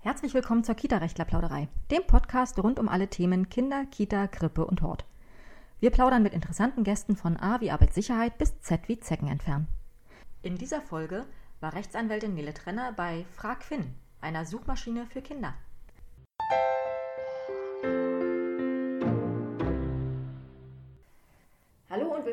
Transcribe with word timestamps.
Herzlich 0.00 0.34
willkommen 0.34 0.62
zur 0.62 0.74
Kita-Rechtler-Plauderei, 0.74 1.68
dem 1.90 2.06
Podcast 2.06 2.58
rund 2.58 2.78
um 2.78 2.88
alle 2.88 3.08
Themen 3.08 3.48
Kinder, 3.48 3.86
Kita, 3.86 4.26
Krippe 4.26 4.66
und 4.66 4.82
Hort. 4.82 5.04
Wir 5.80 5.90
plaudern 5.90 6.22
mit 6.22 6.32
interessanten 6.32 6.84
Gästen 6.84 7.16
von 7.16 7.36
A 7.36 7.60
wie 7.60 7.70
Arbeitssicherheit 7.70 8.38
bis 8.38 8.60
Z 8.60 8.88
wie 8.88 9.00
Zecken 9.00 9.28
entfernen. 9.28 9.68
In 10.42 10.56
dieser 10.56 10.80
Folge 10.80 11.24
war 11.60 11.74
Rechtsanwältin 11.74 12.34
Nele 12.34 12.52
Trenner 12.52 12.92
bei 12.92 13.24
Frag 13.32 13.62
Finn, 13.62 13.94
einer 14.20 14.44
Suchmaschine 14.44 15.06
für 15.06 15.22
Kinder. 15.22 15.54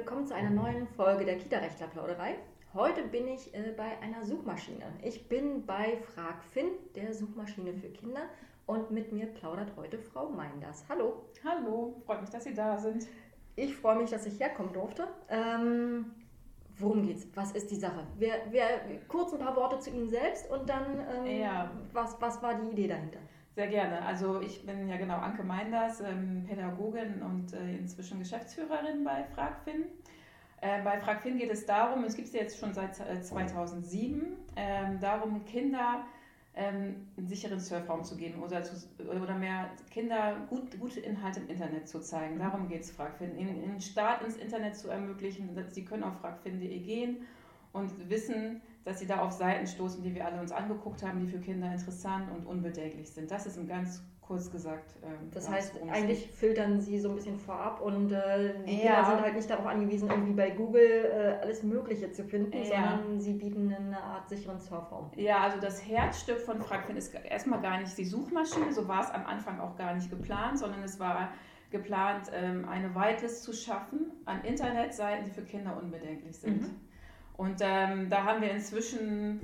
Willkommen 0.10 0.26
zu 0.28 0.34
einer 0.34 0.50
neuen 0.50 0.88
Folge 0.88 1.24
der 1.24 1.38
Kita-Rechtler-Plauderei. 1.38 2.34
Heute 2.74 3.04
bin 3.04 3.28
ich 3.28 3.54
äh, 3.54 3.76
bei 3.78 4.00
einer 4.02 4.26
Suchmaschine. 4.26 4.86
Ich 5.04 5.30
bin 5.30 5.68
bei 5.68 5.98
Frag 5.98 6.44
Finn, 6.46 6.72
der 6.96 7.14
Suchmaschine 7.14 7.76
für 7.76 7.90
Kinder. 7.90 8.22
Und 8.66 8.90
mit 8.90 9.12
mir 9.12 9.28
plaudert 9.28 9.72
heute 9.78 10.00
Frau 10.00 10.28
Meinders. 10.28 10.84
Hallo. 10.90 11.26
Hallo, 11.46 12.02
freut 12.08 12.22
mich, 12.22 12.32
dass 12.32 12.46
Sie 12.46 12.56
da 12.56 12.80
sind. 12.80 13.06
Ich 13.56 13.76
freue 13.76 13.98
mich, 13.98 14.10
dass 14.10 14.26
ich 14.26 14.40
herkommen 14.40 14.74
durfte. 14.74 15.08
Ähm, 15.30 16.08
worum 16.80 17.06
geht's? 17.06 17.28
Was 17.36 17.52
ist 17.52 17.70
die 17.70 17.76
Sache? 17.76 18.08
Wir, 18.18 18.34
wir, 18.50 18.66
kurz 19.08 19.32
ein 19.34 19.40
paar 19.40 19.56
Worte 19.56 19.78
zu 19.78 19.92
Ihnen 19.92 20.10
selbst 20.10 20.50
und 20.50 20.68
dann, 20.68 21.06
ähm, 21.24 21.40
Ja. 21.40 21.70
was, 21.94 22.20
was 22.20 22.42
war 22.42 22.56
die 22.56 22.72
Idee 22.72 22.88
dahinter? 22.88 23.20
Sehr 23.60 23.68
gerne. 23.68 24.06
Also 24.06 24.40
ich 24.40 24.66
bin 24.66 24.88
ja 24.88 24.96
genau 24.96 25.18
Anke 25.18 25.44
Meinders, 25.44 26.00
ähm, 26.00 26.46
Pädagogin 26.48 27.22
und 27.22 27.52
äh, 27.52 27.76
inzwischen 27.76 28.18
Geschäftsführerin 28.18 29.04
bei 29.04 29.26
FragFin. 29.36 29.84
Äh, 30.62 30.82
bei 30.82 30.98
FragFin 31.02 31.38
geht 31.38 31.52
es 31.52 31.66
darum, 31.66 32.06
es 32.06 32.16
gibt 32.16 32.30
es 32.30 32.34
jetzt 32.34 32.58
schon 32.58 32.74
seit 32.74 32.98
äh, 33.02 33.20
2007, 33.20 34.38
ähm, 34.56 35.00
darum 35.02 35.44
Kinder 35.44 36.06
ähm, 36.56 37.08
einen 37.18 37.28
sicheren 37.28 37.60
Surfraum 37.60 38.06
zu 38.06 38.16
geben 38.16 38.42
oder, 38.42 38.64
zu, 38.64 38.78
oder 39.06 39.36
mehr 39.36 39.72
Kinder 39.92 40.38
gut, 40.50 40.80
gute 40.80 41.02
Inhalte 41.02 41.42
im 41.42 41.50
Internet 41.50 41.90
zu 41.90 42.00
zeigen. 42.00 42.36
Mhm. 42.36 42.40
Darum 42.40 42.70
geht 42.70 42.84
es 42.84 42.92
FragFin. 42.92 43.36
In, 43.36 43.62
in 43.62 43.82
Start 43.82 44.24
ins 44.24 44.38
Internet 44.38 44.78
zu 44.78 44.88
ermöglichen, 44.88 45.54
dass 45.54 45.76
sie 45.76 45.84
können 45.84 46.04
auf 46.04 46.18
fragfin.de 46.22 46.80
gehen 46.80 47.28
und 47.74 48.10
wissen, 48.10 48.62
dass 48.86 49.00
sie 49.00 49.08
da 49.08 49.20
auf 49.22 49.32
Seiten 49.32 49.68
stoßen, 49.68 50.02
die 50.04 50.16
wir 50.16 50.26
alle 50.26 50.40
uns 50.40 50.52
angeguckt 50.52 51.04
haben, 51.04 51.20
die 51.20 51.28
für 51.28 51.40
Kinder 51.40 51.72
interessant 51.72 52.30
und 52.32 52.46
unbedenklich 52.46 53.10
sind. 53.12 53.30
Das 53.30 53.46
ist 53.46 53.58
im 53.58 53.68
ganz 53.68 54.04
kurz 54.22 54.52
gesagt. 54.52 54.94
ähm, 55.04 55.32
Das 55.34 55.50
heißt, 55.50 55.74
eigentlich 55.92 56.26
geht. 56.28 56.34
filtern 56.36 56.80
Sie 56.80 57.00
so 57.00 57.10
ein 57.10 57.16
bisschen 57.16 57.40
vorab 57.40 57.82
und 57.82 58.12
äh, 58.12 58.54
die 58.68 58.74
Ja. 58.84 58.94
Kinder 58.96 59.06
sind 59.06 59.22
halt 59.22 59.36
nicht 59.36 59.50
darauf 59.50 59.66
angewiesen, 59.66 60.08
irgendwie 60.08 60.34
bei 60.34 60.52
Google 60.52 60.82
äh, 61.12 61.42
alles 61.42 61.64
Mögliche 61.64 62.12
zu 62.12 62.24
finden, 62.24 62.56
Ja. 62.58 62.64
sondern 63.00 63.20
Sie 63.20 63.34
bieten 63.34 63.74
eine 63.74 64.00
Art 64.02 64.30
sicheren 64.30 64.60
Surfraum. 64.60 65.10
Ja, 65.16 65.40
also 65.40 65.60
das 65.60 65.84
Herzstück 65.88 66.40
von 66.42 66.62
Fragfin 66.62 66.96
ist 66.96 67.14
erstmal 67.16 67.60
gar 67.60 67.80
nicht 67.82 67.98
die 67.98 68.06
Suchmaschine, 68.06 68.72
so 68.72 68.88
war 68.88 69.02
es 69.02 69.10
am 69.10 69.26
Anfang 69.26 69.60
auch 69.60 69.76
gar 69.76 69.96
nicht 69.96 70.12
geplant, 70.12 70.60
sondern 70.60 70.84
es 70.84 71.00
war 71.00 71.30
geplant, 71.72 72.30
ähm, 72.32 72.68
eine 72.70 72.94
Whitelist 72.94 73.44
zu 73.44 73.52
schaffen 73.54 74.12
an 74.26 74.44
Internetseiten, 74.44 75.26
die 75.26 75.32
für 75.32 75.42
Kinder 75.44 75.76
unbedenklich 75.82 76.38
sind. 76.38 76.62
Mhm. 76.62 76.76
Und 77.40 77.56
ähm, 77.62 78.10
da 78.10 78.26
haben 78.26 78.42
wir 78.42 78.52
inzwischen 78.52 79.40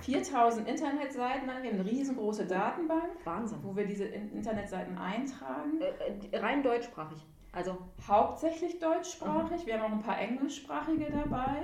4000 0.00 0.66
Internetseiten, 0.68 1.46
wir 1.46 1.54
haben 1.54 1.62
eine 1.64 1.84
riesengroße 1.88 2.44
Datenbank, 2.44 3.04
Wahnsinn. 3.24 3.58
wo 3.62 3.76
wir 3.76 3.86
diese 3.86 4.04
In- 4.04 4.32
Internetseiten 4.32 4.98
eintragen. 4.98 5.80
Äh, 5.80 6.26
äh, 6.36 6.38
rein 6.40 6.64
deutschsprachig. 6.64 7.24
Also, 7.52 7.78
Hauptsächlich 8.08 8.80
deutschsprachig, 8.80 9.64
wir 9.64 9.74
haben 9.80 9.92
auch 9.92 9.96
ein 9.96 10.02
paar 10.02 10.18
englischsprachige 10.20 11.06
dabei. 11.12 11.62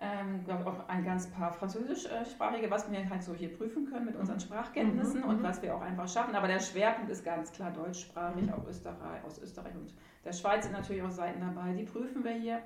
Ähm, 0.00 0.44
glaub 0.44 0.64
auch 0.64 0.88
ein 0.88 1.04
ganz 1.04 1.26
paar 1.28 1.52
französischsprachige, 1.52 2.70
was 2.70 2.88
wir 2.88 3.10
halt 3.10 3.24
so 3.24 3.34
hier 3.34 3.52
prüfen 3.52 3.86
können 3.90 4.04
mit 4.06 4.14
unseren 4.14 4.38
Sprachkenntnissen 4.38 5.22
Mhm, 5.22 5.28
und 5.28 5.38
mhm. 5.40 5.42
was 5.42 5.60
wir 5.60 5.74
auch 5.74 5.80
einfach 5.80 6.08
schaffen. 6.08 6.36
Aber 6.36 6.46
der 6.46 6.60
Schwerpunkt 6.60 7.10
ist 7.10 7.24
ganz 7.24 7.50
klar 7.50 7.72
deutschsprachig, 7.72 8.44
Mhm. 8.44 8.52
auch 8.52 8.64
Österreich, 8.68 9.24
aus 9.26 9.42
Österreich 9.42 9.74
und 9.74 9.92
der 10.24 10.32
Schweiz 10.32 10.62
sind 10.62 10.72
natürlich 10.74 11.02
auch 11.02 11.10
Seiten 11.10 11.40
dabei, 11.40 11.72
die 11.72 11.82
prüfen 11.82 12.22
wir 12.22 12.30
hier. 12.30 12.60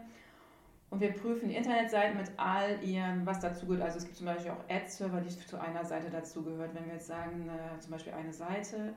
Und 0.92 1.00
wir 1.00 1.12
prüfen 1.12 1.48
Internetseiten 1.48 2.19
mit 2.19 2.30
all 2.36 2.78
ihren, 2.84 3.25
was 3.25 3.41
dazu 3.41 3.64
gehört. 3.64 3.82
Also 3.82 3.97
es 3.97 4.04
gibt 4.04 4.14
zum 4.14 4.26
Beispiel 4.26 4.50
auch 4.50 4.62
Ad-Server, 4.69 5.22
die 5.22 5.30
zu 5.30 5.58
einer 5.58 5.86
Seite 5.86 6.10
dazugehört. 6.10 6.75
Wenn 6.75 6.84
wir 6.84 6.92
jetzt 6.92 7.06
sagen, 7.06 7.48
äh, 7.48 7.80
zum 7.80 7.92
Beispiel 7.92 8.12
eine 8.12 8.30
Seite, 8.30 8.92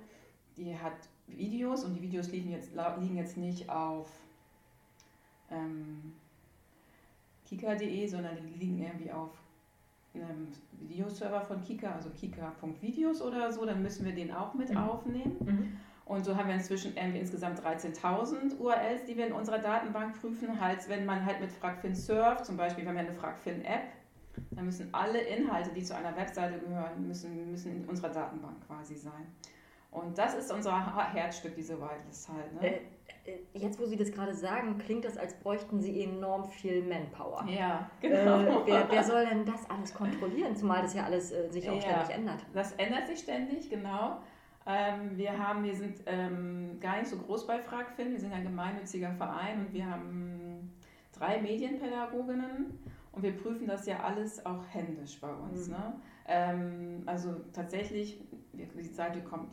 die 0.58 0.78
hat 0.78 0.92
Videos 1.28 1.86
und 1.86 1.94
die 1.94 2.02
Videos 2.02 2.30
liegen 2.32 2.52
jetzt, 2.52 2.72
liegen 3.00 3.16
jetzt 3.16 3.38
nicht 3.38 3.70
auf 3.70 4.10
ähm, 5.50 6.12
kika.de, 7.48 8.08
sondern 8.08 8.36
die 8.36 8.60
liegen 8.60 8.78
irgendwie 8.78 9.14
auf 9.14 9.30
einem 10.16 10.50
Videoserver 10.74 11.40
von 11.42 11.64
Kika, 11.64 11.94
also 11.94 12.10
kika.videos 12.10 13.22
oder 13.22 13.54
so, 13.54 13.66
dann 13.66 13.82
müssen 13.82 14.06
wir 14.06 14.14
den 14.14 14.34
auch 14.34 14.54
mit 14.54 14.70
Mhm. 14.70 14.78
aufnehmen. 14.78 15.38
mhm. 15.40 15.78
Und 16.06 16.24
so 16.24 16.36
haben 16.38 16.48
wir 16.48 16.56
inzwischen 16.56 16.96
irgendwie 16.96 17.18
insgesamt 17.20 17.60
13.000 17.62 18.60
URLs, 18.60 19.06
die 19.06 19.18
wir 19.18 19.26
in 19.28 19.34
unserer 19.34 19.58
Datenbank 19.58 20.20
prüfen. 20.22 20.60
Halt, 20.62 20.88
wenn 20.88 21.04
man 21.06 21.26
halt 21.26 21.42
mit 21.42 21.52
Fragfin 21.52 21.96
surft, 21.96 22.46
zum 22.46 22.58
Beispiel, 22.58 22.84
wir 22.84 22.90
haben 22.90 22.98
ja 22.98 23.04
eine 23.04 23.14
Fragfin-App, 23.14 23.82
dann 24.52 24.66
müssen 24.66 24.90
alle 24.94 25.20
Inhalte, 25.20 25.72
die 25.72 25.82
zu 25.82 25.96
einer 25.96 26.16
Webseite 26.16 26.60
gehören, 26.60 27.08
müssen, 27.08 27.50
müssen 27.52 27.72
in 27.84 27.86
unserer 27.90 28.10
Datenbank 28.10 28.56
quasi 28.68 28.96
sein. 28.96 29.26
Und 29.90 30.18
das 30.18 30.36
ist 30.36 30.52
unser 30.52 31.14
Herzstück, 31.14 31.56
diese 31.56 31.80
Whitelist 31.82 32.30
halt. 32.30 32.54
Ne? 32.62 32.68
Äh, 32.68 32.80
äh, 33.26 33.40
jetzt, 33.54 33.80
wo 33.80 33.86
Sie 33.86 33.96
das 33.96 34.12
gerade 34.12 34.34
sagen, 34.36 34.78
klingt 34.78 35.06
das, 35.06 35.18
als 35.18 35.34
bräuchten 35.36 35.80
Sie 35.82 36.04
enorm 36.04 36.44
viel 36.50 36.84
Manpower. 36.84 37.46
ja, 37.48 37.90
Äh, 38.02 38.10
genau. 38.10 38.62
wer, 38.66 38.86
wer 38.92 39.04
soll 39.04 39.26
denn 39.26 39.46
das 39.46 39.68
alles 39.70 39.94
kontrollieren, 39.94 40.56
zumal 40.56 40.82
das 40.82 40.94
ja 40.94 41.06
alles 41.06 41.32
äh, 41.32 41.50
sich 41.50 41.68
auch 41.70 41.76
Ja. 41.76 41.82
ständig 41.82 42.10
ändert? 42.16 42.46
Das 42.54 42.74
ändert 42.74 43.08
sich 43.08 43.20
ständig, 43.20 43.70
genau. 43.70 44.20
Ähm, 44.68 45.16
wir, 45.16 45.38
haben, 45.38 45.64
wir 45.64 45.76
sind 45.76 46.02
ähm, 46.08 46.80
gar 46.80 46.98
nicht 46.98 47.08
so 47.08 47.18
groß 47.18 47.46
bei 47.46 47.60
Fragfin, 47.60 48.12
wir 48.12 48.20
sind 48.20 48.34
ein 48.34 48.44
gemeinnütziger 48.44 49.12
Verein 49.12 49.60
und 49.60 49.74
wir 49.74 49.86
haben 49.86 50.74
drei 51.14 51.40
Medienpädagoginnen 51.40 52.80
und 53.12 53.24
wir 53.24 53.38
prüfen 53.38 53.68
das 53.68 53.86
ja 53.86 54.00
alles 54.00 54.44
auch 54.46 54.64
händisch 54.72 55.22
bei 55.22 55.32
uns. 55.32 55.68
Mhm. 55.68 55.74
Ne? 55.74 55.94
Ähm, 56.28 57.04
also 57.06 57.36
tatsächlich, 57.54 58.20
die 58.54 58.84
Seite 58.84 59.22
kommt, 59.22 59.50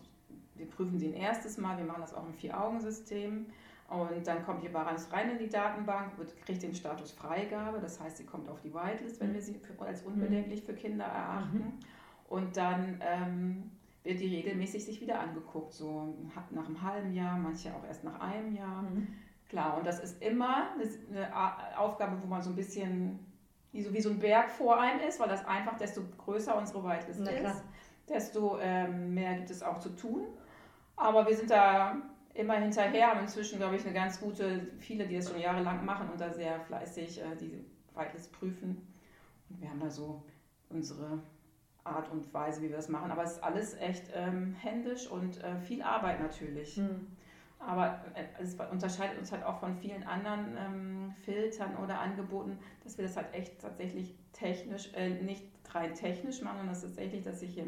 wir 0.55 0.67
prüfen 0.67 0.99
sie 0.99 1.09
ein 1.09 1.15
erstes 1.15 1.59
Mal, 1.59 1.77
wir 1.77 1.84
machen 1.84 2.01
das 2.01 2.15
auch 2.15 2.27
im 2.27 2.33
Vier-Augen-System 2.33 3.47
und 3.89 4.27
dann 4.27 4.43
kommt 4.47 4.62
die 4.62 4.69
Baranz 4.69 5.09
rein 5.12 5.31
in 5.33 5.39
die 5.39 5.51
Datenbank, 5.51 6.17
wird, 6.17 6.34
kriegt 6.47 6.62
den 6.62 6.75
Status 6.75 7.12
Freigabe, 7.12 7.81
das 7.81 8.01
heißt, 8.01 8.17
sie 8.17 8.25
kommt 8.25 8.49
auf 8.49 8.62
die 8.62 8.72
Whitelist, 8.72 9.21
wenn 9.21 9.34
wir 9.34 9.43
sie 9.43 9.55
für, 9.55 9.78
als 9.84 10.03
unbedenklich 10.03 10.62
für 10.62 10.72
Kinder 10.72 11.05
erachten. 11.05 11.75
Und 12.31 12.56
dann 12.56 12.99
ähm, 13.03 13.71
wird 14.05 14.21
die 14.21 14.35
regelmäßig 14.35 14.85
sich 14.85 15.01
wieder 15.01 15.21
angeguckt, 15.21 15.73
so 15.73 16.15
nach 16.51 16.67
einem 16.67 16.83
halben 16.83 17.13
Jahr, 17.15 17.39
manche 17.39 17.75
auch 17.75 17.85
erst 17.87 18.05
nach 18.05 18.21
einem 18.21 18.55
Jahr. 18.55 18.83
Mhm. 18.83 19.09
Klar, 19.49 19.77
und 19.79 19.87
das 19.87 20.01
ist 20.01 20.23
immer 20.23 20.73
eine, 20.73 21.79
Aufgabe, 21.79 22.17
wo 22.23 22.27
man 22.27 22.43
so 22.43 22.51
ein 22.51 22.57
bisschen 22.57 23.19
wie 23.73 23.83
so, 23.83 23.93
wie 23.93 24.01
so 24.01 24.11
ein 24.11 24.19
Berg 24.19 24.51
vor 24.51 24.81
einem 24.81 25.01
ist, 25.01 25.21
weil 25.21 25.29
das 25.29 25.45
einfach, 25.47 25.77
desto 25.77 26.03
größer 26.19 26.57
unsere 26.57 26.85
Whitelist 26.85 27.21
ist, 27.21 27.65
desto 28.09 28.59
ähm, 28.61 29.15
mehr 29.15 29.35
gibt 29.35 29.51
es 29.51 29.63
auch 29.63 29.79
zu 29.79 29.91
tun. 29.91 30.27
Aber 30.97 31.27
wir 31.27 31.37
sind 31.37 31.51
da 31.51 31.97
immer 32.34 32.55
hinterher, 32.55 33.09
haben 33.09 33.21
inzwischen, 33.21 33.59
glaube 33.59 33.77
ich, 33.77 33.84
eine 33.84 33.95
ganz 33.95 34.21
gute, 34.21 34.69
viele, 34.79 35.07
die 35.07 35.17
das 35.17 35.31
schon 35.31 35.41
jahrelang 35.41 35.84
machen 35.84 36.09
und 36.11 36.21
da 36.21 36.33
sehr 36.33 36.61
fleißig 36.61 37.21
äh, 37.21 37.37
diese 37.39 37.59
Whitelist 37.95 38.33
prüfen. 38.33 38.87
Und 39.49 39.61
wir 39.61 39.71
haben 39.71 39.81
da 39.81 39.91
so 39.91 40.23
unsere 40.71 41.23
Art 41.84 42.10
und 42.10 42.32
Weise, 42.32 42.62
wie 42.62 42.69
wir 42.69 42.76
das 42.76 42.88
machen. 42.88 43.10
Aber 43.10 43.25
es 43.25 43.32
ist 43.32 43.44
alles 43.44 43.75
echt 43.78 44.04
ähm, 44.15 44.54
händisch 44.54 45.09
und 45.09 45.43
äh, 45.43 45.59
viel 45.59 45.82
Arbeit 45.82 46.20
natürlich. 46.20 46.76
Hm. 46.76 47.06
Aber 47.59 48.00
äh, 48.15 48.43
es 48.43 48.54
unterscheidet 48.54 49.19
uns 49.19 49.31
halt 49.32 49.44
auch 49.44 49.59
von 49.60 49.76
vielen 49.76 50.03
anderen 50.03 50.56
ähm, 50.56 51.15
Filtern 51.25 51.76
oder 51.76 52.00
Angeboten, 52.00 52.59
dass 52.82 52.98
wir 52.98 53.04
das 53.04 53.16
halt 53.16 53.32
echt 53.34 53.60
tatsächlich 53.60 54.15
technisch, 54.32 54.92
äh, 54.95 55.10
nicht 55.10 55.45
rein 55.71 55.95
technisch 55.95 56.42
machen, 56.42 56.59
sondern 56.59 56.74
das 56.74 56.83
ist 56.83 56.97
tatsächlich, 56.97 57.22
dass 57.22 57.41
sich 57.41 57.54
hier 57.54 57.65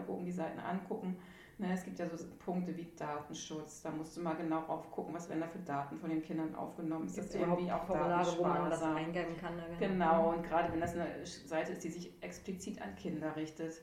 Medienpädagogen 0.00 0.24
die 0.24 0.32
Seiten 0.32 0.60
angucken. 0.60 1.16
Ne, 1.58 1.74
es 1.74 1.84
gibt 1.84 1.98
ja 1.98 2.08
so 2.08 2.24
Punkte 2.42 2.74
wie 2.74 2.90
Datenschutz, 2.96 3.82
da 3.82 3.90
musst 3.90 4.16
du 4.16 4.22
mal 4.22 4.34
genau 4.34 4.62
drauf 4.62 4.90
gucken, 4.90 5.12
was 5.12 5.28
werden 5.28 5.40
da 5.40 5.46
für 5.46 5.58
Daten 5.58 5.98
von 5.98 6.08
den 6.08 6.22
Kindern 6.22 6.54
aufgenommen. 6.54 7.06
Ist 7.06 7.18
das 7.18 7.34
irgendwie 7.34 7.70
auch 7.70 7.84
Formulare, 7.84 8.38
wo 8.38 8.44
man 8.44 8.70
das 8.70 8.82
eingeben 8.82 9.36
kann? 9.36 9.56
ne? 9.56 9.64
Genau, 9.78 10.30
und 10.30 10.42
gerade 10.42 10.72
wenn 10.72 10.80
das 10.80 10.94
eine 10.94 11.06
Seite 11.26 11.72
ist, 11.72 11.84
die 11.84 11.90
sich 11.90 12.22
explizit 12.22 12.80
an 12.80 12.96
Kinder 12.96 13.36
richtet. 13.36 13.82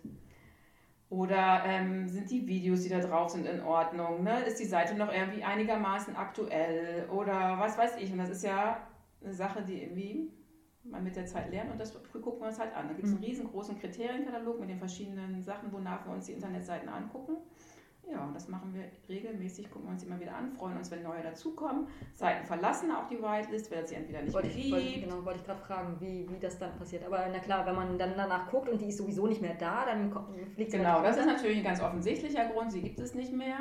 Oder 1.09 1.63
ähm, 1.65 2.07
sind 2.07 2.31
die 2.31 2.47
Videos, 2.47 2.81
die 2.81 2.89
da 2.89 2.99
drauf 2.99 3.29
sind, 3.29 3.45
in 3.45 3.61
Ordnung? 3.61 4.23
Ne? 4.23 4.41
Ist 4.41 4.59
die 4.59 4.65
Seite 4.65 4.95
noch 4.95 5.13
irgendwie 5.13 5.43
einigermaßen 5.43 6.15
aktuell? 6.15 7.07
Oder 7.11 7.59
was 7.59 7.77
weiß 7.77 7.97
ich? 7.97 8.11
Und 8.11 8.17
das 8.17 8.29
ist 8.29 8.43
ja 8.43 8.87
eine 9.23 9.33
Sache, 9.33 9.61
die 9.61 9.83
irgendwie 9.83 10.31
man 10.89 11.03
mit 11.03 11.15
der 11.15 11.25
Zeit 11.25 11.51
lernt 11.51 11.71
und 11.71 11.79
das 11.79 11.93
gucken 12.11 12.39
wir 12.41 12.47
uns 12.47 12.59
halt 12.59 12.75
an. 12.75 12.87
Da 12.87 12.93
gibt 12.93 13.05
es 13.07 13.11
einen 13.11 13.21
Mhm. 13.21 13.27
riesengroßen 13.27 13.79
Kriterienkatalog 13.79 14.59
mit 14.59 14.69
den 14.69 14.79
verschiedenen 14.79 15.43
Sachen, 15.43 15.71
wonach 15.71 16.05
wir 16.05 16.13
uns 16.13 16.25
die 16.25 16.33
Internetseiten 16.33 16.89
angucken. 16.89 17.37
Ja, 18.09 18.23
und 18.23 18.33
das 18.33 18.47
machen 18.47 18.73
wir 18.73 18.85
regelmäßig, 19.09 19.69
gucken 19.69 19.89
wir 19.89 19.91
uns 19.91 20.03
immer 20.03 20.17
wieder 20.17 20.33
an, 20.33 20.53
freuen 20.53 20.77
uns, 20.77 20.89
wenn 20.91 21.03
neue 21.03 21.21
dazukommen. 21.23 21.87
Seiten 22.15 22.45
verlassen 22.45 22.89
auch 22.89 23.05
die 23.09 23.21
Whitelist, 23.21 23.69
weil 23.69 23.85
sie 23.85 23.95
entweder 23.95 24.21
nicht 24.21 24.33
wollte 24.33 24.47
mehr 24.47 24.57
ich, 24.57 24.71
wollte, 24.71 24.99
genau, 25.01 25.25
wollte 25.25 25.39
ich 25.39 25.45
gerade 25.45 25.59
fragen, 25.59 25.97
wie, 25.99 26.25
wie 26.29 26.39
das 26.39 26.57
dann 26.57 26.73
passiert. 26.77 27.03
Aber 27.05 27.27
na 27.29 27.39
klar, 27.39 27.65
wenn 27.65 27.75
man 27.75 27.97
dann 27.99 28.13
danach 28.15 28.49
guckt 28.49 28.69
und 28.69 28.79
die 28.79 28.87
ist 28.87 28.97
sowieso 28.99 29.27
nicht 29.27 29.41
mehr 29.41 29.55
da, 29.55 29.85
dann 29.85 30.09
fliegt 30.53 30.71
sie 30.71 30.77
Genau, 30.77 31.01
das 31.01 31.17
ist 31.17 31.25
natürlich 31.25 31.57
ein 31.57 31.65
ganz 31.65 31.81
offensichtlicher 31.81 32.45
Grund, 32.45 32.71
sie 32.71 32.81
gibt 32.81 32.99
es 33.01 33.13
nicht 33.13 33.33
mehr. 33.33 33.57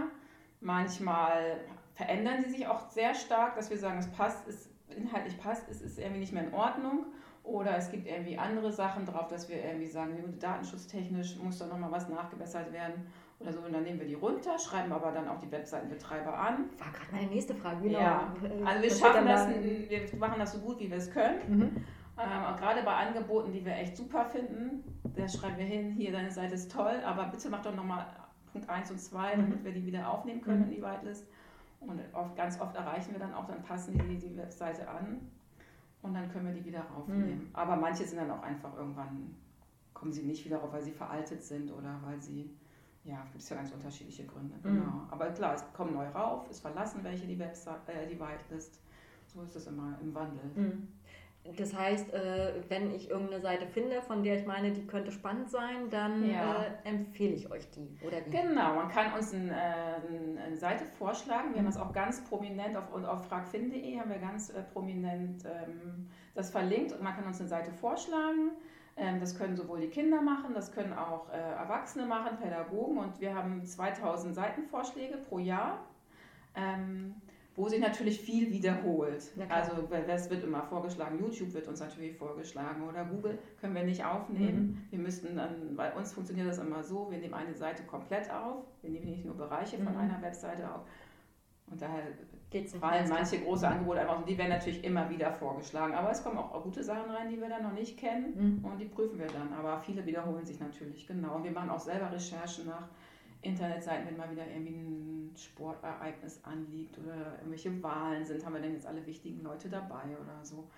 Manchmal 0.61 1.58
verändern 1.94 2.43
sie 2.44 2.50
sich 2.50 2.67
auch 2.69 2.88
sehr 2.90 3.14
stark, 3.14 3.56
dass 3.56 3.70
wir 3.70 3.79
sagen, 3.79 3.99
es 3.99 4.11
passt, 4.12 4.46
es 4.49 4.70
inhaltlich 4.94 5.38
passt, 5.38 5.69
es 5.71 5.81
ist 5.81 5.99
irgendwie 5.99 6.21
nicht 6.21 6.33
mehr 6.33 6.44
in 6.44 6.55
Ordnung. 6.55 7.06
Oder 7.43 7.77
es 7.77 7.93
gibt 7.93 8.09
irgendwie 8.09 8.37
andere 8.37 8.73
Sachen 8.73 9.06
drauf, 9.06 9.29
dass 9.29 9.49
wir 9.49 9.65
irgendwie 9.65 9.87
sagen, 9.87 10.17
datenschutztechnisch 10.41 11.37
muss 11.37 11.59
da 11.59 11.67
nochmal 11.67 11.93
was 11.93 12.09
nachgebessert 12.09 12.73
werden 12.73 13.06
oder 13.38 13.53
so. 13.53 13.61
Und 13.61 13.73
dann 13.73 13.85
nehmen 13.85 14.00
wir 14.00 14.06
die 14.06 14.15
runter, 14.15 14.59
schreiben 14.59 14.93
aber 14.93 15.12
dann 15.12 15.29
auch 15.29 15.38
die 15.38 15.50
Webseitenbetreiber 15.53 16.37
an. 16.37 16.71
War 16.79 16.93
gerade 16.93 17.12
meine 17.12 17.29
nächste 17.29 17.55
Frage. 17.55 17.83
Genau. 17.83 18.00
Ja. 18.00 18.33
Also 18.65 18.83
wir 18.83 18.91
schaffen 18.91 19.27
das, 19.27 19.49
wir 19.49 20.19
machen 20.19 20.41
das 20.41 20.55
so 20.55 20.59
gut, 20.59 20.81
wie 20.81 20.91
wir 20.91 20.97
es 20.97 21.09
können. 21.09 21.39
Mhm. 21.49 21.62
Ähm, 22.19 22.56
gerade 22.59 22.82
bei 22.82 22.94
Angeboten, 22.94 23.53
die 23.53 23.65
wir 23.65 23.77
echt 23.77 23.97
super 23.97 24.25
finden, 24.25 24.82
da 25.15 25.29
schreiben 25.29 25.59
wir 25.59 25.67
hin, 25.67 25.93
hier, 25.93 26.11
deine 26.12 26.32
Seite 26.32 26.55
ist 26.55 26.73
toll, 26.73 27.00
aber 27.05 27.27
bitte 27.27 27.49
mach 27.50 27.62
doch 27.62 27.75
nochmal 27.75 28.06
Punkt 28.53 28.69
1 28.69 28.91
und 28.91 28.99
2, 28.99 29.37
mhm. 29.37 29.41
damit 29.43 29.65
wir 29.65 29.73
die 29.73 29.85
wieder 29.85 30.11
aufnehmen 30.11 30.41
können 30.41 30.62
mhm. 30.62 30.65
in 30.65 30.71
die 30.71 30.82
Whitelist. 30.82 31.29
Und 31.87 32.00
oft, 32.12 32.37
ganz 32.37 32.61
oft 32.61 32.75
erreichen 32.75 33.12
wir 33.12 33.19
dann 33.19 33.35
auch, 33.35 33.47
dann 33.47 33.62
passen 33.62 33.99
die 33.99 34.19
die 34.19 34.37
Webseite 34.37 34.88
an 34.88 35.21
und 36.03 36.15
dann 36.15 36.31
können 36.31 36.47
wir 36.47 36.55
die 36.55 36.65
wieder 36.65 36.85
aufnehmen. 36.97 37.49
Mhm. 37.49 37.50
Aber 37.53 37.77
manche 37.77 38.05
sind 38.05 38.19
dann 38.19 38.31
auch 38.31 38.43
einfach 38.43 38.77
irgendwann, 38.77 39.35
kommen 39.94 40.12
sie 40.12 40.23
nicht 40.23 40.44
wieder 40.44 40.59
rauf, 40.59 40.73
weil 40.73 40.83
sie 40.83 40.93
veraltet 40.93 41.43
sind 41.43 41.71
oder 41.71 41.99
weil 42.05 42.21
sie 42.21 42.50
ja, 43.06 43.23
gibt 43.31 43.43
es 43.43 43.49
ja 43.49 43.56
ganz 43.56 43.73
unterschiedliche 43.73 44.27
Gründe. 44.27 44.56
Mhm. 44.56 44.81
Genau. 44.81 45.03
Aber 45.11 45.31
klar, 45.31 45.55
es 45.55 45.65
kommen 45.73 45.94
neu 45.94 46.09
rauf, 46.09 46.47
es 46.50 46.61
verlassen 46.61 47.05
welche 47.05 47.27
die 47.27 47.38
Website, 47.38 47.89
äh, 47.89 48.06
die 48.06 48.19
Whitelist. 48.19 48.81
So 49.27 49.43
ist 49.43 49.55
es 49.55 49.67
immer 49.67 49.97
im 50.00 50.15
Wandel. 50.15 50.44
Mhm. 50.55 50.89
Das 51.56 51.75
heißt, 51.75 52.12
äh, 52.12 52.54
wenn 52.69 52.94
ich 52.94 53.10
irgendeine 53.10 53.40
Seite 53.40 53.66
finde, 53.66 54.02
von 54.02 54.22
der 54.22 54.38
ich 54.38 54.46
meine, 54.46 54.72
die 54.72 54.87
könnte 54.87 55.12
spannend 55.12 55.50
sein, 55.50 55.90
dann 55.90 56.28
ja. 56.28 56.64
äh, 56.84 56.88
empfehle 56.88 57.34
ich 57.34 57.50
euch 57.50 57.69
die, 57.70 57.88
oder 58.06 58.19
wie? 58.25 58.31
Genau, 58.31 58.75
man 58.75 58.88
kann 58.88 59.12
uns 59.12 59.32
ein, 59.32 59.50
äh, 59.50 60.43
eine 60.44 60.56
Seite 60.56 60.84
vorschlagen. 60.98 61.54
Wir 61.54 61.62
mhm. 61.62 61.66
haben 61.66 61.72
das 61.75 61.81
auch 61.81 61.93
ganz 61.93 62.22
prominent 62.25 62.76
auf, 62.76 62.93
auf 62.93 63.26
fragfin.de 63.26 63.98
haben 63.98 64.10
wir 64.10 64.19
ganz 64.19 64.50
äh, 64.50 64.62
prominent 64.72 65.44
ähm, 65.44 66.08
das 66.34 66.50
verlinkt 66.50 66.93
und 66.93 67.02
man 67.02 67.14
kann 67.14 67.25
uns 67.25 67.40
eine 67.40 67.48
Seite 67.48 67.72
vorschlagen. 67.72 68.52
Ähm, 68.96 69.20
das 69.20 69.37
können 69.37 69.56
sowohl 69.56 69.81
die 69.81 69.88
Kinder 69.88 70.22
machen, 70.22 70.54
das 70.54 70.72
können 70.72 70.94
auch 70.94 71.31
äh, 71.31 71.37
Erwachsene 71.37 72.06
machen, 72.06 72.38
Pädagogen 72.38 72.98
und 72.98 73.20
wir 73.20 73.34
haben 73.34 73.64
2000 73.64 74.34
Seitenvorschläge 74.34 75.19
pro 75.19 75.38
Jahr, 75.38 75.84
ähm, 76.54 77.14
wo 77.56 77.69
sich 77.69 77.81
natürlich 77.81 78.20
viel 78.20 78.53
wiederholt. 78.53 79.32
Also 79.49 79.73
es 80.06 80.31
wird 80.31 80.44
immer 80.44 80.62
vorgeschlagen, 80.62 81.19
YouTube 81.19 81.55
wird 81.55 81.67
uns 81.67 81.81
natürlich 81.81 82.14
vorgeschlagen 82.14 82.87
oder 82.87 83.05
Google 83.05 83.38
können 83.61 83.75
wir 83.75 83.82
nicht 83.82 84.05
aufnehmen. 84.05 84.58
Mhm. 84.58 84.91
Wir 84.91 84.99
müssten 84.99 85.37
dann, 85.37 85.75
bei 85.75 85.93
uns 85.94 86.12
funktioniert 86.12 86.49
das 86.49 86.58
immer 86.58 86.82
so, 86.82 87.11
wir 87.11 87.19
nehmen 87.19 87.35
eine 87.35 87.55
Seite 87.55 87.82
komplett 87.85 88.31
auf, 88.31 88.64
wir 88.82 88.91
nehmen 88.91 89.06
nicht 89.06 89.25
nur 89.25 89.35
Bereiche 89.35 89.79
von 89.79 89.94
mhm. 89.94 90.00
einer 90.00 90.23
Webseite 90.23 90.70
auf. 90.70 90.82
Und 91.69 91.82
daher 91.82 92.03
fallen 92.79 93.08
manche 93.08 93.41
große 93.41 93.67
Angebote 93.67 94.00
einfach 94.00 94.19
und 94.19 94.29
die 94.29 94.38
werden 94.38 94.50
natürlich 94.50 94.85
immer 94.85 95.11
wieder 95.11 95.32
vorgeschlagen. 95.32 95.94
Aber 95.94 96.11
es 96.11 96.23
kommen 96.23 96.38
auch 96.38 96.62
gute 96.62 96.85
Sachen 96.85 97.11
rein, 97.11 97.29
die 97.29 97.41
wir 97.41 97.49
dann 97.49 97.64
noch 97.64 97.73
nicht 97.73 97.99
kennen 97.99 98.61
mhm. 98.61 98.64
und 98.64 98.79
die 98.79 98.85
prüfen 98.85 99.19
wir 99.19 99.26
dann. 99.26 99.53
Aber 99.53 99.81
viele 99.81 100.05
wiederholen 100.06 100.44
sich 100.44 100.61
natürlich, 100.61 101.06
genau. 101.06 101.37
Und 101.37 101.44
wir 101.44 101.50
machen 101.50 101.70
auch 101.70 101.81
selber 101.81 102.12
Recherchen 102.12 102.67
nach 102.67 102.88
Internetseiten, 103.46 104.06
wenn 104.06 104.16
mal 104.16 104.31
wieder 104.31 104.46
irgendwie 104.46 104.75
ein 104.75 105.34
Sportereignis 105.37 106.40
anliegt 106.44 106.98
oder 106.98 107.37
irgendwelche 107.38 107.82
Wahlen 107.82 108.25
sind, 108.25 108.44
haben 108.44 108.54
wir 108.54 108.60
dann 108.60 108.72
jetzt 108.72 108.87
alle 108.87 109.04
wichtigen 109.06 109.43
Leute 109.43 109.69
dabei 109.69 110.04
oder 110.20 110.43
so. 110.43 110.69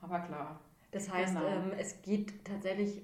Aber 0.00 0.20
klar. 0.20 0.60
Das 0.90 1.10
heißt, 1.12 1.34
genau. 1.34 1.46
ähm, 1.46 1.72
es 1.78 2.00
geht 2.02 2.44
tatsächlich 2.44 3.02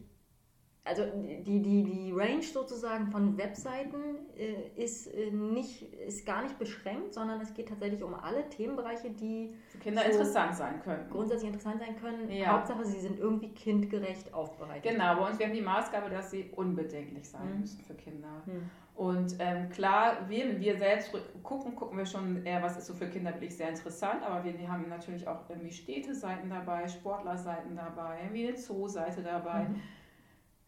also 0.84 1.04
die, 1.14 1.62
die, 1.62 1.84
die 1.84 2.12
Range 2.12 2.42
sozusagen 2.42 3.06
von 3.06 3.38
Webseiten 3.38 4.26
äh, 4.36 4.82
ist, 4.82 5.06
äh, 5.06 5.30
nicht, 5.30 5.82
ist 5.94 6.26
gar 6.26 6.42
nicht 6.42 6.58
beschränkt, 6.58 7.14
sondern 7.14 7.40
es 7.40 7.54
geht 7.54 7.68
tatsächlich 7.68 8.02
um 8.02 8.14
alle 8.14 8.48
Themenbereiche, 8.48 9.10
die 9.10 9.54
für 9.68 9.78
Kinder 9.78 10.02
so 10.02 10.08
interessant 10.08 10.56
sein 10.56 10.82
können. 10.82 11.08
Grundsätzlich 11.08 11.52
interessant 11.52 11.80
sein 11.80 11.96
können. 11.96 12.28
Ja. 12.30 12.58
Hauptsache, 12.58 12.84
sie 12.84 12.98
sind 12.98 13.20
irgendwie 13.20 13.50
kindgerecht 13.50 14.34
aufbereitet. 14.34 14.90
Genau, 14.90 15.14
bei 15.20 15.28
uns 15.28 15.38
wir 15.38 15.46
haben 15.46 15.54
die 15.54 15.60
Maßgabe, 15.60 16.10
dass 16.10 16.32
sie 16.32 16.50
unbedenklich 16.56 17.28
sein 17.28 17.54
mhm. 17.54 17.60
müssen 17.60 17.84
für 17.84 17.94
Kinder. 17.94 18.42
Mhm. 18.46 18.68
Und 18.94 19.36
ähm, 19.38 19.70
klar, 19.70 20.28
wir, 20.28 20.60
wir 20.60 20.76
selbst 20.76 21.12
gucken, 21.42 21.74
gucken 21.74 21.96
wir 21.96 22.06
schon 22.06 22.44
eher, 22.44 22.62
was 22.62 22.76
ist 22.76 22.86
so 22.86 22.94
für 22.94 23.08
Kinder 23.08 23.32
wirklich 23.32 23.56
sehr 23.56 23.70
interessant, 23.70 24.22
aber 24.22 24.44
wir 24.44 24.70
haben 24.70 24.88
natürlich 24.88 25.26
auch 25.26 25.48
irgendwie 25.48 25.72
Städteseiten 25.72 26.50
dabei, 26.50 26.86
Sportlerseiten 26.86 27.74
dabei, 27.74 28.18
irgendwie 28.22 28.48
eine 28.48 28.56
Zoo-Seite 28.56 29.22
dabei. 29.22 29.64
Mhm 29.64 29.80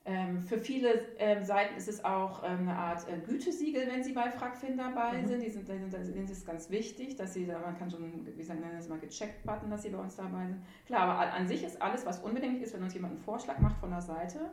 ähm, 0.07 0.43
für 0.43 0.59
viele 0.59 1.17
ähm, 1.19 1.43
Seiten 1.45 1.77
ist 1.77 1.89
es 1.89 2.05
auch 2.05 2.43
ähm, 2.45 2.69
eine 2.69 2.77
Art 2.77 3.09
äh, 3.09 3.19
Gütesiegel, 3.21 3.87
wenn 3.87 4.05
sie 4.05 4.13
bei 4.13 4.31
Fragfin 4.31 4.77
dabei 4.77 5.23
mhm. 5.23 5.27
sind. 5.27 5.43
Die 5.43 5.49
sind, 5.49 5.67
sind, 5.67 5.93
denen 5.95 6.29
ist 6.29 6.47
ganz 6.47 6.69
wichtig, 6.69 7.17
dass 7.17 7.33
sie 7.33 7.47
da, 7.47 7.59
man 7.59 7.79
kann 7.79 7.91
schon, 7.91 8.27
wie 8.37 8.43
sagen 8.43 8.63
wir 8.63 8.71
das 8.77 8.89
mal, 8.89 8.99
gecheckt 8.99 9.45
button, 9.47 9.71
dass 9.71 9.83
sie 9.83 9.89
bei 9.89 9.99
uns 9.99 10.17
dabei 10.17 10.47
sind. 10.47 10.63
Klar, 10.87 11.09
aber 11.09 11.33
an, 11.33 11.49
sich 11.49 11.65
ist 11.65 11.81
alles, 11.81 12.05
was 12.05 12.19
unbedingt 12.19 12.63
ist, 12.63 12.75
wenn 12.75 12.83
uns 12.83 12.93
jemand 12.93 13.15
einen 13.15 13.23
Vorschlag 13.23 13.59
macht 13.61 13.79
von 13.79 13.91
der 13.91 14.03
Seite, 14.03 14.53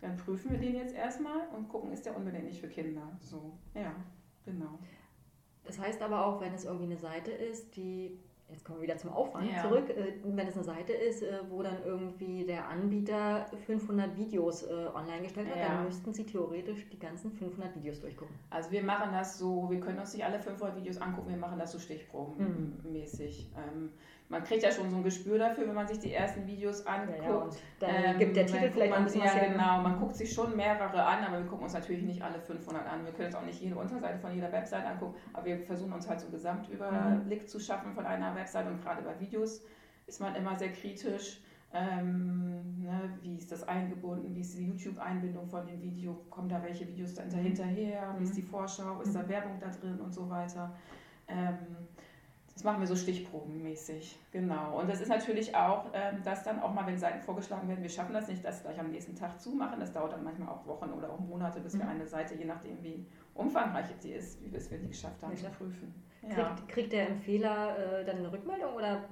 dann 0.00 0.16
prüfen 0.16 0.50
wir 0.52 0.58
den 0.58 0.74
jetzt 0.74 0.94
erstmal 0.94 1.48
und 1.54 1.68
gucken, 1.68 1.92
ist 1.92 2.06
der 2.06 2.16
unbedingt 2.16 2.54
für 2.54 2.68
Kinder. 2.68 3.02
So, 3.18 3.52
ja, 3.74 3.94
genau. 4.44 4.78
Das 5.64 5.78
heißt 5.78 6.00
aber 6.02 6.24
auch, 6.24 6.40
wenn 6.40 6.54
es 6.54 6.64
irgendwie 6.64 6.86
eine 6.86 6.96
Seite 6.96 7.30
ist, 7.30 7.76
die 7.76 8.18
jetzt 8.50 8.64
kommen 8.64 8.78
wir 8.78 8.82
wieder 8.82 8.96
zum 8.96 9.10
Aufwand 9.10 9.50
ja. 9.50 9.62
zurück, 9.62 9.90
äh, 9.90 10.14
wenn 10.24 10.46
es 10.46 10.54
eine 10.54 10.64
Seite 10.64 10.92
ist, 10.92 11.22
äh, 11.22 11.38
wo 11.48 11.62
dann 11.62 11.82
irgendwie 11.84 12.44
der 12.44 12.68
Anbieter 12.68 13.46
500 13.66 14.16
Videos 14.16 14.64
äh, 14.64 14.88
online 14.94 15.22
gestellt 15.22 15.48
hat, 15.50 15.56
ja. 15.56 15.68
dann 15.68 15.84
müssten 15.84 16.12
Sie 16.12 16.24
theoretisch 16.24 16.88
die 16.90 16.98
ganzen 16.98 17.32
500 17.32 17.74
Videos 17.76 18.00
durchgucken. 18.00 18.34
Also 18.50 18.70
wir 18.70 18.82
machen 18.82 19.12
das 19.12 19.38
so, 19.38 19.70
wir 19.70 19.80
können 19.80 19.98
uns 19.98 20.14
nicht 20.14 20.24
alle 20.24 20.40
500 20.40 20.76
Videos 20.76 21.00
angucken, 21.00 21.30
wir 21.30 21.36
machen 21.36 21.58
das 21.58 21.72
so 21.72 21.78
stichprobenmäßig. 21.78 23.50
Mhm. 23.54 23.90
Ähm, 24.30 24.36
man 24.38 24.44
kriegt 24.44 24.62
ja 24.62 24.70
schon 24.70 24.90
so 24.90 24.96
ein 24.96 25.02
Gespür 25.02 25.38
dafür, 25.38 25.66
wenn 25.66 25.74
man 25.74 25.86
sich 25.86 25.98
die 25.98 26.12
ersten 26.12 26.46
Videos 26.46 26.86
anguckt. 26.86 27.20
Ja, 27.20 27.50
dann 27.80 28.04
ähm, 28.04 28.18
gibt 28.18 28.36
der 28.36 28.46
Titel 28.46 28.70
vielleicht 28.70 28.90
man, 28.90 29.00
ein 29.00 29.04
bisschen 29.04 29.22
Ja, 29.22 29.38
genau. 29.38 29.80
Man 29.82 29.98
guckt 29.98 30.16
sich 30.16 30.32
schon 30.32 30.56
mehrere 30.56 31.04
an, 31.04 31.24
aber 31.24 31.38
wir 31.38 31.46
gucken 31.46 31.64
uns 31.64 31.74
natürlich 31.74 32.02
nicht 32.02 32.22
alle 32.22 32.40
500 32.40 32.86
an. 32.86 33.04
Wir 33.04 33.12
können 33.12 33.24
jetzt 33.24 33.36
auch 33.36 33.44
nicht 33.44 33.60
jede 33.60 33.76
Unterseite 33.76 34.18
von 34.18 34.34
jeder 34.34 34.50
Website 34.52 34.86
angucken, 34.86 35.16
aber 35.32 35.46
wir 35.46 35.58
versuchen 35.60 35.92
uns 35.92 36.08
halt 36.08 36.20
so 36.20 36.26
einen 36.26 36.34
Gesamtüberblick 36.34 37.42
mhm. 37.42 37.46
zu 37.46 37.60
schaffen 37.60 37.92
von 37.92 38.06
einer 38.06 38.34
Website 38.34 38.66
und 38.66 38.82
gerade 38.82 39.02
bei 39.02 39.18
Videos 39.18 39.62
ist 40.06 40.20
man 40.20 40.34
immer 40.34 40.56
sehr 40.56 40.72
kritisch. 40.72 41.40
Ähm, 41.72 42.82
ne, 42.82 43.16
wie 43.22 43.36
ist 43.36 43.52
das 43.52 43.62
eingebunden, 43.62 44.34
wie 44.34 44.40
ist 44.40 44.58
die 44.58 44.66
YouTube-Einbindung 44.66 45.46
von 45.46 45.64
dem 45.64 45.80
Video, 45.80 46.14
kommen 46.28 46.48
da 46.48 46.60
welche 46.64 46.86
Videos 46.88 47.14
da 47.14 47.22
hinterher, 47.22 48.12
wie 48.18 48.24
ist 48.24 48.36
die 48.36 48.42
Vorschau, 48.42 49.00
ist 49.00 49.14
da 49.14 49.22
mhm. 49.22 49.28
Werbung 49.28 49.52
da 49.60 49.68
drin 49.68 50.00
und 50.00 50.12
so 50.12 50.28
weiter. 50.28 50.74
Ähm, 51.28 51.58
das 52.60 52.64
machen 52.66 52.80
wir 52.80 52.86
so 52.86 52.94
stichprobenmäßig, 52.94 54.18
genau. 54.32 54.78
Und 54.78 54.90
das 54.90 55.00
ist 55.00 55.08
natürlich 55.08 55.56
auch, 55.56 55.86
ähm, 55.94 56.22
dass 56.22 56.44
dann 56.44 56.60
auch 56.60 56.74
mal, 56.74 56.86
wenn 56.86 56.98
Seiten 56.98 57.22
vorgeschlagen 57.22 57.66
werden, 57.68 57.80
wir 57.80 57.88
schaffen 57.88 58.12
das 58.12 58.28
nicht, 58.28 58.44
das 58.44 58.60
gleich 58.60 58.78
am 58.78 58.90
nächsten 58.90 59.16
Tag 59.16 59.40
zumachen. 59.40 59.80
Das 59.80 59.94
dauert 59.94 60.12
dann 60.12 60.22
manchmal 60.22 60.50
auch 60.50 60.66
Wochen 60.66 60.90
oder 60.90 61.10
auch 61.10 61.20
Monate, 61.20 61.58
bis 61.60 61.78
wir 61.78 61.84
mhm. 61.84 61.92
eine 61.92 62.06
Seite, 62.06 62.34
je 62.34 62.44
nachdem 62.44 62.82
wie 62.82 63.06
umfangreich 63.32 63.86
sie 64.00 64.12
ist, 64.12 64.44
wie 64.44 64.48
bis 64.48 64.70
wir 64.70 64.76
die 64.76 64.88
geschafft 64.88 65.22
haben, 65.22 65.34
zu 65.34 65.46
prüfen. 65.46 65.94
Ja. 66.20 66.34
Kriegt, 66.34 66.68
kriegt, 66.68 66.92
der 66.92 67.08
Empfehler 67.08 67.78
äh, 67.78 68.04
dann 68.04 68.18
eine 68.18 68.30
Rückmeldung 68.30 68.74
oder 68.74 69.04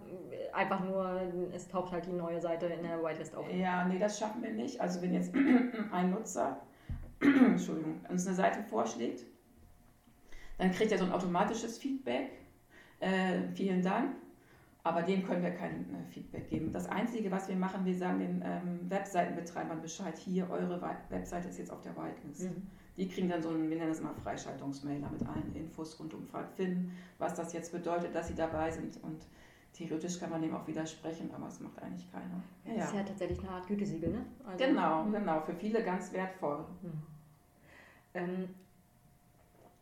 einfach 0.53 0.85
nur, 0.85 1.23
es 1.55 1.67
taucht 1.69 1.91
halt 1.91 2.05
die 2.05 2.13
neue 2.13 2.43
Seite 2.43 2.67
in 2.67 2.83
der 2.83 3.03
Whitelist 3.03 3.35
auf? 3.35 3.51
Ja, 3.51 3.87
nee, 3.87 3.99
das 3.99 4.19
schaffen 4.19 4.43
wir 4.43 4.53
nicht. 4.53 4.79
Also 4.79 5.01
wenn 5.01 5.15
jetzt 5.15 5.35
ein 5.93 6.11
Nutzer 6.11 6.61
Entschuldigung, 7.23 8.05
uns 8.11 8.27
eine 8.27 8.37
Seite 8.37 8.63
vorschlägt, 8.63 9.25
dann 10.59 10.71
kriegt 10.71 10.93
er 10.93 10.99
so 10.99 11.07
ein 11.07 11.13
automatisches 11.13 11.79
Feedback 11.79 12.31
äh, 13.01 13.41
vielen 13.55 13.83
Dank. 13.83 14.15
Aber 14.85 15.03
dem 15.03 15.27
können 15.27 15.43
wir 15.43 15.51
kein 15.51 15.83
äh, 15.83 16.11
Feedback 16.11 16.49
geben. 16.49 16.73
Das 16.73 16.89
Einzige, 16.89 17.31
was 17.31 17.49
wir 17.49 17.57
machen, 17.57 17.85
wir 17.85 17.97
sagen 17.97 18.21
den 18.21 18.43
ähm, 18.45 18.81
Webseitenbetreibern 18.89 19.83
Bescheid, 19.83 20.17
hier, 20.17 20.49
eure 20.49 20.81
Webseite 21.11 21.49
ist 21.49 21.59
jetzt 21.59 21.71
auf 21.71 21.83
der 21.83 21.95
Whitelist. 21.97 22.45
Mhm. 22.45 22.63
Die 22.97 23.09
kriegen 23.09 23.29
dann 23.29 23.43
so 23.43 23.51
ein, 23.51 23.69
wir 23.69 23.77
nennen 23.77 23.91
das 23.91 24.01
mal 24.01 24.15
Freischaltungsmailer 24.15 25.11
mit 25.11 25.27
allen 25.27 25.55
Infos 25.55 26.01
rund 26.01 26.15
um 26.15 26.27
Finn, 26.57 26.91
was 27.19 27.35
das 27.35 27.53
jetzt 27.53 27.71
bedeutet, 27.71 28.15
dass 28.15 28.29
sie 28.29 28.35
dabei 28.35 28.71
sind. 28.71 29.03
Und 29.03 29.27
theoretisch 29.73 30.19
kann 30.19 30.31
man 30.31 30.43
dem 30.43 30.55
auch 30.55 30.67
widersprechen, 30.67 31.31
aber 31.35 31.49
es 31.49 31.61
macht 31.61 31.81
eigentlich 31.83 32.11
keiner. 32.11 32.43
Ja, 32.65 32.75
das 32.75 32.89
ist 32.89 32.95
ja 32.95 33.03
tatsächlich 33.03 33.41
eine 33.41 33.51
Art 33.51 33.67
Gütesiegel, 33.67 34.11
ne? 34.11 34.25
Also, 34.47 34.65
genau, 34.65 35.05
mh. 35.05 35.19
genau. 35.19 35.41
Für 35.43 35.55
viele 35.55 35.85
ganz 35.85 36.13
wertvoll. 36.13 36.65
Mhm. 36.83 36.93
Ähm, 38.15 38.49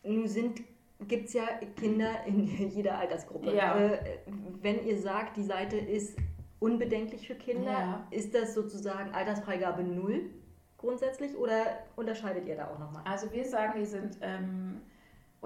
nun 0.04 0.26
sind 0.26 0.60
gibt 1.00 1.28
es 1.28 1.34
ja 1.34 1.44
Kinder 1.76 2.24
in 2.26 2.46
jeder 2.70 2.98
Altersgruppe. 2.98 3.54
Ja. 3.54 3.78
Äh, 3.78 4.18
wenn 4.60 4.84
ihr 4.86 4.98
sagt, 4.98 5.36
die 5.36 5.44
Seite 5.44 5.76
ist 5.76 6.16
unbedenklich 6.58 7.26
für 7.26 7.34
Kinder, 7.34 7.70
ja. 7.70 8.06
ist 8.10 8.34
das 8.34 8.54
sozusagen 8.54 9.12
Altersfreigabe 9.12 9.82
null 9.82 10.30
grundsätzlich 10.78 11.36
oder 11.36 11.84
unterscheidet 11.96 12.46
ihr 12.46 12.56
da 12.56 12.68
auch 12.68 12.78
nochmal? 12.78 13.02
Also 13.04 13.32
wir 13.32 13.44
sagen, 13.44 13.78
die 13.78 13.86
sind 13.86 14.18
ähm, 14.20 14.80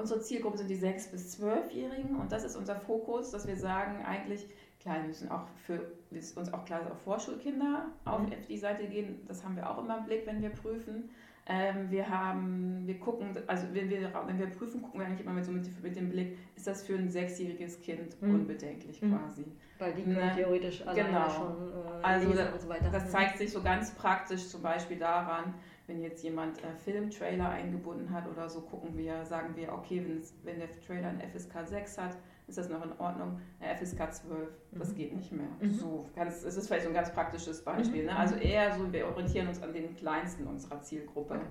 Unsere 0.01 0.21
Zielgruppe 0.21 0.57
sind 0.57 0.69
die 0.69 0.79
6- 0.79 1.11
bis 1.11 1.39
12-Jährigen 1.39 2.17
und 2.17 2.33
das 2.33 2.45
ist 2.45 2.57
unser 2.57 2.77
Fokus, 2.77 3.31
dass 3.33 3.47
wir 3.47 3.57
sagen, 3.57 4.03
eigentlich, 4.05 4.49
klar, 4.81 4.97
wir 4.97 5.09
müssen 5.09 5.31
auch 5.31 5.47
für 5.67 5.93
uns 6.11 6.53
auch 6.55 6.65
klar 6.65 6.81
auf 6.91 7.03
Vorschulkinder 7.03 7.87
auf 8.05 8.21
mhm. 8.23 8.31
die 8.49 8.57
Seite 8.57 8.87
gehen. 8.87 9.21
Das 9.27 9.45
haben 9.45 9.57
wir 9.57 9.69
auch 9.69 9.79
immer 9.79 9.99
im 9.99 10.05
Blick, 10.05 10.27
wenn 10.27 10.41
wir 10.41 10.51
prüfen. 10.51 11.11
Ähm, 11.47 11.91
wir 11.91 12.09
haben, 12.09 12.83
wir 12.87 12.99
gucken, 12.99 13.37
also 13.47 13.67
wenn 13.73 13.89
wir, 13.91 14.13
wenn 14.27 14.39
wir 14.39 14.47
prüfen, 14.47 14.83
gucken 14.83 15.01
wir 15.01 15.07
eigentlich 15.07 15.23
immer 15.27 15.35
mit, 15.35 15.45
so 15.45 15.51
mit, 15.51 15.83
mit 15.83 15.97
dem 15.97 16.11
Blick, 16.11 16.37
ist 16.55 16.67
das 16.67 16.83
für 16.83 16.95
ein 16.95 17.09
sechsjähriges 17.09 17.81
Kind 17.81 18.21
mhm. 18.21 18.35
unbedenklich 18.35 19.03
mhm. 19.03 19.19
quasi. 19.19 19.45
Weil 19.79 19.95
die 19.95 20.03
können 20.03 20.17
ne? 20.17 20.33
theoretisch 20.35 20.87
alle 20.87 21.03
genau. 21.03 21.31
schon 21.31 21.73
äh, 21.73 22.03
also 22.03 22.33
da, 22.33 22.53
und 22.53 22.61
so 22.61 22.69
weiter. 22.69 22.91
Das 22.91 23.11
zeigt 23.11 23.39
sich 23.39 23.51
so 23.51 23.63
ganz 23.63 23.95
praktisch 23.95 24.49
zum 24.49 24.63
Beispiel 24.63 24.99
daran, 24.99 25.55
wenn 25.87 26.03
jetzt 26.03 26.23
jemand 26.23 26.63
äh, 26.63 26.77
Filmtrailer 26.85 27.49
eingebunden 27.49 28.11
hat 28.11 28.29
oder 28.29 28.49
so, 28.49 28.61
gucken 28.61 28.97
wir, 28.97 29.25
sagen 29.25 29.57
wir, 29.57 29.73
okay, 29.73 30.05
wenn 30.45 30.59
der 30.59 30.69
Trailer 30.87 31.09
ein 31.09 31.21
FSK 31.21 31.67
6 31.67 31.99
hat, 31.99 32.17
ist 32.51 32.59
das 32.59 32.69
noch 32.69 32.85
in 32.85 32.93
Ordnung. 32.99 33.41
Eine 33.61 33.77
FSK 33.77 34.13
12, 34.13 34.49
das 34.73 34.91
mhm. 34.91 34.95
geht 34.95 35.15
nicht 35.15 35.33
mehr. 35.33 35.49
Mhm. 35.61 35.73
So, 35.73 36.07
ganz, 36.15 36.45
es 36.45 36.57
ist 36.57 36.67
vielleicht 36.67 36.85
so 36.85 36.91
ein 36.91 36.95
ganz 36.95 37.13
praktisches 37.13 37.65
Beispiel. 37.65 38.05
Ne? 38.05 38.13
Mhm. 38.13 38.19
Also 38.19 38.35
eher 38.37 38.77
so, 38.77 38.93
wir 38.93 39.07
orientieren 39.07 39.49
uns 39.49 39.63
an 39.63 39.73
den 39.73 39.97
kleinsten 39.97 40.47
unserer 40.47 40.83
Zielgruppe. 40.83 41.35
Okay. 41.35 41.47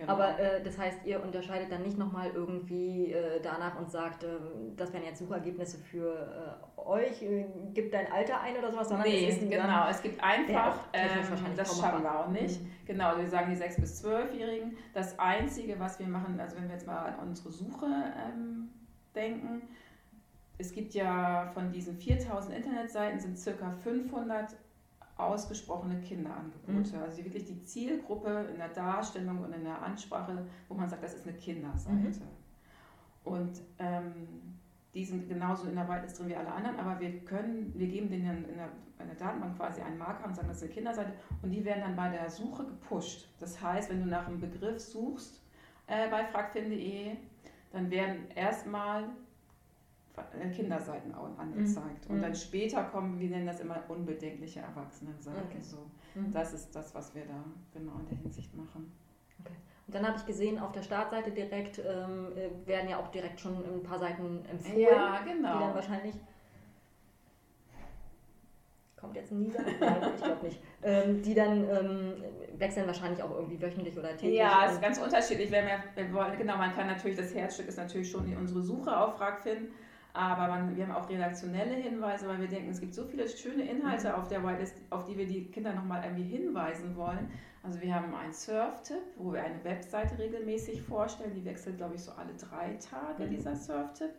Genau. 0.00 0.14
Aber 0.14 0.38
äh, 0.38 0.62
das 0.62 0.78
heißt, 0.78 1.04
ihr 1.04 1.22
unterscheidet 1.22 1.70
dann 1.70 1.82
nicht 1.82 1.98
nochmal 1.98 2.30
irgendwie 2.32 3.12
äh, 3.12 3.38
danach 3.42 3.78
und 3.78 3.90
sagt, 3.90 4.24
äh, 4.24 4.28
das 4.74 4.94
wären 4.94 5.04
jetzt 5.04 5.18
Suchergebnisse 5.18 5.76
für 5.76 6.58
äh, 6.76 6.80
euch, 6.80 7.20
äh, 7.20 7.44
gibt 7.74 7.92
dein 7.92 8.10
Alter 8.10 8.40
ein 8.40 8.56
oder 8.56 8.72
sowas, 8.72 8.88
sondern 8.88 9.06
nee, 9.06 9.28
es 9.28 9.36
ist 9.36 9.50
genau, 9.50 9.88
es 9.90 10.00
gibt 10.00 10.22
einfach, 10.24 10.84
ähm, 10.94 11.54
das 11.54 11.78
schaffen 11.78 12.02
wir 12.02 12.18
auch 12.18 12.30
nicht. 12.30 12.62
Mhm. 12.62 12.70
Genau, 12.86 13.18
wir 13.18 13.28
sagen 13.28 13.54
die 13.54 13.62
6- 13.62 13.78
bis 13.78 14.02
12-Jährigen. 14.02 14.78
Das 14.94 15.18
Einzige, 15.18 15.78
was 15.78 15.98
wir 15.98 16.08
machen, 16.08 16.40
also 16.40 16.56
wenn 16.56 16.64
wir 16.64 16.76
jetzt 16.76 16.86
mal 16.86 16.96
an 16.96 17.28
unsere 17.28 17.50
Suche 17.52 17.84
ähm, 17.86 18.70
denken, 19.14 19.62
es 20.60 20.72
gibt 20.72 20.94
ja 20.94 21.50
von 21.54 21.72
diesen 21.72 21.96
4000 21.96 22.54
Internetseiten 22.54 23.18
sind 23.18 23.38
circa 23.38 23.70
500 23.70 24.54
ausgesprochene 25.16 26.00
Kinderangebote. 26.00 26.96
Mhm. 26.96 27.02
Also 27.02 27.24
wirklich 27.24 27.44
die 27.44 27.62
Zielgruppe 27.62 28.48
in 28.52 28.58
der 28.58 28.68
Darstellung 28.68 29.42
und 29.42 29.52
in 29.52 29.64
der 29.64 29.82
Ansprache, 29.82 30.46
wo 30.68 30.74
man 30.74 30.88
sagt, 30.88 31.02
das 31.02 31.14
ist 31.14 31.26
eine 31.26 31.36
Kinderseite. 31.36 31.94
Mhm. 31.94 32.12
Und 33.24 33.60
ähm, 33.78 34.12
die 34.94 35.04
sind 35.04 35.28
genauso 35.28 35.68
in 35.68 35.74
der 35.74 35.88
Whitelist 35.88 36.18
drin 36.18 36.28
wie 36.28 36.36
alle 36.36 36.52
anderen, 36.52 36.78
aber 36.78 36.98
wir 37.00 37.20
können, 37.20 37.72
wir 37.76 37.86
geben 37.86 38.10
denen 38.10 38.44
in 38.44 38.56
der, 38.56 38.68
in 38.98 39.06
der 39.06 39.16
Datenbank 39.16 39.56
quasi 39.56 39.80
einen 39.80 39.98
Marker 39.98 40.26
und 40.26 40.34
sagen, 40.34 40.48
das 40.48 40.58
ist 40.58 40.64
eine 40.64 40.72
Kinderseite 40.72 41.12
und 41.42 41.50
die 41.50 41.64
werden 41.64 41.82
dann 41.82 41.96
bei 41.96 42.08
der 42.08 42.28
Suche 42.30 42.64
gepusht. 42.64 43.28
Das 43.38 43.60
heißt, 43.62 43.90
wenn 43.90 44.00
du 44.00 44.06
nach 44.06 44.26
einem 44.26 44.40
Begriff 44.40 44.80
suchst 44.80 45.42
äh, 45.86 46.10
bei 46.10 46.24
fragfinde.de, 46.24 47.16
dann 47.72 47.90
werden 47.90 48.28
erstmal 48.34 49.10
Kinderseiten 50.52 51.14
angezeigt. 51.14 52.08
Mhm. 52.08 52.14
Und 52.14 52.22
dann 52.22 52.34
später 52.34 52.84
kommen, 52.84 53.18
wir 53.18 53.30
nennen 53.30 53.46
das 53.46 53.60
immer 53.60 53.82
unbedenkliche 53.88 54.60
Erwachsenenseiten. 54.60 55.42
Okay. 55.48 55.62
So. 55.62 55.78
Mhm. 56.14 56.32
Das 56.32 56.52
ist 56.52 56.74
das, 56.74 56.94
was 56.94 57.14
wir 57.14 57.24
da 57.24 57.44
genau 57.72 57.92
in 58.00 58.08
der 58.08 58.18
Hinsicht 58.18 58.54
machen. 58.54 58.92
Okay. 59.40 59.54
Und 59.86 59.94
dann 59.94 60.06
habe 60.06 60.18
ich 60.18 60.26
gesehen, 60.26 60.58
auf 60.58 60.72
der 60.72 60.82
Startseite 60.82 61.30
direkt 61.30 61.78
ähm, 61.78 62.28
äh, 62.36 62.66
werden 62.66 62.88
ja 62.88 62.98
auch 62.98 63.08
direkt 63.08 63.40
schon 63.40 63.56
ein 63.56 63.82
paar 63.82 63.98
Seiten 63.98 64.44
empfohlen. 64.50 64.80
Ja, 64.80 65.20
genau. 65.20 65.54
Die 65.54 65.64
dann 65.64 65.74
wahrscheinlich. 65.74 66.14
Kommt 68.96 69.16
jetzt 69.16 69.32
ein 69.32 69.40
Nieser? 69.40 69.62
Nein, 69.80 70.02
ich 70.14 70.22
glaube 70.22 70.44
nicht. 70.44 70.60
Ähm, 70.82 71.22
die 71.22 71.34
dann 71.34 71.68
ähm, 71.68 72.24
wechseln 72.58 72.86
wahrscheinlich 72.86 73.22
auch 73.22 73.30
irgendwie 73.30 73.60
wöchentlich 73.60 73.96
oder 73.98 74.10
täglich. 74.10 74.38
Ja, 74.38 74.66
ist 74.66 74.82
ganz 74.82 74.98
unterschiedlich. 74.98 75.50
Wenn 75.50 75.66
wir, 75.66 75.82
wenn 75.94 76.12
wir, 76.12 76.36
genau, 76.36 76.58
man 76.58 76.74
kann 76.74 76.86
natürlich, 76.86 77.16
das 77.16 77.34
Herzstück 77.34 77.68
ist 77.68 77.78
natürlich 77.78 78.10
schon 78.10 78.36
unsere 78.36 78.62
Suche 78.62 78.94
auf 78.94 79.16
Fragfin. 79.16 79.70
Aber 80.12 80.48
man, 80.48 80.76
wir 80.76 80.86
haben 80.86 80.94
auch 80.94 81.08
redaktionelle 81.08 81.74
Hinweise, 81.74 82.26
weil 82.28 82.40
wir 82.40 82.48
denken, 82.48 82.70
es 82.70 82.80
gibt 82.80 82.94
so 82.94 83.04
viele 83.04 83.28
schöne 83.28 83.62
Inhalte 83.62 84.08
mhm. 84.08 84.14
auf 84.14 84.28
der 84.28 84.44
Whitelist, 84.44 84.76
auf 84.90 85.04
die 85.04 85.16
wir 85.16 85.26
die 85.26 85.50
Kinder 85.50 85.72
nochmal 85.72 86.02
irgendwie 86.04 86.24
hinweisen 86.24 86.96
wollen. 86.96 87.30
Also 87.62 87.80
wir 87.80 87.94
haben 87.94 88.14
einen 88.14 88.32
Surf-Tipp, 88.32 89.02
wo 89.16 89.32
wir 89.32 89.44
eine 89.44 89.62
Webseite 89.64 90.18
regelmäßig 90.18 90.82
vorstellen. 90.82 91.34
Die 91.34 91.44
wechselt, 91.44 91.76
glaube 91.76 91.94
ich, 91.94 92.02
so 92.02 92.12
alle 92.12 92.34
drei 92.34 92.74
Tage, 92.74 93.26
mhm. 93.26 93.30
dieser 93.30 93.54
Surf-Tipp. 93.54 94.10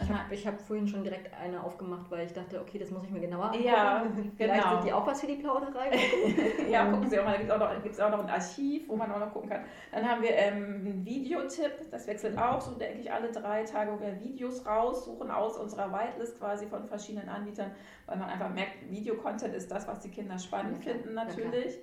Ich 0.00 0.08
habe 0.08 0.56
hab 0.56 0.60
vorhin 0.62 0.88
schon 0.88 1.04
direkt 1.04 1.30
eine 1.34 1.62
aufgemacht, 1.62 2.10
weil 2.10 2.26
ich 2.26 2.32
dachte, 2.32 2.60
okay, 2.60 2.78
das 2.78 2.90
muss 2.90 3.04
ich 3.04 3.10
mir 3.10 3.20
genauer 3.20 3.44
angucken. 3.44 3.64
Ja, 3.64 4.06
Vielleicht 4.36 4.62
genau. 4.62 4.74
sind 4.76 4.84
die 4.84 4.92
auch 4.92 5.06
was 5.06 5.20
für 5.20 5.26
die 5.26 5.36
Plauderei. 5.36 5.90
ja, 6.70 6.86
gucken 6.90 7.10
Sie 7.10 7.18
auch 7.20 7.24
mal, 7.24 7.38
da 7.46 7.74
gibt 7.82 7.94
es 7.94 8.00
auch, 8.00 8.10
noch, 8.10 8.18
auch 8.18 8.22
noch 8.22 8.28
ein 8.28 8.34
Archiv, 8.34 8.88
wo 8.88 8.96
man 8.96 9.12
auch 9.12 9.18
noch 9.18 9.32
gucken 9.32 9.50
kann. 9.50 9.64
Dann 9.92 10.08
haben 10.08 10.22
wir 10.22 10.30
ähm, 10.30 10.82
einen 10.86 11.04
Videotipp, 11.04 11.90
das 11.90 12.06
wechselt 12.06 12.38
auch 12.38 12.60
so, 12.60 12.72
denke 12.72 13.00
ich, 13.00 13.12
alle 13.12 13.30
drei 13.30 13.64
Tage, 13.64 13.92
wo 13.92 14.00
wir 14.00 14.18
Videos 14.20 14.64
raussuchen 14.64 15.30
aus 15.30 15.58
unserer 15.58 15.92
Whitelist 15.92 16.38
quasi 16.38 16.66
von 16.66 16.86
verschiedenen 16.86 17.28
Anbietern, 17.28 17.70
weil 18.06 18.16
man 18.16 18.30
einfach 18.30 18.48
merkt, 18.48 18.90
Videocontent 18.90 19.54
ist 19.54 19.70
das, 19.70 19.86
was 19.86 20.00
die 20.00 20.10
Kinder 20.10 20.38
spannend 20.38 20.84
ja, 20.84 20.92
finden 20.92 21.14
natürlich. 21.14 21.74
Ja, 21.74 21.80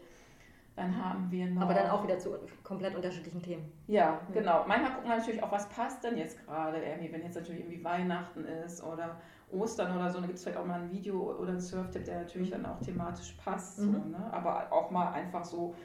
dann 0.79 1.03
haben 1.03 1.29
wir 1.29 1.45
noch. 1.47 1.63
Aber 1.63 1.73
dann 1.73 1.89
auch 1.89 2.03
wieder 2.03 2.17
zu 2.17 2.39
komplett 2.63 2.95
unterschiedlichen 2.95 3.41
Themen. 3.41 3.71
Ja, 3.87 4.21
mhm. 4.27 4.33
genau. 4.33 4.63
Manchmal 4.65 4.93
gucken 4.93 5.09
wir 5.09 5.17
natürlich 5.17 5.43
auch, 5.43 5.51
was 5.51 5.67
passt 5.69 6.03
denn 6.03 6.17
jetzt 6.17 6.43
gerade 6.45 6.77
irgendwie, 6.81 7.11
wenn 7.11 7.21
jetzt 7.21 7.35
natürlich 7.35 7.61
irgendwie 7.61 7.83
Weihnachten 7.83 8.45
ist 8.45 8.81
oder 8.81 9.17
Ostern 9.51 9.95
oder 9.97 10.09
so, 10.09 10.19
dann 10.19 10.27
gibt 10.27 10.37
es 10.37 10.43
vielleicht 10.43 10.59
auch 10.59 10.65
mal 10.65 10.81
ein 10.81 10.91
Video 10.91 11.35
oder 11.37 11.49
einen 11.49 11.59
Surf-Tipp, 11.59 12.05
der 12.05 12.19
natürlich 12.19 12.51
dann 12.51 12.65
auch 12.65 12.79
thematisch 12.79 13.33
passt. 13.43 13.79
Mhm. 13.79 13.93
So, 13.93 13.99
ne? 14.09 14.29
Aber 14.31 14.71
auch 14.71 14.89
mal 14.89 15.11
einfach 15.11 15.43
so, 15.43 15.75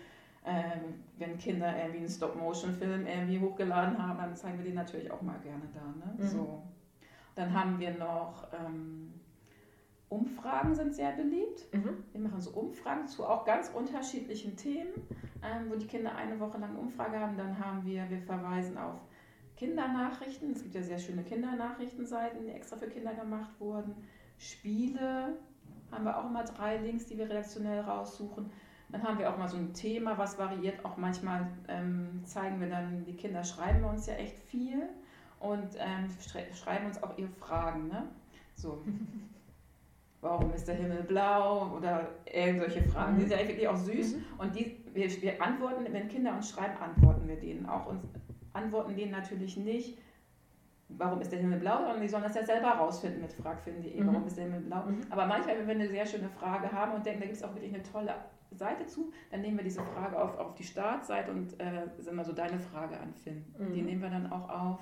ähm, 0.47 1.03
wenn 1.19 1.39
Kinder 1.39 1.77
irgendwie 1.77 1.99
einen 1.99 2.09
Stop-Motion-Film 2.09 3.07
irgendwie 3.07 3.41
hochgeladen 3.41 4.01
haben, 4.01 4.19
dann 4.19 4.37
zeigen 4.37 4.59
wir 4.59 4.65
den 4.65 4.75
natürlich 4.75 5.11
auch 5.11 5.23
mal 5.23 5.39
gerne 5.41 5.65
da. 5.73 5.81
Ne? 5.81 6.15
Mhm. 6.19 6.29
So. 6.29 6.63
Dann 7.35 7.53
haben 7.53 7.81
wir 7.81 7.91
noch. 7.95 8.47
Ähm, 8.53 9.13
Umfragen 10.15 10.75
sind 10.75 10.95
sehr 10.95 11.13
beliebt. 11.13 11.67
Mhm. 11.73 12.05
Wir 12.13 12.21
machen 12.21 12.41
so 12.41 12.51
Umfragen 12.51 13.07
zu 13.07 13.25
auch 13.25 13.45
ganz 13.45 13.71
unterschiedlichen 13.71 14.57
Themen, 14.57 14.93
ähm, 15.43 15.71
wo 15.71 15.75
die 15.75 15.87
Kinder 15.87 16.15
eine 16.15 16.39
Woche 16.39 16.59
lang 16.59 16.77
Umfrage 16.77 17.19
haben. 17.19 17.37
Dann 17.37 17.59
haben 17.59 17.85
wir, 17.85 18.09
wir 18.09 18.21
verweisen 18.21 18.79
auf 18.79 19.01
Kindernachrichten. 19.57 20.53
Es 20.53 20.63
gibt 20.63 20.75
ja 20.75 20.83
sehr 20.83 20.99
schöne 20.99 21.25
Kindernachrichtenseiten, 21.25 22.45
die 22.45 22.51
extra 22.51 22.77
für 22.77 22.89
Kinder 22.89 23.15
gemacht 23.15 23.51
wurden. 23.59 23.95
Spiele 24.39 25.37
haben 25.91 26.05
wir 26.05 26.17
auch 26.17 26.27
immer 26.27 26.45
drei 26.45 26.79
Links, 26.79 27.07
die 27.07 27.19
wir 27.19 27.29
redaktionell 27.29 27.81
raussuchen. 27.81 28.51
Dann 28.91 29.03
haben 29.03 29.19
wir 29.19 29.33
auch 29.33 29.39
mal 29.39 29.49
so 29.49 29.57
ein 29.57 29.73
Thema, 29.73 30.17
was 30.19 30.39
variiert. 30.39 30.85
Auch 30.85 30.97
manchmal 30.97 31.49
ähm, 31.69 32.23
zeigen 32.25 32.61
wir 32.61 32.69
dann, 32.69 33.05
die 33.05 33.17
Kinder 33.17 33.43
schreiben 33.43 33.83
bei 33.83 33.91
uns 33.91 34.07
ja 34.07 34.15
echt 34.15 34.39
viel 34.45 34.89
und 35.41 35.77
ähm, 35.79 36.09
schreiben 36.55 36.87
uns 36.87 37.03
auch 37.03 37.19
ihre 37.19 37.31
Fragen. 37.31 37.89
Ne? 37.89 38.09
So. 38.55 38.83
warum 40.25 40.53
ist 40.55 40.67
der 40.67 40.75
Himmel 40.75 41.03
blau 41.03 41.71
oder 41.77 42.09
irgendwelche 42.25 42.83
Fragen. 42.83 43.17
Die 43.17 43.27
sind 43.27 43.39
ja 43.39 43.47
wirklich 43.47 43.69
auch 43.69 43.77
süß 43.77 44.17
mhm. 44.17 44.25
und 44.39 44.57
die, 44.57 44.83
wir, 44.95 45.11
wir 45.23 45.43
antworten, 45.43 45.85
wenn 45.91 46.09
Kinder 46.09 46.35
uns 46.35 46.51
schreiben, 46.51 46.77
antworten 46.79 47.29
wir 47.29 47.37
denen 47.37 47.67
auch 47.67 47.87
und 47.87 48.01
antworten 48.55 48.97
denen 48.97 49.13
natürlich 49.13 49.57
nicht, 49.59 49.99
warum 50.89 51.21
ist 51.21 51.31
der 51.31 51.41
Himmel 51.41 51.61
blau, 51.61 51.79
sondern 51.79 52.01
die 52.01 52.09
sollen 52.09 52.23
das 52.23 52.35
ja 52.35 52.45
selber 52.45 52.69
rausfinden 52.69 53.21
mit 53.21 53.33
fragfinden.de, 53.33 54.01
mhm. 54.01 54.07
warum 54.07 54.27
ist 54.27 54.37
der 54.37 54.45
Himmel 54.45 54.61
blau. 54.63 54.85
Mhm. 54.87 55.03
Aber 55.11 55.27
manchmal, 55.27 55.59
wenn 55.59 55.67
wir 55.67 55.75
eine 55.75 55.89
sehr 55.89 56.07
schöne 56.07 56.31
Frage 56.31 56.73
haben 56.73 56.93
und 56.93 57.05
denken, 57.05 57.21
da 57.21 57.27
gibt 57.27 57.37
es 57.37 57.45
auch 57.45 57.55
wirklich 57.55 57.75
eine 57.75 57.83
tolle 57.83 58.15
Seite 58.51 58.87
zu, 58.87 59.13
dann 59.31 59.43
nehmen 59.43 59.59
wir 59.59 59.65
diese 59.65 59.83
Frage 59.83 60.19
auf, 60.19 60.39
auf 60.39 60.55
die 60.55 60.65
Startseite 60.65 61.33
und 61.33 61.61
äh, 61.61 61.89
sind 61.99 62.15
mal 62.15 62.25
so 62.25 62.33
deine 62.33 62.59
Frage 62.59 62.99
an 62.99 63.13
Finn. 63.13 63.45
Die 63.59 63.81
mhm. 63.81 63.87
nehmen 63.87 64.03
wir 64.03 64.11
dann 64.11 64.33
auch 64.33 64.49
auf. 64.49 64.81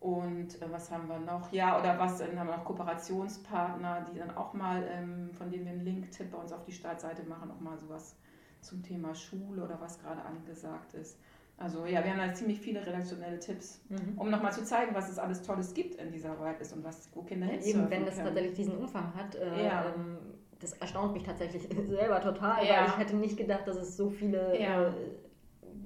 Und 0.00 0.62
äh, 0.62 0.70
was 0.70 0.90
haben 0.90 1.08
wir 1.08 1.18
noch? 1.18 1.52
Ja, 1.52 1.78
oder 1.78 1.98
was 1.98 2.18
dann 2.18 2.38
haben 2.38 2.48
wir 2.48 2.56
noch 2.56 2.64
Kooperationspartner, 2.64 4.06
die 4.12 4.18
dann 4.18 4.36
auch 4.36 4.54
mal, 4.54 4.84
ähm, 4.88 5.30
von 5.32 5.50
denen 5.50 5.64
wir 5.64 5.72
einen 5.72 5.84
Link-Tipp 5.84 6.30
bei 6.30 6.38
uns 6.38 6.52
auf 6.52 6.64
die 6.64 6.72
Startseite 6.72 7.24
machen, 7.24 7.50
auch 7.50 7.60
mal 7.60 7.76
sowas 7.76 8.16
zum 8.60 8.82
Thema 8.82 9.14
Schule 9.14 9.64
oder 9.64 9.80
was 9.80 10.00
gerade 10.00 10.22
angesagt 10.22 10.94
ist. 10.94 11.18
Also 11.56 11.86
ja, 11.86 12.04
wir 12.04 12.12
haben 12.12 12.18
da 12.18 12.32
ziemlich 12.32 12.60
viele 12.60 12.86
redaktionelle 12.86 13.40
Tipps, 13.40 13.80
mhm. 13.88 14.16
um 14.16 14.30
nochmal 14.30 14.52
zu 14.52 14.64
zeigen, 14.64 14.94
was 14.94 15.10
es 15.10 15.18
alles 15.18 15.42
Tolles 15.42 15.74
gibt 15.74 15.96
in 15.96 16.12
dieser 16.12 16.38
Whitelist 16.40 16.72
und 16.72 16.84
was, 16.84 17.08
wo 17.14 17.22
Kinder 17.22 17.46
ja, 17.46 17.60
Eben, 17.60 17.90
wenn 17.90 18.04
das 18.04 18.14
können. 18.14 18.26
tatsächlich 18.26 18.54
diesen 18.54 18.76
Umfang 18.76 19.12
hat, 19.14 19.34
äh, 19.34 19.64
ja. 19.64 19.86
ähm, 19.86 20.18
das 20.60 20.74
erstaunt 20.74 21.14
mich 21.14 21.24
tatsächlich 21.24 21.68
selber 21.88 22.20
total, 22.20 22.64
ja. 22.64 22.80
weil 22.80 22.86
ich 22.86 22.98
hätte 22.98 23.16
nicht 23.16 23.36
gedacht, 23.36 23.66
dass 23.66 23.76
es 23.76 23.96
so 23.96 24.08
viele 24.08 24.56
äh, 24.56 24.92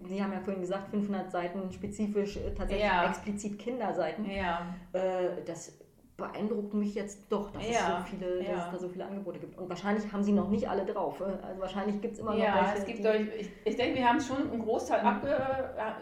Sie 0.06 0.23
haben 0.23 0.32
ja 0.32 0.40
vorhin 0.40 0.61
gesagt, 0.61 0.88
500 0.90 1.30
Seiten 1.30 1.73
spezifisch, 1.73 2.37
äh, 2.37 2.54
tatsächlich 2.54 2.87
ja. 2.87 3.09
explizit 3.09 3.59
Kinderseiten. 3.59 4.28
Ja. 4.30 4.75
Äh, 4.92 5.42
das 5.47 5.73
beeindruckt 6.16 6.75
mich 6.75 6.94
jetzt 6.94 7.21
doch, 7.30 7.50
dass, 7.50 7.68
ja. 7.68 7.71
es 7.71 7.87
so 7.87 8.16
viele, 8.16 8.44
dass 8.44 8.66
es 8.66 8.71
da 8.73 8.78
so 8.78 8.88
viele 8.88 9.06
Angebote 9.06 9.38
gibt. 9.38 9.59
Und 9.59 9.68
wahrscheinlich 9.68 10.12
haben 10.12 10.23
sie 10.23 10.32
noch 10.32 10.50
nicht 10.50 10.68
alle 10.68 10.85
drauf. 10.85 11.21
Äh, 11.21 11.25
also 11.44 11.61
wahrscheinlich 11.61 12.00
gibt 12.00 12.14
es 12.14 12.21
immer 12.21 12.32
noch 12.32 12.42
ja, 12.42 12.54
welche. 12.54 12.78
Es 12.78 12.87
gibt 12.87 13.06
euch, 13.06 13.40
ich, 13.40 13.50
ich 13.64 13.76
denke, 13.76 13.99
wir 13.99 14.09
haben 14.09 14.21
schon 14.21 14.50
einen 14.50 14.62
Großteil 14.62 15.00
mhm. 15.02 15.09
abge, 15.09 15.37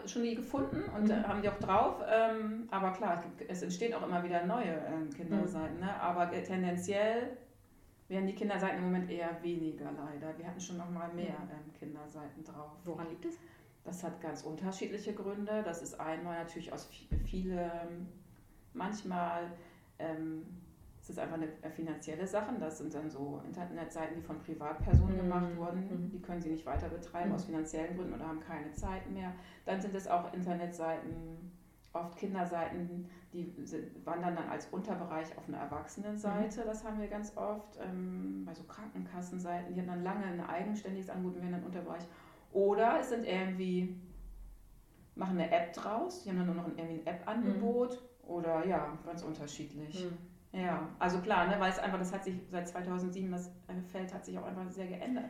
schon 0.05 0.23
die 0.23 0.35
gefunden 0.35 0.83
und 0.95 1.07
mhm. 1.07 1.27
haben 1.27 1.41
die 1.41 1.49
auch 1.49 1.59
drauf. 1.59 1.95
Ähm, 2.09 2.67
aber 2.71 2.91
klar, 2.91 3.15
es, 3.15 3.21
gibt, 3.21 3.51
es, 3.51 3.61
entstehen 3.63 3.93
auch 3.93 4.05
immer 4.05 4.23
wieder 4.23 4.45
neue 4.45 4.81
ähm, 4.87 5.09
Kinderseiten. 5.09 5.75
Mhm. 5.75 5.85
Ne? 5.85 6.01
Aber 6.01 6.29
tendenziell 6.29 7.37
werden 8.07 8.27
die 8.27 8.35
Kinderseiten 8.35 8.77
im 8.77 8.83
Moment 8.83 9.09
eher 9.09 9.41
weniger 9.41 9.85
leider. 9.85 10.37
Wir 10.37 10.45
hatten 10.45 10.59
schon 10.59 10.77
noch 10.77 10.89
mal 10.89 11.11
mehr 11.13 11.27
ähm, 11.27 11.73
Kinderseiten 11.79 12.43
drauf. 12.43 12.71
Woran 12.83 13.09
liegt 13.09 13.25
es? 13.25 13.39
Das 13.83 14.03
hat 14.03 14.21
ganz 14.21 14.43
unterschiedliche 14.43 15.13
Gründe. 15.13 15.63
Das 15.63 15.81
ist 15.81 15.99
einmal 15.99 16.37
natürlich 16.37 16.71
aus 16.71 16.89
viele, 17.25 17.71
manchmal 18.73 19.51
ähm, 19.97 20.45
es 21.01 21.09
ist 21.09 21.17
einfach 21.17 21.35
eine 21.35 21.71
finanzielle 21.71 22.27
Sache. 22.27 22.53
Das 22.59 22.77
sind 22.77 22.93
dann 22.93 23.09
so 23.09 23.41
Internetseiten, 23.45 24.15
die 24.15 24.21
von 24.21 24.37
Privatpersonen 24.39 25.15
mhm. 25.15 25.21
gemacht 25.21 25.57
wurden. 25.57 25.79
Mhm. 25.81 26.09
Die 26.11 26.21
können 26.21 26.41
sie 26.41 26.49
nicht 26.49 26.65
weiter 26.65 26.89
betreiben 26.89 27.29
mhm. 27.29 27.35
aus 27.35 27.45
finanziellen 27.45 27.95
Gründen 27.95 28.13
oder 28.13 28.27
haben 28.27 28.39
keine 28.39 28.71
Zeit 28.73 29.09
mehr. 29.09 29.33
Dann 29.65 29.81
sind 29.81 29.95
es 29.95 30.07
auch 30.07 30.31
Internetseiten, 30.31 31.51
oft 31.93 32.15
Kinderseiten, 32.17 33.09
die 33.33 33.51
wandern 34.05 34.35
dann 34.35 34.47
als 34.49 34.67
Unterbereich 34.67 35.35
auf 35.37 35.47
eine 35.47 35.57
Erwachsenenseite. 35.57 36.61
Mhm. 36.61 36.65
Das 36.65 36.83
haben 36.83 36.99
wir 36.99 37.07
ganz 37.07 37.35
oft. 37.35 37.79
Ähm, 37.81 38.43
bei 38.45 38.53
so 38.53 38.63
Krankenkassenseiten, 38.63 39.73
die 39.73 39.81
haben 39.81 39.87
dann 39.87 40.03
lange 40.03 40.23
ein 40.23 40.39
eigenständiges 40.39 41.09
Angebot 41.09 41.37
und 41.37 41.41
werden 41.41 41.53
dann 41.53 41.63
Unterbereich. 41.63 42.03
Oder 42.51 42.99
es 42.99 43.09
sind 43.09 43.25
irgendwie, 43.25 43.95
machen 45.15 45.39
eine 45.39 45.51
App 45.51 45.73
draus, 45.73 46.23
die 46.23 46.29
haben 46.29 46.37
dann 46.37 46.47
nur 46.47 46.55
noch 46.55 46.65
ein, 46.65 46.77
irgendwie 46.77 47.01
ein 47.01 47.07
App-Angebot. 47.07 47.91
Mhm. 47.91 48.29
Oder 48.29 48.65
ja, 48.65 48.97
ganz 49.05 49.23
unterschiedlich. 49.23 50.05
Mhm. 50.05 50.17
Ja, 50.53 50.89
also 50.99 51.19
klar, 51.19 51.47
ne, 51.47 51.55
weil 51.59 51.71
es 51.71 51.79
einfach, 51.79 51.97
das 51.97 52.11
hat 52.11 52.25
sich 52.25 52.35
seit 52.49 52.67
2007, 52.67 53.31
das 53.31 53.47
äh, 53.67 53.81
Feld 53.89 54.13
hat 54.13 54.25
sich 54.25 54.37
auch 54.37 54.43
einfach 54.43 54.69
sehr 54.69 54.87
geändert, 54.87 55.29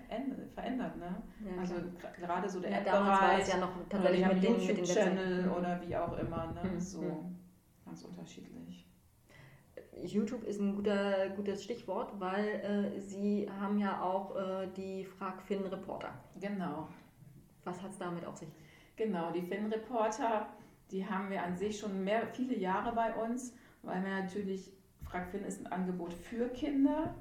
verändert. 0.55 0.97
Ne? 0.97 1.15
Ja, 1.45 1.61
also 1.61 1.75
gerade 2.19 2.49
so 2.49 2.59
der 2.59 2.71
ja, 2.71 2.77
App-Bereich, 2.77 3.47
ja 3.47 3.57
noch 3.57 3.69
tatsächlich 3.87 4.27
mit 4.27 4.43
den 4.43 4.59
YouTube-Channel 4.59 5.43
mhm. 5.43 5.51
oder 5.51 5.79
wie 5.85 5.95
auch 5.95 6.17
immer, 6.17 6.47
ne? 6.47 6.71
Mhm. 6.71 6.79
so 6.79 7.01
mhm. 7.01 7.37
ganz 7.85 8.03
unterschiedlich. 8.03 8.87
YouTube 10.03 10.43
ist 10.43 10.59
ein 10.59 10.75
guter, 10.75 11.29
gutes 11.29 11.63
Stichwort, 11.63 12.19
weil 12.19 12.93
äh, 12.95 12.99
Sie 12.99 13.47
haben 13.59 13.77
ja 13.77 14.01
auch 14.01 14.35
äh, 14.35 14.67
die 14.75 15.05
Frag 15.05 15.43
Finn 15.43 15.61
Reporter. 15.65 16.13
Genau. 16.39 16.87
Was 17.63 17.81
hat 17.81 17.91
es 17.91 17.97
damit 17.97 18.25
auf 18.25 18.37
sich? 18.37 18.49
Genau, 18.95 19.31
die 19.31 19.41
Finn 19.41 19.67
Reporter, 19.67 20.47
die 20.91 21.05
haben 21.05 21.29
wir 21.29 21.43
an 21.43 21.55
sich 21.55 21.79
schon 21.79 22.03
mehr, 22.03 22.27
viele 22.27 22.57
Jahre 22.57 22.93
bei 22.93 23.13
uns, 23.15 23.53
weil 23.83 24.03
wir 24.03 24.21
natürlich 24.21 24.71
FragFin 25.05 25.43
ist 25.43 25.65
ein 25.65 25.71
Angebot 25.71 26.13
für 26.13 26.47
Kinder 26.49 27.13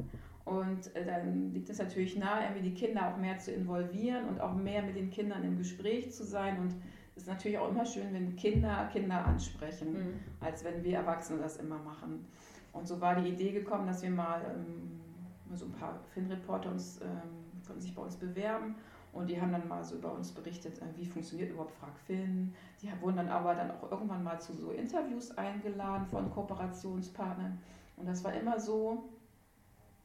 und 0.45 0.95
äh, 0.97 1.05
dann 1.05 1.53
liegt 1.53 1.69
es 1.69 1.79
natürlich 1.79 2.17
nahe, 2.17 2.45
irgendwie 2.45 2.71
die 2.71 2.75
Kinder 2.75 3.09
auch 3.09 3.17
mehr 3.17 3.39
zu 3.39 3.53
involvieren 3.53 4.29
und 4.29 4.41
auch 4.41 4.55
mehr 4.55 4.83
mit 4.83 4.97
den 4.97 5.11
Kindern 5.11 5.45
im 5.45 5.59
Gespräch 5.59 6.13
zu 6.13 6.25
sein. 6.25 6.59
Und 6.59 6.75
es 7.15 7.23
ist 7.23 7.29
natürlich 7.29 7.59
auch 7.59 7.71
immer 7.71 7.85
schön, 7.85 8.13
wenn 8.13 8.37
Kinder 8.37 8.89
Kinder 8.93 9.25
ansprechen, 9.25 9.93
mhm. 9.93 10.21
als 10.41 10.65
wenn 10.65 10.83
wir 10.83 10.99
Erwachsene 10.99 11.41
das 11.41 11.57
immer 11.59 11.79
machen. 11.79 12.27
Und 12.73 12.87
so 12.87 13.01
war 13.01 13.17
die 13.21 13.29
Idee 13.29 13.53
gekommen, 13.53 13.87
dass 13.87 14.03
wir 14.03 14.11
mal 14.11 14.41
ähm, 14.55 15.01
so 15.57 15.67
ein 15.67 15.73
paar 15.73 15.99
Fin-Reporter 16.15 16.71
uns, 16.71 17.01
ähm, 17.03 17.65
konnten 17.67 17.83
sich 17.83 17.95
bei 17.95 18.03
uns 18.03 18.17
bewerben 18.17 18.77
und 19.13 19.29
die 19.29 19.41
haben 19.41 19.53
dann 19.53 19.67
mal 19.67 19.83
so 19.83 19.97
über 19.97 20.13
uns 20.13 20.31
berichtet, 20.33 20.79
äh, 20.81 20.87
wie 20.97 21.05
funktioniert 21.05 21.51
überhaupt 21.51 21.73
FragFin. 21.73 22.55
Die 22.81 22.89
wurden 23.01 23.17
dann 23.17 23.29
aber 23.29 23.55
dann 23.55 23.71
auch 23.71 23.91
irgendwann 23.91 24.23
mal 24.23 24.41
zu 24.41 24.55
so 24.55 24.71
Interviews 24.71 25.37
eingeladen 25.37 26.07
von 26.07 26.31
Kooperationspartnern. 26.31 27.59
Und 27.97 28.09
das 28.09 28.23
war 28.25 28.33
immer 28.35 28.59
so, 28.59 29.11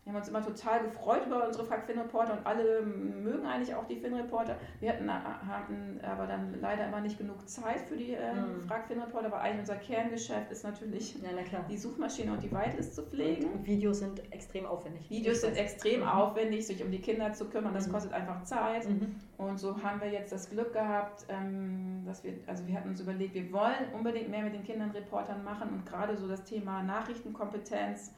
wir 0.05 0.13
haben 0.13 0.19
uns 0.19 0.29
immer 0.29 0.45
total 0.45 0.83
gefreut 0.83 1.25
über 1.25 1.47
unsere 1.47 1.65
FragFin-Reporter 1.65 2.33
und 2.33 2.45
alle 2.45 2.83
mögen 2.83 3.43
eigentlich 3.47 3.73
auch 3.73 3.87
die 3.87 3.95
Fin-Reporter. 3.95 4.55
Wir 4.79 4.89
hatten, 4.89 5.11
hatten 5.11 5.99
aber 6.03 6.27
dann 6.27 6.61
leider 6.61 6.85
immer 6.85 7.01
nicht 7.01 7.17
genug 7.17 7.49
Zeit 7.49 7.81
für 7.81 7.95
die 7.95 8.11
äh, 8.11 8.35
mhm. 8.35 8.61
FragFin-Reporter, 8.67 9.31
weil 9.31 9.39
eigentlich 9.39 9.61
unser 9.61 9.77
Kerngeschäft 9.77 10.51
ist 10.51 10.63
natürlich 10.63 11.15
ja, 11.23 11.65
die 11.67 11.77
Suchmaschine 11.77 12.33
und 12.33 12.43
die 12.43 12.51
Whitelist 12.51 12.93
zu 12.93 13.01
pflegen. 13.01 13.49
Und 13.49 13.65
Videos 13.65 13.97
sind 13.97 14.31
extrem 14.31 14.67
aufwendig. 14.67 15.09
Videos 15.09 15.41
sind 15.41 15.57
extrem 15.57 16.01
mhm. 16.01 16.07
aufwendig, 16.07 16.67
sich 16.67 16.83
um 16.83 16.91
die 16.91 17.01
Kinder 17.01 17.33
zu 17.33 17.45
kümmern, 17.45 17.73
das 17.73 17.87
mhm. 17.87 17.93
kostet 17.93 18.13
einfach 18.13 18.43
Zeit. 18.43 18.87
Mhm. 18.87 19.15
Und 19.39 19.59
so 19.59 19.81
haben 19.81 19.99
wir 20.01 20.11
jetzt 20.11 20.31
das 20.31 20.51
Glück 20.51 20.71
gehabt, 20.71 21.25
ähm, 21.29 22.03
dass 22.05 22.23
wir, 22.23 22.33
also 22.45 22.67
wir 22.67 22.75
hatten 22.75 22.89
uns 22.89 23.01
überlegt, 23.01 23.33
wir 23.33 23.51
wollen 23.51 23.91
unbedingt 23.91 24.29
mehr 24.29 24.43
mit 24.43 24.53
den 24.53 24.63
Kindern 24.63 24.91
Reportern 24.91 25.43
machen 25.43 25.69
und 25.69 25.83
gerade 25.83 26.15
so 26.15 26.27
das 26.27 26.43
Thema 26.43 26.83
Nachrichtenkompetenz 26.83 28.13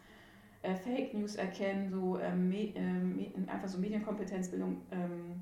äh, 0.62 0.76
Fake 0.76 1.14
News 1.14 1.36
erkennen, 1.36 1.90
so 1.90 2.20
ähm, 2.20 2.52
ähm, 2.52 3.26
einfach 3.48 3.68
so 3.68 3.78
Medienkompetenzbildung, 3.78 4.82
ähm, 4.92 5.42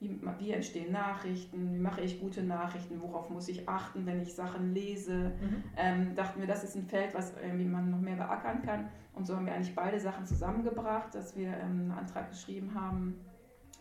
wie, 0.00 0.20
wie, 0.38 0.52
entstehen 0.52 0.92
Nachrichten, 0.92 1.74
wie 1.74 1.78
mache 1.78 2.02
ich 2.02 2.20
gute 2.20 2.42
Nachrichten, 2.42 3.00
worauf 3.00 3.30
muss 3.30 3.48
ich 3.48 3.68
achten, 3.68 4.06
wenn 4.06 4.20
ich 4.20 4.32
Sachen 4.32 4.72
lese. 4.72 5.32
Mhm. 5.40 5.64
Ähm, 5.76 6.14
dachten 6.14 6.40
wir, 6.40 6.46
das 6.46 6.62
ist 6.62 6.76
ein 6.76 6.84
Feld, 6.84 7.14
was 7.14 7.32
irgendwie 7.42 7.64
man 7.64 7.90
noch 7.90 8.00
mehr 8.00 8.14
beackern 8.14 8.62
kann. 8.62 8.88
Und 9.14 9.26
so 9.26 9.34
haben 9.34 9.46
wir 9.46 9.54
eigentlich 9.54 9.74
beide 9.74 9.98
Sachen 9.98 10.24
zusammengebracht, 10.24 11.12
dass 11.14 11.36
wir 11.36 11.48
ähm, 11.48 11.90
einen 11.90 11.90
Antrag 11.90 12.30
geschrieben 12.30 12.72
haben. 12.74 13.16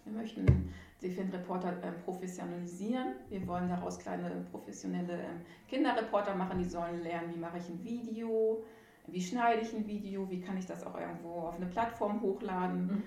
Wir 0.06 0.14
möchten 0.14 0.74
die 1.02 1.10
Fin-Reporter 1.10 1.74
ähm, 1.84 1.94
professionalisieren. 2.04 3.14
Wir 3.30 3.46
wollen 3.46 3.70
daraus 3.70 4.00
kleine 4.00 4.32
professionelle 4.50 5.14
ähm, 5.14 5.42
Kinderreporter 5.68 6.34
machen, 6.34 6.58
die 6.58 6.66
sollen 6.66 7.04
lernen, 7.04 7.36
wie 7.36 7.40
mache 7.40 7.60
ich 7.60 7.70
ein 7.70 7.84
Video, 7.84 8.64
wie 9.08 9.22
schneide 9.22 9.62
ich 9.62 9.74
ein 9.74 9.88
Video, 9.88 10.30
wie 10.30 10.42
kann 10.42 10.58
ich 10.58 10.66
das 10.66 10.86
auch 10.86 10.98
irgendwo 11.00 11.48
auf 11.48 11.56
eine 11.56 11.66
Plattform 11.66 12.22
hochladen, 12.22 12.88
mhm. 12.88 13.04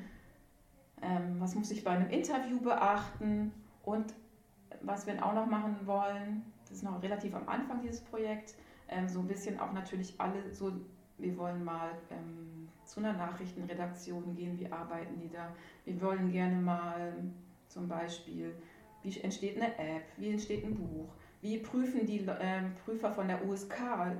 ähm, 1.02 1.36
was 1.38 1.54
muss 1.54 1.70
ich 1.70 1.84
bei 1.84 1.90
einem 1.90 2.10
Interview 2.10 2.60
beachten 2.60 3.52
und 3.82 4.14
was 4.82 5.06
wir 5.06 5.24
auch 5.24 5.34
noch 5.34 5.46
machen 5.46 5.76
wollen, 5.84 6.42
das 6.62 6.78
ist 6.78 6.84
noch 6.84 7.02
relativ 7.02 7.34
am 7.34 7.48
Anfang 7.48 7.82
dieses 7.82 8.00
Projekt, 8.00 8.54
ähm, 8.88 9.08
so 9.08 9.20
ein 9.20 9.28
bisschen 9.28 9.60
auch 9.60 9.72
natürlich 9.72 10.14
alle 10.18 10.50
so, 10.52 10.72
wir 11.18 11.36
wollen 11.36 11.62
mal 11.64 11.90
ähm, 12.10 12.68
zu 12.84 13.00
einer 13.00 13.12
Nachrichtenredaktion 13.12 14.34
gehen, 14.34 14.58
wie 14.58 14.72
arbeiten 14.72 15.18
die 15.20 15.30
da, 15.30 15.52
wir 15.84 16.00
wollen 16.00 16.32
gerne 16.32 16.56
mal 16.56 17.12
zum 17.68 17.88
Beispiel, 17.88 18.54
wie 19.02 19.20
entsteht 19.20 19.56
eine 19.56 19.76
App, 19.78 20.04
wie 20.16 20.30
entsteht 20.30 20.64
ein 20.64 20.74
Buch, 20.74 21.08
wie 21.42 21.58
prüfen 21.58 22.06
die 22.06 22.20
äh, 22.26 22.62
Prüfer 22.84 23.12
von 23.12 23.28
der 23.28 23.46
USK 23.46 23.74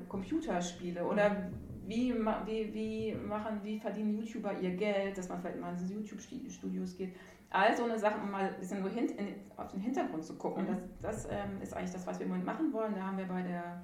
Computerspiele 0.09 1.05
oder 1.05 1.51
wie, 1.87 2.15
wie, 2.47 2.75
wie, 2.75 3.15
machen, 3.15 3.61
wie 3.63 3.79
verdienen 3.79 4.19
YouTuber 4.19 4.59
ihr 4.61 4.77
Geld, 4.77 5.19
dass 5.19 5.29
man 5.29 5.41
vielleicht 5.41 5.61
mal 5.61 5.75
in 5.75 5.89
YouTube-Studios 5.89 6.97
geht. 6.97 7.15
All 7.51 7.77
so 7.77 7.85
eine 7.85 7.99
Sache, 7.99 8.21
um 8.23 8.31
mal 8.31 8.49
ein 8.49 8.61
bisschen 8.61 8.83
so 8.83 8.89
hint, 8.89 9.11
in, 9.13 9.35
auf 9.57 9.69
den 9.69 9.81
Hintergrund 9.81 10.25
zu 10.25 10.37
gucken. 10.37 10.65
Mhm. 10.65 10.79
Das, 11.03 11.25
das 11.25 11.33
ähm, 11.33 11.61
ist 11.63 11.75
eigentlich 11.75 11.91
das, 11.93 12.07
was 12.07 12.19
wir 12.19 12.27
im 12.27 12.31
Moment 12.31 12.47
machen 12.47 12.73
wollen. 12.73 12.95
Da 12.95 13.03
haben 13.03 13.19
wir 13.19 13.27
bei 13.27 13.43
der 13.43 13.83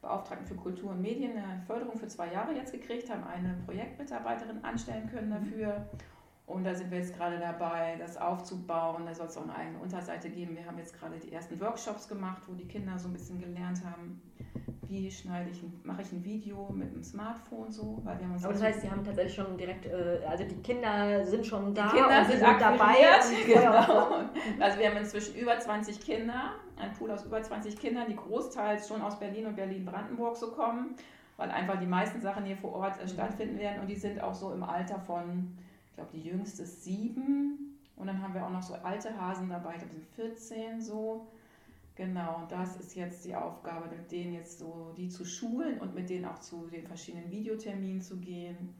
Beauftragten 0.00 0.46
für 0.46 0.54
Kultur 0.54 0.90
und 0.90 1.02
Medien 1.02 1.36
eine 1.36 1.62
Förderung 1.66 1.98
für 1.98 2.08
zwei 2.08 2.32
Jahre 2.32 2.54
jetzt 2.54 2.72
gekriegt, 2.72 3.10
haben 3.10 3.24
eine 3.24 3.54
Projektmitarbeiterin 3.66 4.64
anstellen 4.64 5.08
können 5.10 5.28
mhm. 5.28 5.32
dafür. 5.32 5.86
Und 6.46 6.64
da 6.64 6.74
sind 6.74 6.90
wir 6.90 6.98
jetzt 6.98 7.16
gerade 7.16 7.38
dabei, 7.38 7.96
das 7.98 8.18
aufzubauen. 8.18 9.06
Da 9.06 9.14
soll 9.14 9.26
es 9.26 9.36
auch 9.36 9.44
eine 9.44 9.54
eigene 9.54 9.78
Unterseite 9.78 10.28
geben. 10.28 10.56
Wir 10.56 10.66
haben 10.66 10.76
jetzt 10.76 10.98
gerade 10.98 11.18
die 11.18 11.32
ersten 11.32 11.58
Workshops 11.58 12.06
gemacht, 12.06 12.42
wo 12.46 12.52
die 12.52 12.68
Kinder 12.68 12.98
so 12.98 13.08
ein 13.08 13.14
bisschen 13.14 13.40
gelernt 13.40 13.82
haben, 13.84 14.20
wie 14.88 15.10
schneide 15.10 15.50
ich, 15.50 15.62
mache 15.82 16.02
ich 16.02 16.12
ein 16.12 16.24
Video 16.24 16.68
mit 16.72 16.94
dem 16.94 17.02
Smartphone 17.02 17.70
so. 17.70 18.00
Weil 18.04 18.18
wir 18.18 18.26
haben 18.26 18.34
uns 18.34 18.44
Aber 18.44 18.52
das 18.52 18.62
heißt, 18.62 18.80
Sie 18.80 18.90
haben 18.90 19.04
tatsächlich 19.04 19.34
schon 19.34 19.56
direkt, 19.56 19.86
äh, 19.86 20.20
also 20.28 20.44
die 20.44 20.56
Kinder 20.56 21.24
sind 21.24 21.46
schon 21.46 21.74
da 21.74 21.90
die 21.90 21.96
Kinder 21.96 22.24
sind, 22.24 22.38
sind 22.38 22.60
dabei. 22.60 22.94
Genau. 23.46 24.24
Also 24.60 24.78
wir 24.78 24.90
haben 24.90 24.96
inzwischen 24.96 25.36
über 25.36 25.58
20 25.58 26.00
Kinder, 26.00 26.52
ein 26.76 26.92
Pool 26.92 27.10
aus 27.10 27.24
über 27.24 27.42
20 27.42 27.78
Kindern, 27.78 28.06
die 28.08 28.16
großteils 28.16 28.88
schon 28.88 29.02
aus 29.02 29.18
Berlin 29.18 29.46
und 29.46 29.56
Berlin-Brandenburg 29.56 30.36
so 30.36 30.50
kommen, 30.52 30.94
weil 31.36 31.50
einfach 31.50 31.78
die 31.78 31.86
meisten 31.86 32.20
Sachen 32.20 32.44
hier 32.44 32.56
vor 32.56 32.74
Ort 32.74 33.02
äh, 33.02 33.08
stattfinden 33.08 33.58
werden 33.58 33.80
und 33.80 33.88
die 33.88 33.96
sind 33.96 34.20
auch 34.20 34.34
so 34.34 34.52
im 34.52 34.62
Alter 34.62 34.98
von 34.98 35.56
ich 35.94 35.96
glaube, 35.96 36.10
die 36.12 36.28
jüngste 36.28 36.64
ist 36.64 36.82
sieben. 36.82 37.78
Und 37.94 38.08
dann 38.08 38.20
haben 38.20 38.34
wir 38.34 38.44
auch 38.44 38.50
noch 38.50 38.62
so 38.62 38.74
alte 38.74 39.16
Hasen 39.16 39.48
dabei, 39.48 39.74
ich 39.74 39.78
glaube, 39.78 39.94
sind 39.94 40.06
14 40.16 40.82
so. 40.82 41.28
Genau, 41.96 42.42
das 42.48 42.76
ist 42.76 42.96
jetzt 42.96 43.24
die 43.24 43.36
Aufgabe, 43.36 43.88
mit 43.88 44.10
denen 44.10 44.34
jetzt 44.34 44.58
so 44.58 44.92
die 44.96 45.08
zu 45.08 45.24
schulen 45.24 45.78
und 45.78 45.94
mit 45.94 46.10
denen 46.10 46.24
auch 46.24 46.40
zu 46.40 46.66
den 46.66 46.86
verschiedenen 46.86 47.30
Videoterminen 47.30 48.02
zu 48.02 48.16
gehen, 48.16 48.74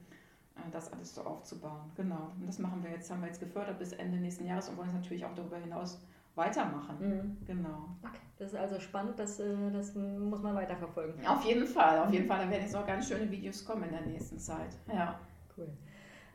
äh, 0.55 0.69
das 0.71 0.91
alles 0.91 1.15
so 1.15 1.21
aufzubauen. 1.21 1.91
Genau, 1.95 2.33
und 2.37 2.47
das 2.47 2.59
machen 2.59 2.83
wir 2.83 2.91
jetzt, 2.91 3.09
haben 3.09 3.21
wir 3.21 3.27
jetzt 3.27 3.39
gefördert 3.39 3.79
bis 3.79 3.93
Ende 3.93 4.17
nächsten 4.17 4.45
Jahres 4.45 4.67
und 4.67 4.77
wollen 4.77 4.89
es 4.89 4.95
natürlich 4.95 5.23
auch 5.23 5.33
darüber 5.33 5.57
hinaus 5.57 6.01
weitermachen. 6.35 6.97
Mhm. 6.99 7.37
Genau. 7.45 7.95
Okay. 8.03 8.19
Das 8.37 8.51
ist 8.51 8.59
also 8.59 8.81
spannend, 8.81 9.17
das, 9.17 9.39
äh, 9.39 9.71
das 9.71 9.95
muss 9.95 10.41
man 10.41 10.53
weiterverfolgen. 10.53 11.25
Auf 11.25 11.45
jeden 11.45 11.65
Fall, 11.65 11.99
auf 11.99 12.11
jeden 12.11 12.27
Fall. 12.27 12.45
Da 12.45 12.51
werden 12.51 12.63
jetzt 12.63 12.75
auch 12.75 12.85
ganz 12.85 13.07
schöne 13.07 13.31
Videos 13.31 13.63
kommen 13.63 13.83
in 13.83 13.91
der 13.91 14.01
nächsten 14.01 14.37
Zeit. 14.37 14.75
Ja. 14.93 15.17
Cool. 15.57 15.69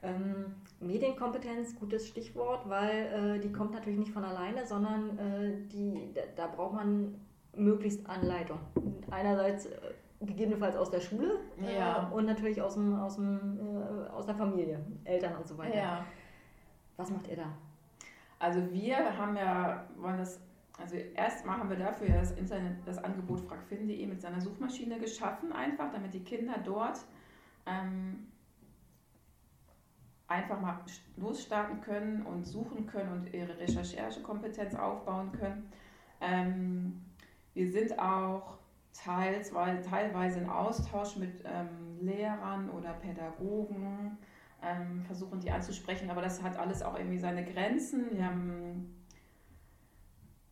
Ähm, 0.02 0.54
Medienkompetenz, 0.80 1.78
gutes 1.78 2.08
Stichwort, 2.08 2.68
weil 2.68 3.36
äh, 3.36 3.40
die 3.40 3.52
kommt 3.52 3.72
natürlich 3.72 3.98
nicht 3.98 4.12
von 4.12 4.24
alleine, 4.24 4.66
sondern 4.66 5.18
äh, 5.18 5.68
die, 5.68 6.14
da, 6.36 6.46
braucht 6.46 6.74
man 6.74 7.20
möglichst 7.54 8.08
Anleitung. 8.08 8.58
Einerseits 9.10 9.66
äh, 9.66 9.78
gegebenenfalls 10.22 10.76
aus 10.76 10.90
der 10.90 11.00
Schule 11.00 11.40
äh, 11.62 11.76
ja. 11.76 12.08
und 12.08 12.24
natürlich 12.24 12.62
aus, 12.62 12.74
dem, 12.74 12.94
aus, 12.94 13.16
dem, 13.16 13.58
äh, 13.58 14.10
aus 14.10 14.24
der 14.24 14.34
Familie, 14.34 14.80
Eltern 15.04 15.36
und 15.36 15.46
so 15.46 15.58
weiter. 15.58 15.76
Ja. 15.76 16.06
Was 16.96 17.10
macht 17.10 17.28
ihr 17.28 17.36
da? 17.36 17.52
Also 18.38 18.60
wir 18.72 19.18
haben 19.18 19.36
ja, 19.36 19.86
wollen 19.98 20.16
das 20.16 20.40
also 20.80 20.96
erstmal 20.96 21.58
haben 21.58 21.68
wir 21.68 21.76
dafür 21.76 22.08
das 22.08 22.32
Internet, 22.32 22.78
das 22.86 22.98
Angebot 22.98 23.40
fragfin.de 23.40 24.06
mit 24.06 24.20
seiner 24.20 24.40
Suchmaschine 24.40 24.98
geschaffen, 24.98 25.52
einfach, 25.52 25.92
damit 25.92 26.14
die 26.14 26.24
Kinder 26.24 26.54
dort 26.64 27.00
ähm, 27.66 28.26
einfach 30.30 30.60
mal 30.60 30.78
losstarten 31.16 31.80
können 31.80 32.22
und 32.22 32.46
suchen 32.46 32.86
können 32.86 33.12
und 33.12 33.34
ihre 33.34 33.58
Recherchekompetenz 33.58 34.74
aufbauen 34.74 35.32
können. 35.32 35.70
Ähm, 36.20 37.02
wir 37.52 37.70
sind 37.70 37.98
auch 37.98 38.58
teils, 38.92 39.50
teilweise 39.50 40.38
in 40.38 40.48
Austausch 40.48 41.16
mit 41.16 41.42
ähm, 41.44 41.98
Lehrern 42.00 42.70
oder 42.70 42.92
Pädagogen, 42.92 44.18
ähm, 44.62 45.02
versuchen 45.04 45.40
die 45.40 45.50
anzusprechen, 45.50 46.10
aber 46.10 46.22
das 46.22 46.42
hat 46.42 46.56
alles 46.56 46.82
auch 46.82 46.96
irgendwie 46.96 47.18
seine 47.18 47.44
Grenzen. 47.44 48.16
Wir 48.16 48.26
haben 48.26 48.94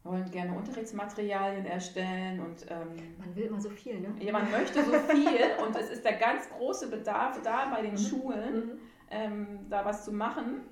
wollen 0.03 0.31
gerne 0.31 0.57
Unterrichtsmaterialien 0.57 1.67
erstellen 1.67 2.41
und 2.41 2.67
ähm, 2.71 3.17
man 3.19 3.37
will 3.37 3.45
immer 3.45 3.61
so 3.61 3.69
viel, 3.69 4.01
ne? 4.01 4.15
Ja, 4.21 4.33
man 4.33 4.51
möchte 4.51 4.83
so 4.83 4.93
viel 4.93 5.65
und 5.65 5.77
es 5.77 5.91
ist 5.91 6.05
der 6.05 6.15
ganz 6.15 6.49
große 6.49 6.89
Bedarf 6.89 7.41
da 7.43 7.67
bei 7.67 7.83
den 7.83 7.93
mhm. 7.93 7.99
Schulen, 7.99 8.55
mhm. 8.55 8.79
Ähm, 9.11 9.67
da 9.71 9.85
was 9.85 10.05
zu 10.05 10.13
machen. 10.13 10.63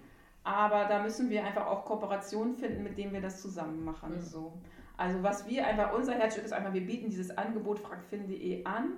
Aber 0.44 0.84
da 0.84 1.02
müssen 1.02 1.28
wir 1.28 1.44
einfach 1.44 1.66
auch 1.66 1.84
Kooperationen 1.84 2.54
finden, 2.54 2.84
mit 2.84 2.96
denen 2.96 3.12
wir 3.12 3.20
das 3.20 3.42
zusammen 3.42 3.84
machen. 3.84 4.16
Mhm. 4.16 4.20
So. 4.20 4.52
Also 4.96 5.22
was 5.22 5.48
wir 5.48 5.66
einfach, 5.66 5.92
unser 5.92 6.14
Herzstück 6.14 6.44
ist 6.44 6.52
einfach, 6.52 6.72
wir 6.72 6.86
bieten 6.86 7.10
dieses 7.10 7.36
Angebot 7.36 7.80
fragfin.de 7.80 8.64
an 8.64 8.92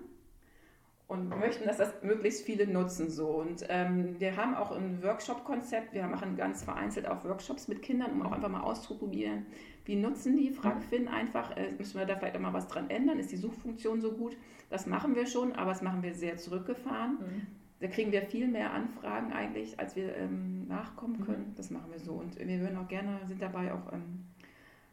und 1.09 1.31
möchten, 1.31 1.65
dass 1.65 1.79
das 1.79 2.03
möglichst 2.03 2.45
viele 2.45 2.67
nutzen. 2.67 3.11
So. 3.11 3.29
Und 3.29 3.65
ähm, 3.71 4.21
wir 4.21 4.37
haben 4.37 4.55
auch 4.55 4.73
ein 4.73 5.03
Workshop-Konzept, 5.03 5.95
wir 5.95 6.07
machen 6.07 6.37
ganz 6.37 6.63
vereinzelt 6.63 7.09
auch 7.09 7.25
Workshops 7.25 7.67
mit 7.67 7.81
Kindern, 7.81 8.13
um 8.13 8.23
auch 8.23 8.33
einfach 8.33 8.51
mal 8.51 8.61
auszuprobieren, 8.61 9.47
wie 9.87 9.97
nutzen 9.97 10.37
die 10.37 10.51
Fragfin 10.51 11.09
einfach, 11.09 11.57
äh, 11.57 11.73
müssen 11.79 11.99
wir 11.99 12.05
da 12.05 12.17
vielleicht 12.17 12.37
auch 12.37 12.41
mal 12.41 12.53
was 12.53 12.69
dran 12.69 12.91
ändern, 12.91 13.19
ist 13.19 13.33
die 13.33 13.37
Suchfunktion 13.37 14.03
so 14.03 14.13
gut? 14.13 14.37
Das 14.69 14.87
machen 14.87 15.17
wir 15.17 15.27
schon, 15.27 15.55
aber 15.55 15.71
das 15.71 15.81
machen 15.81 16.03
wir 16.03 16.13
sehr 16.13 16.37
zurückgefahren. 16.37 17.19
Mhm. 17.21 17.47
Da 17.81 17.87
kriegen 17.87 18.11
wir 18.11 18.23
viel 18.23 18.49
mehr 18.49 18.73
Anfragen 18.73 19.33
eigentlich, 19.33 19.79
als 19.79 19.95
wir 19.95 20.17
ähm, 20.17 20.67
nachkommen 20.67 21.21
mhm. 21.21 21.25
können. 21.25 21.53
Das 21.57 21.71
machen 21.71 21.91
wir 21.93 22.01
so. 22.01 22.13
Und 22.13 22.39
wir 22.39 22.61
würden 22.61 22.77
auch 22.77 22.89
gerne, 22.89 23.21
sind 23.27 23.41
dabei 23.41 23.73
auch 23.73 23.93
ähm, 23.93 24.25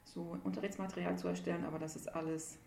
so 0.04 0.38
Unterrichtsmaterial 0.44 1.18
zu 1.18 1.28
erstellen, 1.28 1.66
aber 1.66 1.80
das 1.80 1.96
ist 1.96 2.16
alles, 2.16 2.60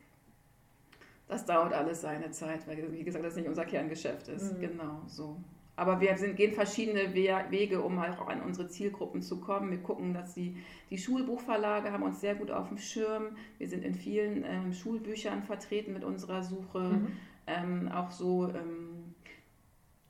das 1.29 1.47
dauert 1.47 1.73
alles 1.73 2.01
seine 2.01 2.31
Zeit, 2.31 2.67
weil, 2.67 2.93
wie 2.93 3.05
gesagt, 3.05 3.25
das 3.25 3.37
nicht 3.37 3.49
unser 3.49 3.65
Kerngeschäft 3.65 4.29
ist. 4.29 4.57
Mhm. 4.57 4.61
Genau, 4.61 5.03
so. 5.07 5.37
Aber 5.77 6.01
wir 6.01 6.19
sind, 6.19 6.35
gehen 6.35 6.53
verschiedene 6.53 7.15
Wege, 7.15 7.81
um 7.81 8.01
halt 8.01 8.19
auch 8.19 8.27
an 8.27 8.43
unsere 8.43 8.67
Zielgruppen 8.67 9.23
zu 9.23 9.39
kommen. 9.39 9.71
Wir 9.71 9.79
gucken, 9.79 10.13
dass 10.13 10.35
die, 10.35 10.57
die 10.91 10.99
Schulbuchverlage 10.99 11.93
haben 11.93 12.03
uns 12.03 12.21
sehr 12.21 12.35
gut 12.35 12.51
auf 12.51 12.67
dem 12.67 12.79
Schirm. 12.79 13.37
Wir 13.59 13.69
sind 13.69 13.85
in 13.85 13.95
vielen 13.95 14.43
ähm, 14.45 14.73
Schulbüchern 14.73 15.45
vertreten 15.45 15.93
mit 15.93 16.03
unserer 16.03 16.43
Suche. 16.43 16.81
Mhm. 16.81 17.13
Ähm, 17.47 17.89
auch 17.93 18.11
so 18.11 18.49
ähm, 18.49 19.15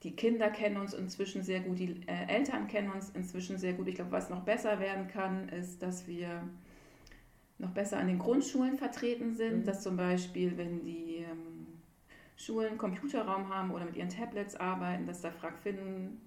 die 0.02 0.14
Kinder 0.14 0.50
kennen 0.50 0.76
uns 0.76 0.94
inzwischen 0.94 1.42
sehr 1.42 1.60
gut, 1.60 1.78
die 1.78 2.00
äh, 2.06 2.26
Eltern 2.28 2.68
kennen 2.68 2.90
uns 2.92 3.10
inzwischen 3.10 3.58
sehr 3.58 3.72
gut. 3.72 3.88
Ich 3.88 3.96
glaube, 3.96 4.12
was 4.12 4.30
noch 4.30 4.44
besser 4.44 4.78
werden 4.78 5.08
kann, 5.08 5.48
ist, 5.48 5.82
dass 5.82 6.06
wir 6.06 6.42
noch 7.58 7.70
besser 7.70 7.98
an 7.98 8.06
den 8.06 8.18
Grundschulen 8.18 8.76
vertreten 8.76 9.34
sind, 9.34 9.58
mhm. 9.58 9.64
dass 9.64 9.82
zum 9.82 9.96
Beispiel, 9.96 10.56
wenn 10.56 10.84
die 10.84 11.24
ähm, 11.28 11.66
Schulen 12.36 12.78
Computerraum 12.78 13.52
haben 13.52 13.72
oder 13.72 13.84
mit 13.84 13.96
ihren 13.96 14.08
Tablets 14.08 14.54
arbeiten, 14.54 15.06
dass 15.06 15.22
da 15.22 15.32
FragFin 15.32 16.20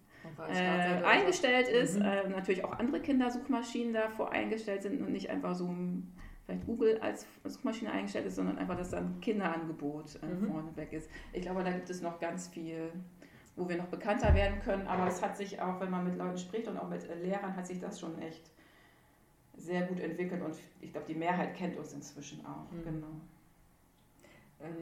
äh, 0.50 1.04
eingestellt 1.06 1.70
ist, 1.70 1.98
mhm. 1.98 2.06
äh, 2.06 2.28
natürlich 2.28 2.66
auch 2.66 2.78
andere 2.78 3.00
Kindersuchmaschinen 3.00 3.94
davor 3.94 4.34
eingestellt 4.34 4.84
sind 4.84 5.02
und 5.02 5.14
nicht 5.14 5.30
einfach 5.30 5.56
so 5.56 5.74
vielleicht 6.46 6.66
Google 6.66 7.00
als 7.00 7.26
Suchmaschine 7.46 7.92
eingestellt 7.92 8.26
ist, 8.26 8.36
sondern 8.36 8.58
einfach, 8.58 8.76
dass 8.78 8.92
da 8.92 8.98
ein 8.98 9.22
Kinderangebot 9.22 10.20
äh, 10.22 10.26
mhm. 10.26 10.48
vorneweg 10.52 10.92
ist. 10.92 11.10
Ich 11.32 11.44
glaube, 11.44 11.64
da 11.64 11.72
gibt 11.72 11.90
es 11.90 12.02
noch 12.02 12.20
ganz 12.20 12.50
viel 12.50 12.92
wo 13.62 13.70
wir 13.70 13.78
noch 13.78 13.88
bekannter 13.88 14.34
werden 14.34 14.60
können. 14.60 14.88
Aber 14.88 15.08
es 15.08 15.22
hat 15.22 15.38
sich 15.38 15.62
auch, 15.62 15.80
wenn 15.80 15.92
man 15.92 16.04
mit 16.04 16.18
Leuten 16.18 16.38
spricht 16.38 16.68
und 16.68 16.78
auch 16.78 16.90
mit 16.90 17.08
äh, 17.08 17.16
Lehrern, 17.16 17.56
hat 17.56 17.68
sich 17.68 17.80
das 17.80 18.00
schon 18.00 18.20
echt 18.20 18.52
sehr 19.56 19.84
gut 19.84 20.00
entwickelt 20.00 20.42
und 20.42 20.56
ich 20.80 20.92
glaube, 20.92 21.06
die 21.08 21.14
Mehrheit 21.14 21.56
kennt 21.56 21.78
uns 21.78 21.94
inzwischen 21.94 22.44
auch. 22.46 22.72
Mhm. 22.72 22.84
Genau. 22.84 23.08
Ähm, 24.62 24.76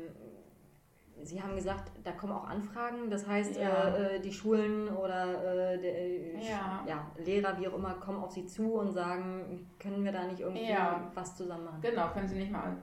Sie 1.21 1.43
haben 1.43 1.53
gesagt, 1.53 1.91
da 2.01 2.13
kommen 2.13 2.31
auch 2.31 2.45
Anfragen, 2.45 3.09
das 3.09 3.27
heißt, 3.27 3.57
ja. 3.57 3.89
äh, 3.89 4.15
äh 4.15 4.19
die 4.21 4.31
Schulen 4.31 4.87
oder 4.87 5.73
äh, 5.73 5.77
der, 5.77 6.39
ja. 6.41 6.85
ja. 6.87 7.11
Lehrer, 7.17 7.59
wie 7.59 7.67
auch 7.67 7.73
immer, 7.73 7.95
kommen 7.95 8.23
auf 8.23 8.31
Sie 8.31 8.45
zu 8.45 8.75
und 8.75 8.93
sagen, 8.93 9.67
können 9.79 10.05
wir 10.05 10.13
da 10.13 10.23
nicht 10.23 10.39
irgendwie 10.39 10.73
was 11.13 11.35
zusammen 11.35 11.65
machen? 11.65 11.81
Genau, 11.81 12.07
können 12.13 12.29
Sie 12.29 12.37
nicht 12.37 12.51
mal, 12.51 12.77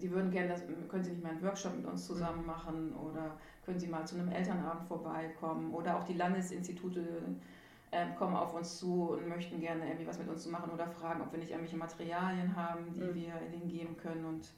die 0.00 0.10
würden 0.10 0.30
gerne, 0.30 0.48
das, 0.48 0.62
können 0.88 1.04
Sie 1.04 1.10
nicht 1.10 1.22
mal 1.22 1.30
einen 1.30 1.42
Workshop 1.42 1.76
mit 1.76 1.86
uns 1.86 2.06
zusammen 2.06 2.44
machen 2.46 2.94
oder 2.94 3.36
können 3.64 3.78
Sie 3.78 3.86
mal 3.86 4.06
zu 4.06 4.16
einem 4.16 4.28
Elternabend 4.28 4.86
vorbeikommen 4.88 5.72
oder 5.72 5.96
auch 5.96 6.04
die 6.04 6.14
Landesinstitute 6.14 7.22
äh, 7.90 8.06
kommen 8.18 8.36
auf 8.36 8.54
uns 8.54 8.78
zu 8.78 9.10
und 9.12 9.28
möchten 9.28 9.60
gerne 9.60 9.86
irgendwie 9.86 10.06
was 10.06 10.18
mit 10.18 10.28
uns 10.28 10.42
zu 10.42 10.50
machen 10.50 10.70
oder 10.70 10.86
fragen, 10.86 11.22
ob 11.22 11.32
wir 11.32 11.38
nicht 11.38 11.50
irgendwelche 11.50 11.76
Materialien 11.76 12.54
haben, 12.54 12.92
die 12.94 13.00
mhm. 13.00 13.14
wir 13.14 13.32
ihnen 13.52 13.68
geben 13.68 13.96
können 13.96 14.24
und 14.24 14.52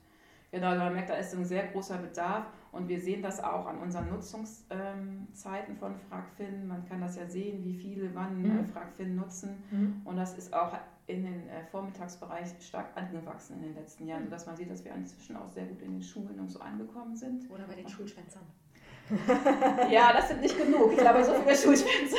Genau, 0.52 0.74
man 0.74 0.92
merkt, 0.92 1.10
da 1.10 1.14
ist 1.14 1.32
ein 1.34 1.44
sehr 1.44 1.68
großer 1.68 1.98
Bedarf 1.98 2.46
und 2.72 2.88
wir 2.88 3.00
sehen 3.00 3.22
das 3.22 3.42
auch 3.42 3.66
an 3.66 3.78
unseren 3.78 4.08
Nutzungszeiten 4.08 5.76
von 5.78 5.94
FragFin. 5.94 6.66
Man 6.66 6.84
kann 6.88 7.00
das 7.00 7.16
ja 7.16 7.26
sehen, 7.26 7.64
wie 7.64 7.74
viele 7.74 8.12
wann 8.14 8.42
mhm. 8.42 8.58
Äh, 8.58 8.64
FragFin 8.64 9.14
nutzen 9.14 9.62
mhm. 9.70 10.02
und 10.04 10.16
das 10.16 10.36
ist 10.36 10.52
auch 10.52 10.76
in 11.10 11.24
den 11.24 11.48
äh, 11.48 11.64
Vormittagsbereich 11.70 12.48
stark 12.60 12.88
angewachsen 12.94 13.56
in 13.56 13.62
den 13.62 13.74
letzten 13.74 14.06
Jahren, 14.06 14.22
mhm. 14.22 14.26
sodass 14.26 14.46
man 14.46 14.56
sieht, 14.56 14.70
dass 14.70 14.84
wir 14.84 14.94
inzwischen 14.94 15.36
auch 15.36 15.48
sehr 15.48 15.64
gut 15.64 15.82
in 15.82 15.92
den 15.92 16.02
Schulen 16.02 16.38
und 16.38 16.48
so 16.48 16.60
angekommen 16.60 17.16
sind. 17.16 17.50
Oder 17.50 17.64
bei 17.64 17.74
den 17.74 17.88
Schulschwänzern. 17.88 18.46
ja, 19.90 20.12
das 20.12 20.28
sind 20.28 20.40
nicht 20.40 20.56
genug. 20.56 20.92
Ich 20.92 20.98
glaube, 20.98 21.24
so 21.24 21.34
viele 21.34 21.56
Schulschwänzer 21.56 22.16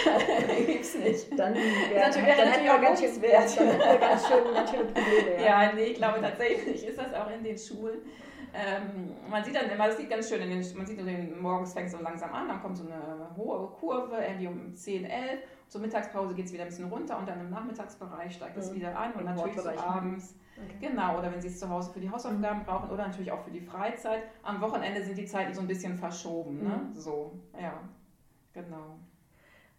gibt 0.65 0.81
es 0.81 0.95
nicht. 0.95 1.39
Dann 1.39 1.53
wäre 1.53 2.07
natürlich, 2.07 2.27
wäre 2.27 2.49
natürlich 2.49 2.69
auch 2.69 2.81
ganz 2.81 2.99
schön 2.99 3.21
wert. 3.21 3.57
Dann 3.57 3.99
ganz 3.99 4.27
schön, 4.27 4.53
ganz 4.53 4.71
schöne 4.71 4.83
Probleme. 4.85 5.35
Ja. 5.37 5.63
ja, 5.63 5.73
nee, 5.73 5.85
ich 5.85 5.95
glaube 5.95 6.19
tatsächlich 6.21 6.85
ist 6.85 6.97
das 6.97 7.13
auch 7.13 7.31
in 7.31 7.43
den 7.43 7.57
Schulen. 7.57 7.99
Ähm, 8.53 9.11
man 9.29 9.43
sieht 9.43 9.55
dann 9.55 9.69
immer, 9.69 9.87
das 9.87 9.97
sieht 9.97 10.09
ganz 10.09 10.27
schön, 10.27 10.41
in 10.41 10.49
den, 10.49 10.77
man 10.77 10.85
sieht 10.85 10.99
den, 10.99 11.41
morgens 11.41 11.73
fängt 11.73 11.87
es 11.87 11.93
so 11.93 12.01
langsam 12.01 12.33
an, 12.33 12.47
dann 12.47 12.61
kommt 12.61 12.77
so 12.77 12.85
eine 12.85 13.29
hohe 13.35 13.67
Kurve, 13.67 14.17
irgendwie 14.17 14.47
um 14.47 14.75
10, 14.75 15.05
11. 15.05 15.39
Zur 15.67 15.79
Mittagspause 15.79 16.35
geht 16.35 16.47
es 16.47 16.53
wieder 16.53 16.63
ein 16.63 16.69
bisschen 16.69 16.89
runter 16.89 17.17
und 17.17 17.29
dann 17.29 17.39
im 17.39 17.49
Nachmittagsbereich 17.49 18.33
steigt 18.35 18.57
es 18.57 18.71
mhm. 18.71 18.75
wieder 18.75 18.97
an 18.97 19.13
und 19.13 19.23
natürlich 19.23 19.57
so 19.57 19.69
abends. 19.69 20.35
Okay. 20.57 20.89
Genau, 20.89 21.17
oder 21.17 21.31
wenn 21.31 21.41
Sie 21.41 21.47
es 21.47 21.59
zu 21.59 21.69
Hause 21.69 21.93
für 21.93 22.01
die 22.01 22.09
Hausaufgaben 22.09 22.59
mhm. 22.59 22.65
brauchen 22.65 22.89
oder 22.89 23.07
natürlich 23.07 23.31
auch 23.31 23.41
für 23.41 23.51
die 23.51 23.61
Freizeit. 23.61 24.23
Am 24.43 24.59
Wochenende 24.59 25.01
sind 25.01 25.17
die 25.17 25.25
Zeiten 25.25 25.53
so 25.53 25.61
ein 25.61 25.67
bisschen 25.67 25.97
verschoben. 25.97 26.61
Ne? 26.61 26.81
Mhm. 26.89 26.93
So, 26.93 27.39
ja, 27.59 27.79
genau. 28.53 28.97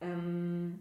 Ähm, 0.01 0.79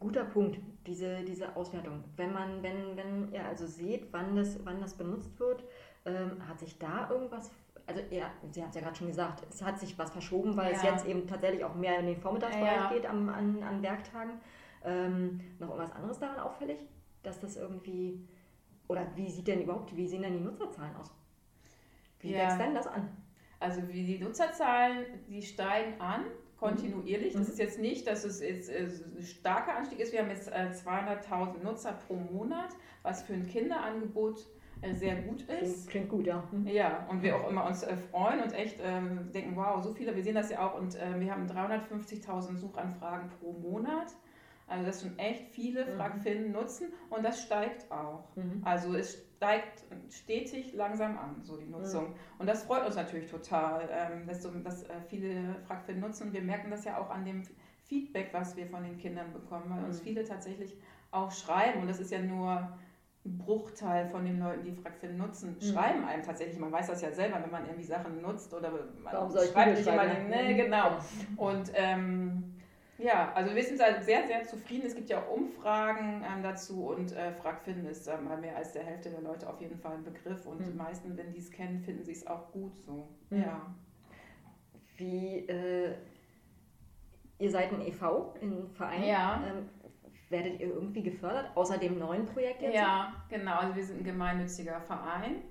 guter 0.00 0.24
Punkt, 0.24 0.58
diese, 0.86 1.22
diese 1.24 1.54
Auswertung. 1.56 2.04
Wenn 2.16 2.32
man, 2.32 2.62
wenn, 2.62 2.96
wenn 2.96 3.32
ihr 3.32 3.44
also 3.44 3.66
seht, 3.66 4.12
wann 4.12 4.36
das, 4.36 4.64
wann 4.64 4.80
das 4.80 4.94
benutzt 4.94 5.38
wird, 5.38 5.64
ähm, 6.08 6.48
hat 6.48 6.58
sich 6.58 6.78
da 6.78 7.10
irgendwas 7.10 7.50
also 7.88 8.02
ja, 8.10 8.30
Sie 8.52 8.60
haben 8.60 8.68
es 8.68 8.74
ja 8.74 8.82
gerade 8.82 8.96
schon 8.96 9.06
gesagt, 9.06 9.46
es 9.48 9.62
hat 9.62 9.80
sich 9.80 9.98
was 9.98 10.10
verschoben, 10.10 10.56
weil 10.56 10.72
ja. 10.72 10.76
es 10.76 10.82
jetzt 10.82 11.06
eben 11.06 11.26
tatsächlich 11.26 11.64
auch 11.64 11.74
mehr 11.74 11.98
in 11.98 12.06
den 12.06 12.18
Vormittagsbereich 12.18 12.76
ja. 12.76 12.92
geht 12.92 13.06
am, 13.06 13.28
an, 13.30 13.62
an 13.62 13.82
Werktagen. 13.82 14.32
Ähm, 14.84 15.40
noch 15.58 15.70
irgendwas 15.70 15.92
anderes 15.92 16.18
daran 16.18 16.38
auffällig, 16.38 16.78
dass 17.22 17.40
das 17.40 17.56
irgendwie, 17.56 18.28
oder 18.88 19.06
wie 19.16 19.30
sieht 19.30 19.48
denn 19.48 19.62
überhaupt, 19.62 19.96
wie 19.96 20.06
sehen 20.06 20.22
denn 20.22 20.34
die 20.34 20.44
Nutzerzahlen 20.44 20.94
aus? 20.96 21.10
Wie 22.20 22.32
ja. 22.32 22.40
wächst 22.40 22.60
denn 22.60 22.74
das 22.74 22.86
an? 22.86 23.08
Also 23.58 23.88
wie 23.88 24.04
die 24.04 24.18
Nutzerzahlen, 24.18 25.06
die 25.26 25.42
steigen 25.42 25.98
an, 26.00 26.26
kontinuierlich. 26.58 27.34
Mhm. 27.34 27.38
Das 27.38 27.48
ist 27.48 27.58
jetzt 27.58 27.78
nicht, 27.78 28.06
dass 28.06 28.24
es 28.24 28.40
jetzt 28.40 28.68
äh, 28.68 28.88
ein 29.16 29.22
starker 29.22 29.76
Anstieg 29.76 29.98
ist. 29.98 30.12
Wir 30.12 30.20
haben 30.20 30.30
jetzt 30.30 30.52
200.000 30.52 31.60
äh, 31.60 31.64
Nutzer 31.64 31.92
pro 31.92 32.14
Monat, 32.14 32.76
was 33.02 33.22
für 33.22 33.32
ein 33.32 33.46
Kinderangebot 33.46 34.46
sehr 34.94 35.16
gut 35.16 35.42
ist. 35.42 35.88
Klingt, 35.88 35.88
klingt, 35.88 36.08
gut, 36.08 36.26
ja. 36.26 36.42
Mhm. 36.50 36.66
Ja, 36.66 37.06
und 37.10 37.22
wir 37.22 37.36
auch 37.36 37.48
immer 37.48 37.66
uns 37.66 37.82
äh, 37.82 37.96
freuen 37.96 38.42
und 38.42 38.52
echt 38.52 38.78
ähm, 38.82 39.30
denken, 39.32 39.56
wow, 39.56 39.82
so 39.82 39.92
viele, 39.92 40.14
wir 40.14 40.22
sehen 40.22 40.34
das 40.34 40.50
ja 40.50 40.66
auch 40.66 40.78
und 40.78 40.94
äh, 40.94 41.18
wir 41.18 41.32
haben 41.32 41.46
350.000 41.46 42.56
Suchanfragen 42.56 43.30
pro 43.40 43.52
Monat. 43.52 44.14
Also 44.66 44.84
das 44.84 45.00
sind 45.00 45.18
echt 45.18 45.48
viele 45.48 45.86
mhm. 45.86 45.96
Fragfinnen 45.96 46.52
nutzen 46.52 46.92
und 47.08 47.24
das 47.24 47.42
steigt 47.42 47.90
auch. 47.90 48.24
Mhm. 48.36 48.60
Also 48.64 48.94
es 48.94 49.24
steigt 49.36 49.84
stetig 50.10 50.74
langsam 50.74 51.16
an, 51.16 51.36
so 51.42 51.56
die 51.56 51.66
Nutzung. 51.66 52.10
Mhm. 52.10 52.14
Und 52.38 52.46
das 52.46 52.64
freut 52.64 52.84
uns 52.84 52.96
natürlich 52.96 53.30
total, 53.30 53.88
ähm, 53.90 54.26
dass, 54.26 54.42
so, 54.42 54.50
dass 54.50 54.82
äh, 54.84 55.00
viele 55.08 55.56
Fragfinnen 55.66 56.00
nutzen. 56.00 56.32
Wir 56.32 56.42
merken 56.42 56.70
das 56.70 56.84
ja 56.84 56.98
auch 56.98 57.08
an 57.08 57.24
dem 57.24 57.42
Feedback, 57.84 58.28
was 58.32 58.56
wir 58.56 58.66
von 58.66 58.82
den 58.82 58.98
Kindern 58.98 59.32
bekommen, 59.32 59.64
weil 59.68 59.84
uns 59.84 60.00
mhm. 60.00 60.04
viele 60.04 60.24
tatsächlich 60.24 60.76
auch 61.10 61.32
schreiben 61.32 61.80
und 61.80 61.88
das 61.88 62.00
ist 62.00 62.10
ja 62.10 62.20
nur 62.20 62.78
Bruchteil 63.24 64.08
von 64.08 64.24
den 64.24 64.38
Leuten, 64.40 64.64
die 64.64 64.72
Fragfin 64.72 65.16
nutzen, 65.16 65.56
mhm. 65.60 65.62
schreiben 65.62 66.04
einem 66.04 66.22
tatsächlich. 66.22 66.58
Man 66.58 66.72
weiß 66.72 66.86
das 66.86 67.02
ja 67.02 67.10
selber, 67.10 67.42
wenn 67.42 67.50
man 67.50 67.66
irgendwie 67.66 67.84
Sachen 67.84 68.22
nutzt 68.22 68.52
oder 68.54 68.70
man 68.70 68.80
Warum 69.12 69.30
soll 69.30 69.44
ich 69.44 69.50
schreibt 69.50 69.76
nicht 69.76 69.86
immer 69.86 70.06
den, 70.06 70.28
ne, 70.28 70.54
genau. 70.56 70.98
Und 71.36 71.70
ähm, 71.74 72.54
ja, 72.98 73.32
also 73.34 73.54
wir 73.54 73.62
sind 73.62 73.80
da 73.80 74.02
sehr, 74.02 74.26
sehr 74.26 74.44
zufrieden. 74.44 74.86
Es 74.86 74.94
gibt 74.94 75.08
ja 75.08 75.20
auch 75.20 75.30
Umfragen 75.30 76.24
ähm, 76.24 76.42
dazu 76.42 76.88
und 76.88 77.12
äh, 77.12 77.32
Fragfin 77.32 77.86
ist 77.86 78.08
ähm, 78.08 78.28
mehr 78.40 78.56
als 78.56 78.72
der 78.72 78.84
Hälfte 78.84 79.10
der 79.10 79.20
Leute 79.20 79.48
auf 79.48 79.60
jeden 79.60 79.78
Fall 79.78 79.94
ein 79.94 80.04
Begriff 80.04 80.46
und 80.46 80.60
mhm. 80.60 80.64
die 80.64 80.72
meisten, 80.72 81.16
wenn 81.16 81.32
die 81.32 81.38
es 81.38 81.50
kennen, 81.50 81.80
finden 81.80 82.04
sie 82.04 82.12
es 82.12 82.26
auch 82.26 82.50
gut 82.50 82.76
so. 82.78 83.08
Mhm. 83.30 83.42
Ja. 83.42 83.74
Wie 84.96 85.46
äh, 85.48 85.94
ihr 87.38 87.50
seid 87.50 87.72
ein 87.72 87.82
EV, 87.82 88.34
ein 88.42 88.68
Verein. 88.74 89.04
Ja. 89.04 89.44
Ähm, 89.46 89.68
werdet 90.30 90.60
ihr 90.60 90.68
irgendwie 90.68 91.02
gefördert, 91.02 91.50
außer 91.54 91.78
dem 91.78 91.98
neuen 91.98 92.26
Projekt 92.26 92.62
jetzt? 92.62 92.74
Ja, 92.74 93.14
genau. 93.28 93.56
Also 93.56 93.76
wir 93.76 93.84
sind 93.84 94.00
ein 94.00 94.04
gemeinnütziger 94.04 94.80
Verein. 94.80 95.42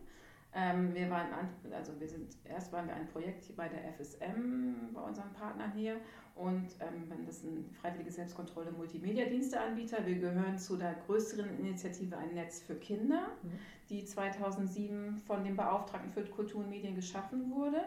Ähm, 0.54 0.94
wir 0.96 1.10
waren, 1.10 1.28
also 1.72 2.00
wir 2.00 2.08
sind, 2.08 2.36
erst 2.46 2.72
waren 2.74 2.88
wir 2.88 2.96
ein 2.96 3.08
Projekt 3.08 3.56
bei 3.56 3.68
der 3.68 3.94
FSM, 3.94 4.94
bei 4.94 5.02
unseren 5.02 5.32
Partnern 5.34 5.72
hier. 5.74 5.98
Und 6.36 6.68
ähm, 6.80 7.12
das 7.26 7.38
ist 7.38 7.46
ein 7.46 7.70
freiwillige 7.82 8.12
Selbstkontrolle 8.12 8.72
Multimedia-Diensteanbieter. 8.72 10.06
Wir 10.06 10.16
gehören 10.16 10.58
zu 10.58 10.78
der 10.78 10.96
größeren 11.06 11.60
Initiative 11.60 12.16
Ein 12.18 12.34
Netz 12.34 12.62
für 12.62 12.76
Kinder, 12.76 13.28
mhm. 13.44 13.52
die 13.90 14.06
2007 14.06 15.18
von 15.18 15.44
dem 15.44 15.56
Beauftragten 15.56 16.12
für 16.12 16.24
Kultur 16.26 16.64
und 16.64 16.70
Medien 16.70 16.96
geschaffen 16.96 17.52
wurde. 17.52 17.82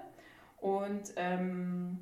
Und 0.59 1.13
ähm, 1.17 1.99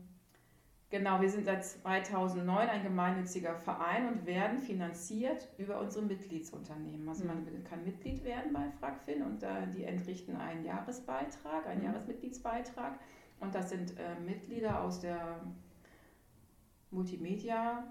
Genau, 0.90 1.20
wir 1.20 1.28
sind 1.28 1.44
seit 1.44 1.64
2009 1.64 2.68
ein 2.68 2.82
gemeinnütziger 2.82 3.54
Verein 3.56 4.08
und 4.08 4.24
werden 4.24 4.58
finanziert 4.58 5.48
über 5.58 5.80
unsere 5.80 6.06
Mitgliedsunternehmen. 6.06 7.06
Also 7.06 7.26
man 7.26 7.44
mhm. 7.44 7.62
kann 7.64 7.84
Mitglied 7.84 8.24
werden 8.24 8.54
bei 8.54 8.70
FragFin 8.80 9.22
und 9.22 9.42
äh, 9.42 9.66
die 9.74 9.84
entrichten 9.84 10.36
einen 10.36 10.64
Jahresbeitrag, 10.64 11.66
einen 11.66 11.80
mhm. 11.80 11.86
Jahresmitgliedsbeitrag. 11.88 12.98
Und 13.40 13.54
das 13.54 13.68
sind 13.68 13.98
äh, 13.98 14.18
Mitglieder 14.24 14.80
aus 14.82 15.00
der 15.00 15.40
Multimedia 16.90 17.84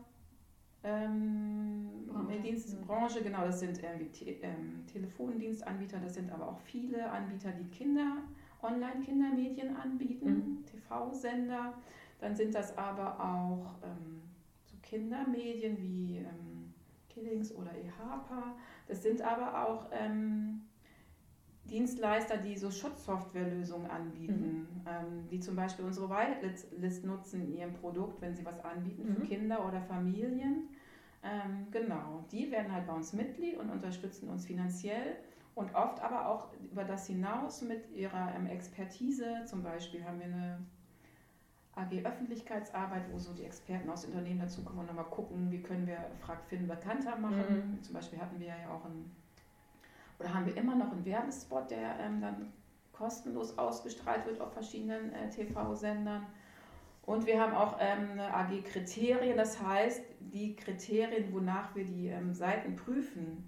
ähm, 0.83 1.89
Branche. 2.07 2.39
Dienstbranche, 2.41 3.21
genau, 3.21 3.45
das 3.45 3.59
sind 3.59 3.81
irgendwie 3.83 4.09
Te 4.09 4.25
ähm, 4.41 4.85
Telefondienstanbieter, 4.91 5.99
das 5.99 6.15
sind 6.15 6.31
aber 6.31 6.49
auch 6.49 6.59
viele 6.59 7.09
Anbieter, 7.11 7.51
die 7.51 7.69
Kinder, 7.69 8.23
Online-Kindermedien 8.61 9.75
anbieten, 9.75 10.29
mhm. 10.29 10.65
TV-Sender. 10.65 11.73
Dann 12.19 12.35
sind 12.35 12.55
das 12.55 12.77
aber 12.77 13.19
auch 13.19 13.75
ähm, 13.83 14.21
so 14.65 14.75
Kindermedien 14.81 15.77
wie 15.77 16.17
ähm, 16.17 16.73
Killings 17.09 17.53
oder 17.53 17.71
eHarper. 17.75 18.55
Das 18.87 19.03
sind 19.03 19.21
aber 19.21 19.67
auch 19.67 19.87
ähm, 19.91 20.61
Dienstleister, 21.65 22.37
die 22.37 22.55
so 22.55 22.71
Schutzsoftwarelösungen 22.71 23.89
anbieten, 23.89 24.67
mhm. 24.73 24.81
ähm, 24.87 25.27
die 25.29 25.39
zum 25.39 25.55
Beispiel 25.55 25.85
unsere 25.85 26.09
Whitelist 26.09 27.05
nutzen 27.05 27.41
in 27.41 27.57
ihrem 27.57 27.73
Produkt, 27.73 28.21
wenn 28.21 28.35
sie 28.35 28.45
was 28.45 28.63
anbieten 28.63 29.05
für 29.05 29.19
mhm. 29.19 29.27
Kinder 29.27 29.67
oder 29.67 29.81
Familien. 29.81 30.69
Ähm, 31.23 31.67
genau, 31.71 32.25
die 32.31 32.51
werden 32.51 32.71
halt 32.71 32.87
bei 32.87 32.93
uns 32.93 33.13
Mitglied 33.13 33.57
und 33.57 33.69
unterstützen 33.69 34.29
uns 34.29 34.45
finanziell 34.45 35.17
und 35.55 35.73
oft 35.75 36.01
aber 36.01 36.27
auch 36.27 36.53
über 36.71 36.83
das 36.83 37.07
hinaus 37.07 37.61
mit 37.61 37.91
ihrer 37.91 38.33
ähm, 38.35 38.47
Expertise. 38.47 39.43
Zum 39.45 39.63
Beispiel 39.63 40.05
haben 40.05 40.19
wir 40.19 40.27
eine 40.27 40.59
AG 41.77 42.05
Öffentlichkeitsarbeit, 42.05 43.03
wo 43.11 43.17
so 43.17 43.33
die 43.33 43.43
Experten 43.43 43.89
aus 43.89 44.05
Unternehmen 44.05 44.39
dazukommen 44.39 44.79
und 44.79 44.87
nochmal 44.87 45.05
gucken, 45.05 45.51
wie 45.51 45.61
können 45.61 45.85
wir 45.85 45.97
FragFin 46.19 46.67
bekannter 46.67 47.15
machen. 47.17 47.73
Mhm. 47.77 47.83
Zum 47.83 47.93
Beispiel 47.93 48.19
hatten 48.19 48.39
wir 48.39 48.47
ja 48.47 48.69
auch 48.69 48.85
einen, 48.85 49.11
oder 50.19 50.33
haben 50.33 50.45
wir 50.45 50.57
immer 50.57 50.75
noch 50.75 50.91
einen 50.91 51.05
Werbespot, 51.05 51.69
der 51.69 51.99
ähm, 51.99 52.21
dann 52.21 52.51
kostenlos 52.91 53.57
ausgestrahlt 53.57 54.25
wird 54.25 54.41
auf 54.41 54.53
verschiedenen 54.53 55.13
äh, 55.13 55.29
TV-Sendern. 55.29 56.25
Und 57.03 57.25
wir 57.25 57.39
haben 57.39 57.53
auch 57.53 57.77
ähm, 57.79 58.11
eine 58.11 58.33
AG 58.33 58.63
Kriterien, 58.65 59.37
das 59.37 59.61
heißt, 59.61 60.01
die 60.19 60.55
Kriterien, 60.55 61.31
wonach 61.31 61.73
wir 61.75 61.85
die 61.85 62.07
ähm, 62.07 62.33
Seiten 62.33 62.75
prüfen, 62.75 63.47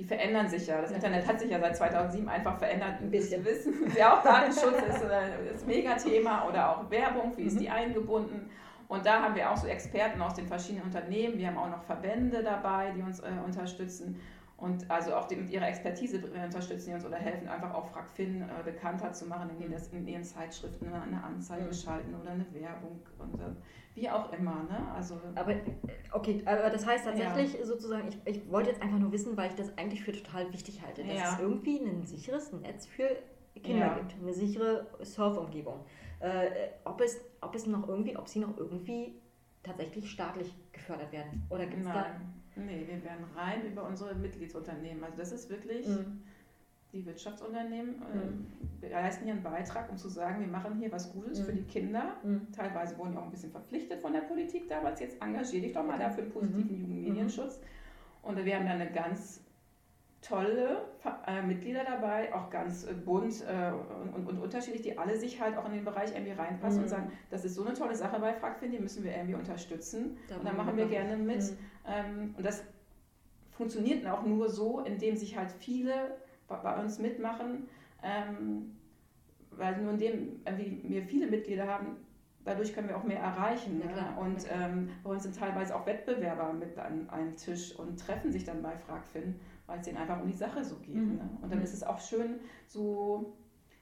die 0.00 0.06
verändern 0.06 0.48
sich 0.48 0.66
ja. 0.66 0.80
Das 0.80 0.92
Internet 0.92 1.26
hat 1.26 1.38
sich 1.38 1.50
ja 1.50 1.60
seit 1.60 1.76
2007 1.76 2.26
einfach 2.26 2.58
verändert. 2.58 3.02
Ein 3.02 3.10
bisschen 3.10 3.44
wissen 3.44 3.74
ja 3.94 4.16
auch 4.16 4.22
Datenschutz 4.24 4.78
ist 4.88 5.02
äh, 5.02 5.52
das 5.52 5.66
Megathema 5.66 6.48
oder 6.48 6.70
auch 6.70 6.90
Werbung, 6.90 7.34
wie 7.36 7.42
ist 7.42 7.60
die 7.60 7.68
mhm. 7.68 7.74
eingebunden. 7.74 8.50
Und 8.88 9.04
da 9.04 9.22
haben 9.22 9.34
wir 9.34 9.50
auch 9.50 9.56
so 9.58 9.66
Experten 9.66 10.22
aus 10.22 10.32
den 10.32 10.46
verschiedenen 10.46 10.86
Unternehmen. 10.86 11.36
Wir 11.36 11.48
haben 11.48 11.58
auch 11.58 11.68
noch 11.68 11.82
Verbände 11.82 12.42
dabei, 12.42 12.92
die 12.96 13.02
uns 13.02 13.20
äh, 13.20 13.26
unterstützen. 13.44 14.18
Und 14.60 14.90
also 14.90 15.14
auch 15.14 15.26
die, 15.26 15.36
mit 15.36 15.50
ihrer 15.50 15.66
Expertise 15.66 16.22
unterstützen 16.22 16.90
die 16.90 16.94
uns 16.94 17.06
oder 17.06 17.16
helfen 17.16 17.48
einfach 17.48 17.72
auch 17.74 17.86
FragFin 17.86 18.42
äh, 18.42 18.62
bekannter 18.62 19.10
zu 19.12 19.26
machen, 19.26 19.48
indem 19.50 19.72
das 19.72 19.88
in 19.88 20.06
ihren 20.06 20.22
Zeitschriften 20.22 20.86
eine, 20.88 21.00
eine 21.02 21.24
Anzeige 21.24 21.64
mhm. 21.64 21.72
schalten 21.72 22.14
oder 22.14 22.32
eine 22.32 22.46
Werbung 22.52 23.00
und 23.18 23.40
äh, 23.40 23.44
wie 23.94 24.10
auch 24.10 24.30
immer. 24.32 24.62
Ne? 24.64 24.86
Also, 24.94 25.18
aber 25.34 25.54
okay, 26.12 26.42
aber 26.44 26.68
das 26.68 26.86
heißt 26.86 27.06
tatsächlich 27.06 27.54
ja. 27.58 27.64
sozusagen, 27.64 28.08
ich, 28.08 28.18
ich 28.26 28.50
wollte 28.50 28.68
jetzt 28.68 28.82
einfach 28.82 28.98
nur 28.98 29.12
wissen, 29.12 29.34
weil 29.36 29.48
ich 29.48 29.56
das 29.56 29.76
eigentlich 29.78 30.04
für 30.04 30.12
total 30.12 30.52
wichtig 30.52 30.82
halte, 30.84 31.04
dass 31.04 31.16
ja. 31.16 31.32
es 31.32 31.40
irgendwie 31.40 31.78
ein 31.78 32.04
sicheres 32.04 32.52
Netz 32.52 32.86
für 32.86 33.08
Kinder 33.62 33.86
ja. 33.86 33.94
gibt, 33.94 34.14
eine 34.20 34.34
sichere 34.34 34.86
Surfumgebung. 35.02 35.80
Äh, 36.20 36.50
ob, 36.84 37.00
es, 37.00 37.18
ob 37.40 37.54
es 37.54 37.66
noch 37.66 37.88
irgendwie, 37.88 38.16
ob 38.16 38.28
sie 38.28 38.40
noch 38.40 38.56
irgendwie 38.58 39.20
tatsächlich 39.62 40.10
staatlich 40.10 40.54
gefördert 40.72 41.12
werden? 41.12 41.46
Oder 41.50 41.66
gibt 41.66 41.82
es 41.82 41.88
da 41.88 42.06
Nee, 42.66 42.86
wir 42.86 43.02
werden 43.04 43.24
rein 43.34 43.66
über 43.66 43.86
unsere 43.86 44.14
Mitgliedsunternehmen. 44.14 45.02
Also 45.04 45.16
das 45.16 45.32
ist 45.32 45.50
wirklich 45.50 45.86
mhm. 45.88 46.22
die 46.92 47.04
Wirtschaftsunternehmen. 47.06 47.96
Mhm. 47.96 48.46
Wir 48.80 48.90
leisten 48.90 49.24
hier 49.24 49.34
einen 49.34 49.42
Beitrag, 49.42 49.90
um 49.90 49.96
zu 49.96 50.08
sagen, 50.08 50.40
wir 50.40 50.48
machen 50.48 50.76
hier 50.78 50.90
was 50.92 51.12
Gutes 51.12 51.40
mhm. 51.40 51.44
für 51.44 51.52
die 51.52 51.64
Kinder. 51.64 52.16
Mhm. 52.22 52.52
Teilweise 52.52 52.96
wurden 52.98 53.14
ja 53.14 53.20
auch 53.20 53.24
ein 53.24 53.30
bisschen 53.30 53.50
verpflichtet 53.50 54.00
von 54.00 54.12
der 54.12 54.22
Politik 54.22 54.68
damals. 54.68 55.00
Jetzt 55.00 55.20
engagier 55.22 55.60
dich 55.60 55.72
doch 55.72 55.84
mal 55.84 55.98
dafür 55.98 56.24
einen 56.24 56.32
positiven 56.32 56.66
mhm. 56.66 56.70
Jugendmedienschutz. 56.70 57.60
Und 58.22 58.44
wir 58.44 58.56
haben 58.56 58.66
dann 58.66 58.80
eine 58.80 58.90
ganz 58.90 59.40
tolle 60.22 60.84
äh, 61.26 61.42
Mitglieder 61.42 61.82
dabei, 61.84 62.34
auch 62.34 62.50
ganz 62.50 62.84
äh, 62.84 62.92
bunt 62.92 63.42
äh, 63.42 63.72
und, 64.14 64.26
und, 64.26 64.38
unterschiedlich, 64.38 64.82
die 64.82 64.98
alle 64.98 65.16
sich 65.16 65.40
halt 65.40 65.56
auch 65.56 65.64
in 65.66 65.72
den 65.72 65.84
Bereich 65.84 66.12
irgendwie 66.12 66.32
reinpassen 66.32 66.78
mhm. 66.78 66.84
und 66.84 66.88
sagen, 66.88 67.12
das 67.30 67.44
ist 67.44 67.54
so 67.54 67.64
eine 67.64 67.74
tolle 67.74 67.94
Sache 67.94 68.20
bei 68.20 68.34
Fragfin, 68.34 68.70
die 68.70 68.78
müssen 68.78 69.02
wir 69.02 69.12
irgendwie 69.14 69.34
unterstützen. 69.34 70.18
Da 70.28 70.36
und 70.36 70.44
dann 70.44 70.56
machen 70.56 70.76
wir 70.76 70.86
gerne 70.86 71.16
mit. 71.16 71.42
Mhm. 71.42 71.56
Ähm, 71.86 72.34
und 72.36 72.44
das 72.44 72.62
funktioniert 73.52 74.06
auch 74.06 74.24
nur 74.24 74.50
so, 74.50 74.80
indem 74.80 75.16
sich 75.16 75.36
halt 75.36 75.52
viele 75.52 76.16
bei, 76.48 76.56
bei 76.56 76.78
uns 76.78 76.98
mitmachen, 76.98 77.68
ähm, 78.02 78.76
weil 79.52 79.80
nur 79.80 79.92
indem 79.92 80.40
wir 80.84 81.02
viele 81.04 81.28
Mitglieder 81.28 81.66
haben, 81.66 81.96
dadurch 82.44 82.74
können 82.74 82.88
wir 82.88 82.96
auch 82.96 83.04
mehr 83.04 83.20
erreichen. 83.20 83.80
Ja, 83.80 84.12
ne? 84.12 84.20
Und 84.20 84.46
ähm, 84.50 84.90
bei 85.02 85.10
uns 85.10 85.22
sind 85.22 85.36
teilweise 85.36 85.74
auch 85.74 85.86
Wettbewerber 85.86 86.52
mit 86.52 86.78
an 86.78 87.08
einem 87.10 87.36
Tisch 87.36 87.74
und 87.76 87.98
treffen 87.98 88.32
sich 88.32 88.44
dann 88.44 88.62
bei 88.62 88.76
Fragfin 88.76 89.36
weil 89.70 89.78
es 89.78 89.84
denen 89.84 89.98
einfach 89.98 90.20
um 90.20 90.26
die 90.26 90.36
Sache 90.36 90.64
so 90.64 90.76
geht. 90.76 90.96
Mhm. 90.96 91.16
Ne? 91.16 91.30
Und 91.40 91.50
dann 91.50 91.58
mhm. 91.58 91.64
ist 91.64 91.74
es 91.74 91.82
auch 91.82 92.00
schön, 92.00 92.40
so 92.66 93.36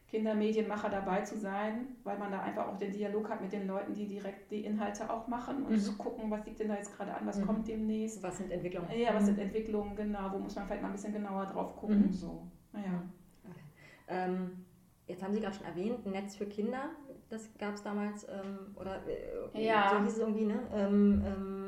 Kindermedienmacher 0.09 0.91
dabei 0.91 1.23
zu 1.23 1.39
sein, 1.39 1.97
weil 2.05 2.19
man 2.19 2.31
da 2.31 2.41
einfach 2.41 2.69
auch 2.69 2.77
den 2.77 2.93
Dialog 2.93 3.29
hat 3.29 3.41
mit 3.41 3.53
den 3.53 3.67
Leuten, 3.67 3.95
die 3.95 4.07
direkt 4.07 4.51
die 4.51 4.65
Inhalte 4.65 5.11
auch 5.11 5.27
machen 5.29 5.65
und 5.65 5.73
mhm. 5.73 5.81
zu 5.81 5.97
gucken, 5.97 6.31
was 6.31 6.45
liegt 6.47 6.61
denn 6.61 6.69
da 6.69 6.77
jetzt 6.77 6.95
gerade 6.97 7.15
an, 7.15 7.27
was 7.27 7.39
mhm. 7.39 7.47
kommt 7.47 7.69
demnächst. 7.69 8.23
Was 8.23 8.37
sind 8.37 8.51
Entwicklungen? 8.51 8.89
Ja, 8.97 9.15
was 9.15 9.27
sind 9.27 9.37
mhm. 9.37 9.45
Entwicklungen, 9.45 9.97
genau, 9.97 10.31
wo 10.33 10.39
muss 10.39 10.55
man 10.57 10.67
vielleicht 10.67 10.83
mal 10.83 10.89
ein 10.89 10.95
bisschen 10.95 11.13
genauer 11.13 11.47
drauf 11.47 11.77
gucken. 11.77 12.07
Mhm. 12.07 12.13
So. 12.13 12.47
Naja. 12.73 13.03
Okay. 13.45 13.61
Ähm, 14.09 14.65
jetzt 15.07 15.23
haben 15.23 15.35
Sie 15.35 15.41
gerade 15.41 15.57
schon 15.57 15.67
erwähnt, 15.67 16.07
ein 16.07 16.13
Netz 16.13 16.37
für 16.37 16.47
Kinder, 16.47 16.91
das 17.31 17.51
gab 17.59 17.75
es 17.75 17.83
damals, 17.83 18.25
ähm, 18.25 18.75
oder 18.77 19.01
äh, 19.07 19.65
ja. 19.67 19.91
so 19.91 20.05
hieß 20.05 20.13
es 20.13 20.19
irgendwie, 20.19 20.47
ne? 20.47 20.61
Ähm, 20.73 21.23
ähm 21.27 21.68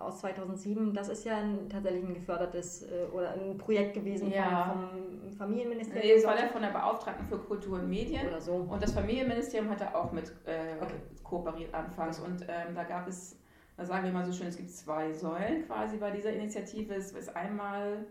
aus 0.00 0.20
2007, 0.20 0.92
das 0.94 1.08
ist 1.08 1.24
ja 1.24 1.38
ein, 1.38 1.68
tatsächlich 1.68 2.04
ein 2.04 2.14
gefördertes 2.14 2.82
äh, 2.82 3.04
oder 3.12 3.32
ein 3.32 3.58
Projekt 3.58 3.94
gewesen 3.94 4.30
ja. 4.30 4.70
vom, 4.72 5.20
vom 5.20 5.32
Familienministerium. 5.32 6.06
Nee, 6.06 6.14
das 6.14 6.24
war 6.24 6.36
der 6.36 6.48
von 6.48 6.62
der 6.62 6.70
Beauftragten 6.70 7.26
für 7.26 7.38
Kultur 7.38 7.78
und 7.78 7.88
Medien. 7.88 8.26
Oder 8.26 8.40
so. 8.40 8.54
Und 8.54 8.82
das 8.82 8.92
Familienministerium 8.92 9.70
hatte 9.70 9.94
auch 9.94 10.12
mit 10.12 10.32
äh, 10.46 10.80
okay. 10.80 10.94
kooperiert 11.22 11.74
anfangs. 11.74 12.18
Und 12.20 12.42
ähm, 12.42 12.74
da 12.74 12.84
gab 12.84 13.08
es, 13.08 13.38
da 13.76 13.84
sagen 13.84 14.04
wir 14.04 14.12
mal 14.12 14.24
so 14.24 14.32
schön, 14.32 14.48
es 14.48 14.56
gibt 14.56 14.70
zwei 14.70 15.12
Säulen 15.12 15.66
quasi 15.66 15.96
bei 15.96 16.10
dieser 16.10 16.32
Initiative. 16.32 16.94
Es 16.94 17.12
ist 17.12 17.34
einmal 17.34 18.06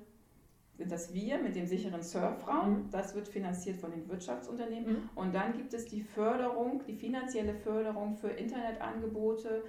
sind 0.78 0.92
das 0.92 1.12
wir 1.14 1.40
mit 1.40 1.56
dem 1.56 1.66
sicheren 1.66 2.04
Surfraum. 2.04 2.70
Mhm. 2.70 2.90
Das 2.92 3.16
wird 3.16 3.28
finanziert 3.28 3.78
von 3.78 3.92
den 3.92 4.08
Wirtschaftsunternehmen. 4.08 4.94
Mhm. 4.94 5.10
Und 5.16 5.34
dann 5.34 5.54
gibt 5.54 5.74
es 5.74 5.86
die 5.86 6.02
Förderung, 6.02 6.84
die 6.88 6.94
finanzielle 6.94 7.56
Förderung 7.56 8.16
für 8.16 8.30
Internetangebote 8.30 9.64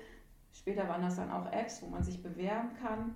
Später 0.58 0.88
waren 0.88 1.02
das 1.02 1.14
dann 1.14 1.30
auch 1.30 1.52
Apps, 1.52 1.82
wo 1.82 1.86
man 1.86 2.02
sich 2.02 2.20
bewerben 2.20 2.70
kann. 2.74 3.14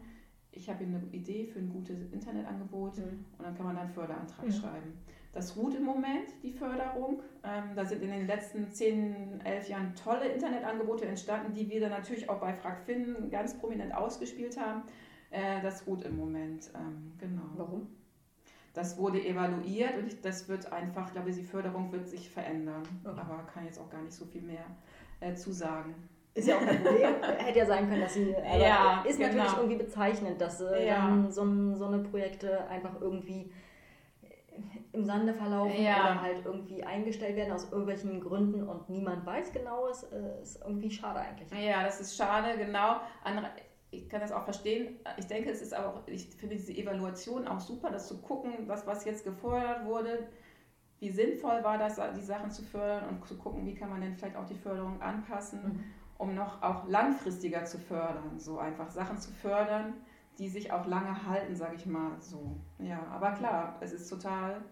Ich 0.52 0.68
habe 0.70 0.85
eine 0.85 1.02
Idee 1.11 1.46
für 1.46 1.59
ein 1.59 1.70
gutes 1.70 2.12
Internetangebot 2.12 2.98
mhm. 2.98 3.24
und 3.37 3.44
dann 3.44 3.57
kann 3.57 3.66
man 3.66 3.74
dann 3.74 3.87
einen 3.87 3.94
Förderantrag 3.94 4.46
mhm. 4.46 4.52
schreiben. 4.52 4.98
Das 5.33 5.57
ruht 5.57 5.74
im 5.74 5.85
Moment, 5.85 6.28
die 6.42 6.52
Förderung. 6.52 7.20
Ähm, 7.42 7.74
da 7.74 7.85
sind 7.85 8.02
in 8.02 8.11
den 8.11 8.26
letzten 8.28 8.70
10, 8.70 9.40
11 9.44 9.68
Jahren 9.70 9.94
tolle 9.96 10.28
Internetangebote 10.28 11.07
entstanden, 11.07 11.52
die 11.52 11.68
wir 11.68 11.81
dann 11.81 11.90
natürlich 11.90 12.31
auch 12.31 12.38
bei 12.38 12.52
FragFin 12.52 13.28
ganz 13.31 13.59
prominent 13.59 13.92
ausgespielt 13.92 14.61
haben. 14.61 14.83
Äh, 15.31 15.62
das 15.62 15.87
ruht 15.87 16.05
im 16.05 16.16
Moment, 16.16 16.70
ähm, 16.76 17.12
genau. 17.18 17.48
Warum? 17.57 17.88
Das 18.72 18.98
wurde 18.98 19.24
evaluiert 19.24 19.98
und 19.98 20.07
ich, 20.07 20.20
das 20.20 20.48
wird 20.48 20.72
einfach, 20.72 21.09
ich 21.09 21.12
glaube, 21.14 21.33
die 21.33 21.42
Förderung 21.42 21.90
wird 21.90 22.09
sich 22.09 22.31
verändern. 22.31 22.83
Okay. 23.02 23.18
Aber 23.18 23.46
kann 23.52 23.64
jetzt 23.64 23.81
auch 23.81 23.90
gar 23.90 24.02
nicht 24.02 24.14
so 24.14 24.26
viel 24.26 24.42
mehr 24.42 24.64
äh, 25.20 25.35
zu 25.35 25.50
sagen. 25.50 25.94
Ist 26.35 26.49
ja 26.49 26.57
auch 26.57 26.64
kein 26.64 26.83
Problem. 26.83 27.14
Hätte 27.38 27.59
ja 27.59 27.66
sein 27.66 27.88
können, 27.88 28.01
dass 28.01 28.14
sie. 28.14 28.35
Aber 28.35 28.57
ja, 28.57 29.05
ist 29.07 29.18
genau. 29.18 29.35
natürlich 29.35 29.57
irgendwie 29.57 29.77
bezeichnend, 29.77 30.40
dass 30.40 30.61
äh, 30.61 30.87
ja. 30.87 31.07
dann 31.07 31.31
so, 31.31 31.75
so, 31.75 31.87
eine 31.87 31.99
Projekte 31.99 32.66
einfach 32.68 33.01
irgendwie 33.01 33.53
im 34.92 35.05
Sande 35.05 35.35
verlaufen 35.35 35.83
ja. 35.83 35.97
oder 35.97 36.23
halt 36.23 36.45
irgendwie 36.45 36.85
eingestellt 36.85 37.37
werden 37.37 37.53
aus 37.53 37.71
irgendwelchen 37.71 38.21
Gründen 38.21 38.66
und 38.66 38.88
niemand 38.88 39.25
weiß 39.25 39.53
genau, 39.53 39.88
äh, 39.88 40.42
ist 40.42 40.61
irgendwie 40.64 40.90
schade 40.90 41.21
eigentlich. 41.21 41.51
Ja, 41.53 41.83
das 41.83 42.01
ist 42.01 42.16
schade, 42.16 42.57
genau. 42.59 43.01
ich 43.90 44.09
kann 44.09 44.21
das 44.21 44.33
auch 44.33 44.45
verstehen. 44.45 44.99
Ich 45.18 45.27
denke, 45.27 45.51
es 45.51 45.62
ist 45.62 45.77
auch, 45.77 46.03
ich 46.07 46.29
finde 46.37 46.57
diese 46.57 46.73
Evaluation 46.73 47.47
auch 47.47 47.61
super, 47.61 47.90
das 47.90 48.09
zu 48.09 48.21
gucken, 48.21 48.53
was, 48.66 48.87
was 48.87 49.05
jetzt 49.05 49.25
gefordert 49.25 49.85
wurde, 49.87 50.29
wie 51.01 51.11
sinnvoll 51.11 51.64
war 51.64 51.79
das, 51.79 52.01
die 52.14 52.23
Sachen 52.23 52.51
zu 52.51 52.62
fördern 52.62 53.09
und 53.09 53.27
zu 53.27 53.37
gucken, 53.37 53.66
wie 53.66 53.75
kann 53.75 53.90
man 53.90 54.01
denn 54.01 54.14
vielleicht 54.14 54.37
auch 54.37 54.47
die 54.47 54.55
Förderung 54.55 55.01
anpassen, 55.01 55.62
mhm. 55.62 55.85
Um 56.18 56.35
noch 56.35 56.62
auch 56.62 56.87
langfristiger 56.88 57.64
zu 57.64 57.79
fördern, 57.79 58.38
so 58.38 58.59
einfach 58.59 58.90
Sachen 58.90 59.18
zu 59.18 59.33
fördern, 59.33 59.94
die 60.38 60.48
sich 60.48 60.72
auch 60.72 60.87
lange 60.87 61.27
halten, 61.27 61.55
sage 61.55 61.77
ich 61.77 61.87
mal 61.87 62.12
so. 62.20 62.57
Ja, 62.79 63.05
aber 63.11 63.33
klar, 63.33 63.77
es 63.81 63.92
ist 63.92 64.09
total 64.09 64.62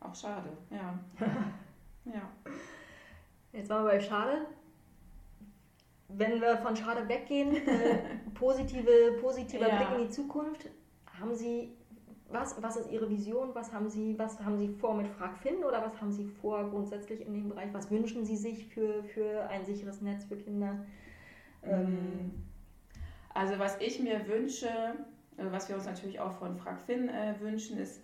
auch 0.00 0.14
schade, 0.14 0.50
ja. 0.70 0.98
ja. 2.04 2.22
Jetzt 3.52 3.68
waren 3.70 3.84
wir 3.84 3.92
bei 3.92 4.00
schade 4.00 4.46
wenn 6.16 6.40
wir 6.40 6.58
von 6.58 6.76
Schade 6.76 7.08
weggehen, 7.08 7.54
äh, 7.66 7.98
positive, 8.34 9.18
positiver 9.20 9.68
ja. 9.68 9.76
Blick 9.76 9.98
in 9.98 10.06
die 10.06 10.10
Zukunft, 10.10 10.68
haben 11.18 11.34
Sie, 11.34 11.72
was, 12.32 12.60
was 12.62 12.76
ist 12.76 12.90
Ihre 12.90 13.08
Vision, 13.08 13.54
was 13.54 13.72
haben, 13.72 13.88
Sie, 13.88 14.18
was 14.18 14.40
haben 14.40 14.58
Sie 14.58 14.68
vor 14.68 14.94
mit 14.94 15.08
Frag 15.08 15.36
Finn 15.38 15.64
oder 15.64 15.82
was 15.82 16.00
haben 16.00 16.12
Sie 16.12 16.24
vor 16.24 16.70
grundsätzlich 16.70 17.26
in 17.26 17.32
dem 17.32 17.48
Bereich, 17.48 17.72
was 17.72 17.90
wünschen 17.90 18.24
Sie 18.24 18.36
sich 18.36 18.66
für, 18.66 19.02
für 19.04 19.48
ein 19.48 19.64
sicheres 19.64 20.00
Netz 20.00 20.24
für 20.24 20.36
Kinder? 20.36 20.84
Ähm, 21.62 21.90
mhm. 21.90 22.30
also 23.34 23.58
was 23.58 23.80
ich 23.80 24.00
mir 24.00 24.26
wünsche, 24.26 24.66
äh, 24.66 25.44
was 25.50 25.68
wir 25.68 25.76
uns 25.76 25.86
natürlich 25.86 26.20
auch 26.20 26.32
von 26.32 26.56
Frag 26.56 26.80
Finn 26.80 27.08
äh, 27.08 27.34
wünschen, 27.40 27.78
ist, 27.78 28.02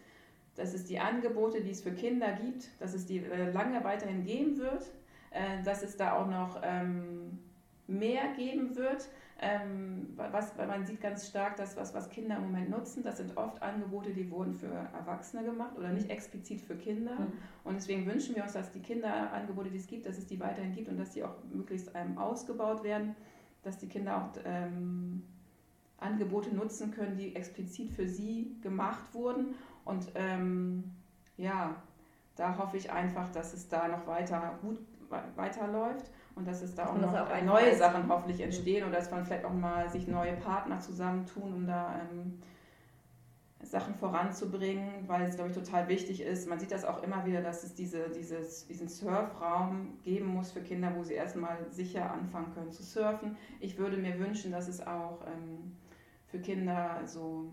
dass 0.55 0.75
es 0.75 0.85
die 0.85 0.99
Angebote, 0.99 1.61
die 1.61 1.71
es 1.71 1.83
für 1.83 1.93
Kinder 1.93 2.33
gibt, 2.33 2.69
dass 2.81 2.95
es 2.95 3.07
die 3.07 3.19
äh, 3.19 3.51
lange 3.53 3.83
weiterhin 3.85 4.25
geben 4.25 4.59
wird, 4.59 4.85
äh, 5.31 5.62
dass 5.64 5.83
es 5.83 5.97
da 5.97 6.17
auch 6.19 6.27
noch 6.27 6.61
ähm, 6.62 7.38
mehr 7.87 8.33
geben 8.37 8.77
wird. 8.77 9.09
Ähm, 9.40 10.09
was, 10.16 10.59
weil 10.59 10.66
man 10.66 10.85
sieht 10.85 11.01
ganz 11.01 11.29
stark, 11.29 11.57
dass 11.57 11.77
was, 11.77 11.94
was 11.94 12.09
Kinder 12.11 12.37
im 12.38 12.42
Moment 12.42 12.70
nutzen, 12.70 13.05
das 13.05 13.18
sind 13.18 13.37
oft 13.37 13.62
Angebote, 13.62 14.11
die 14.11 14.29
wurden 14.33 14.53
für 14.53 14.66
Erwachsene 14.66 15.44
gemacht 15.44 15.79
oder 15.79 15.90
nicht 15.90 16.11
explizit 16.11 16.61
für 16.61 16.74
Kinder. 16.74 17.14
Mhm. 17.14 17.33
Und 17.62 17.74
deswegen 17.77 18.05
wünschen 18.07 18.35
wir 18.35 18.42
uns, 18.42 18.55
dass 18.55 18.72
die 18.72 18.81
Kinderangebote, 18.81 19.70
die 19.70 19.77
es 19.77 19.87
gibt, 19.87 20.07
dass 20.07 20.18
es 20.18 20.27
die 20.27 20.40
weiterhin 20.40 20.72
gibt 20.72 20.88
und 20.88 20.98
dass 20.98 21.11
die 21.11 21.22
auch 21.22 21.37
möglichst 21.53 21.94
einem 21.94 22.18
ausgebaut 22.18 22.83
werden, 22.83 23.14
dass 23.62 23.79
die 23.79 23.87
Kinder 23.87 24.16
auch 24.16 24.40
ähm, 24.44 25.22
Angebote 25.98 26.53
nutzen 26.53 26.90
können, 26.90 27.16
die 27.16 27.37
explizit 27.37 27.92
für 27.92 28.09
sie 28.09 28.57
gemacht 28.61 29.14
wurden. 29.14 29.55
Und 29.85 30.11
ähm, 30.16 30.83
ja, 31.37 31.77
da 32.35 32.59
hoffe 32.59 32.77
ich 32.77 32.90
einfach, 32.90 33.31
dass 33.31 33.55
es 33.55 33.68
da 33.68 33.87
noch 33.87 34.05
weiter 34.09 34.59
gut 34.62 34.79
weiterläuft 35.37 36.11
und 36.38 36.46
dass 36.46 36.62
es 36.62 36.74
da 36.74 36.87
auch 36.87 36.96
noch 36.96 37.12
auch 37.12 37.42
neue 37.42 37.72
weiß. 37.72 37.79
Sachen 37.79 38.09
hoffentlich 38.09 38.40
entstehen 38.40 38.85
und 38.85 38.92
dass 38.92 39.11
man 39.11 39.27
vielleicht 39.27 39.44
auch 39.44 39.53
mal 39.53 39.88
sich 39.90 40.07
neue 40.07 40.35
Partner 40.35 40.79
zusammentun, 40.79 41.53
um 41.53 41.66
da 41.66 42.01
ähm, 42.01 42.38
Sachen 43.61 43.94
voranzubringen, 43.96 45.09
weil 45.09 45.27
es, 45.27 45.35
glaube 45.35 45.51
ich, 45.51 45.57
total 45.57 45.88
wichtig 45.88 46.22
ist. 46.22 46.48
Man 46.48 46.61
sieht 46.61 46.70
das 46.70 46.85
auch 46.85 47.03
immer 47.03 47.27
wieder, 47.27 47.42
dass 47.42 47.64
es 47.64 47.74
diese, 47.74 48.09
dieses, 48.11 48.66
diesen 48.66 48.88
Surfraum 48.88 49.98
geben 50.05 50.27
muss 50.27 50.53
für 50.53 50.61
Kinder, 50.61 50.92
wo 50.96 51.03
sie 51.03 51.14
erstmal 51.14 51.59
sicher 51.70 52.12
anfangen 52.12 52.55
können 52.55 52.70
zu 52.70 52.85
surfen. 52.85 53.37
Ich 53.59 53.77
würde 53.77 53.96
mir 53.96 54.18
wünschen, 54.20 54.53
dass 54.53 54.68
es 54.68 54.81
auch 54.87 55.20
ähm, 55.27 55.74
für 56.29 56.38
Kinder 56.38 57.01
so 57.05 57.53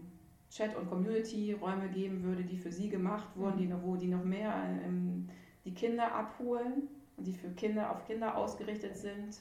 Chat- 0.52 0.76
und 0.76 0.88
Community-Räume 0.88 1.90
geben 1.90 2.24
würde, 2.24 2.44
die 2.44 2.58
für 2.58 2.72
sie 2.72 2.90
gemacht 2.90 3.30
wurden, 3.36 3.58
die, 3.58 3.74
wo 3.82 3.96
die 3.96 4.08
noch 4.08 4.24
mehr 4.24 4.54
ähm, 4.86 5.28
die 5.66 5.74
Kinder 5.74 6.14
abholen 6.14 6.88
die 7.18 7.34
für 7.34 7.50
Kinder 7.50 7.92
auf 7.92 8.06
Kinder 8.06 8.36
ausgerichtet 8.36 8.98
sind. 8.98 9.40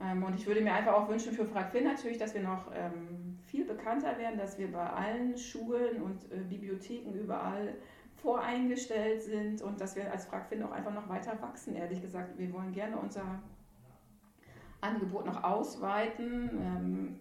Ähm, 0.00 0.22
und 0.22 0.34
ich 0.34 0.46
würde 0.46 0.60
mir 0.60 0.72
einfach 0.72 0.94
auch 0.94 1.08
wünschen 1.08 1.32
für 1.32 1.44
Frag 1.44 1.70
Finn 1.70 1.84
natürlich, 1.84 2.18
dass 2.18 2.34
wir 2.34 2.42
noch 2.42 2.70
ähm, 2.74 3.38
viel 3.46 3.64
bekannter 3.64 4.18
werden, 4.18 4.38
dass 4.38 4.58
wir 4.58 4.72
bei 4.72 4.84
allen 4.84 5.36
Schulen 5.36 6.02
und 6.02 6.24
äh, 6.32 6.38
Bibliotheken 6.48 7.12
überall 7.12 7.74
voreingestellt 8.16 9.22
sind 9.22 9.62
und 9.62 9.80
dass 9.80 9.96
wir 9.96 10.10
als 10.10 10.26
Frag 10.26 10.48
Finn 10.48 10.62
auch 10.62 10.72
einfach 10.72 10.92
noch 10.92 11.08
weiter 11.08 11.40
wachsen. 11.40 11.74
Ehrlich 11.76 12.00
gesagt, 12.00 12.38
wir 12.38 12.52
wollen 12.52 12.72
gerne 12.72 12.96
unser 12.96 13.40
Angebot 14.80 15.26
noch 15.26 15.42
ausweiten. 15.42 16.50
Ähm, 16.52 17.18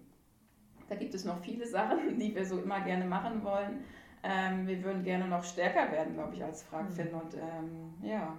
da 0.89 0.95
gibt 0.95 1.13
es 1.13 1.25
noch 1.25 1.39
viele 1.39 1.65
Sachen, 1.67 2.19
die 2.19 2.35
wir 2.35 2.45
so 2.45 2.59
immer 2.59 2.81
gerne 2.81 3.05
machen 3.05 3.43
wollen. 3.43 3.83
Wir 4.23 4.83
würden 4.83 5.01
gerne 5.01 5.27
noch 5.27 5.43
stärker 5.43 5.91
werden, 5.91 6.13
glaube 6.13 6.35
ich, 6.35 6.43
als 6.43 6.61
Frag 6.61 6.91
Finn. 6.91 7.07
Und 7.11 7.35
ja, 8.03 8.37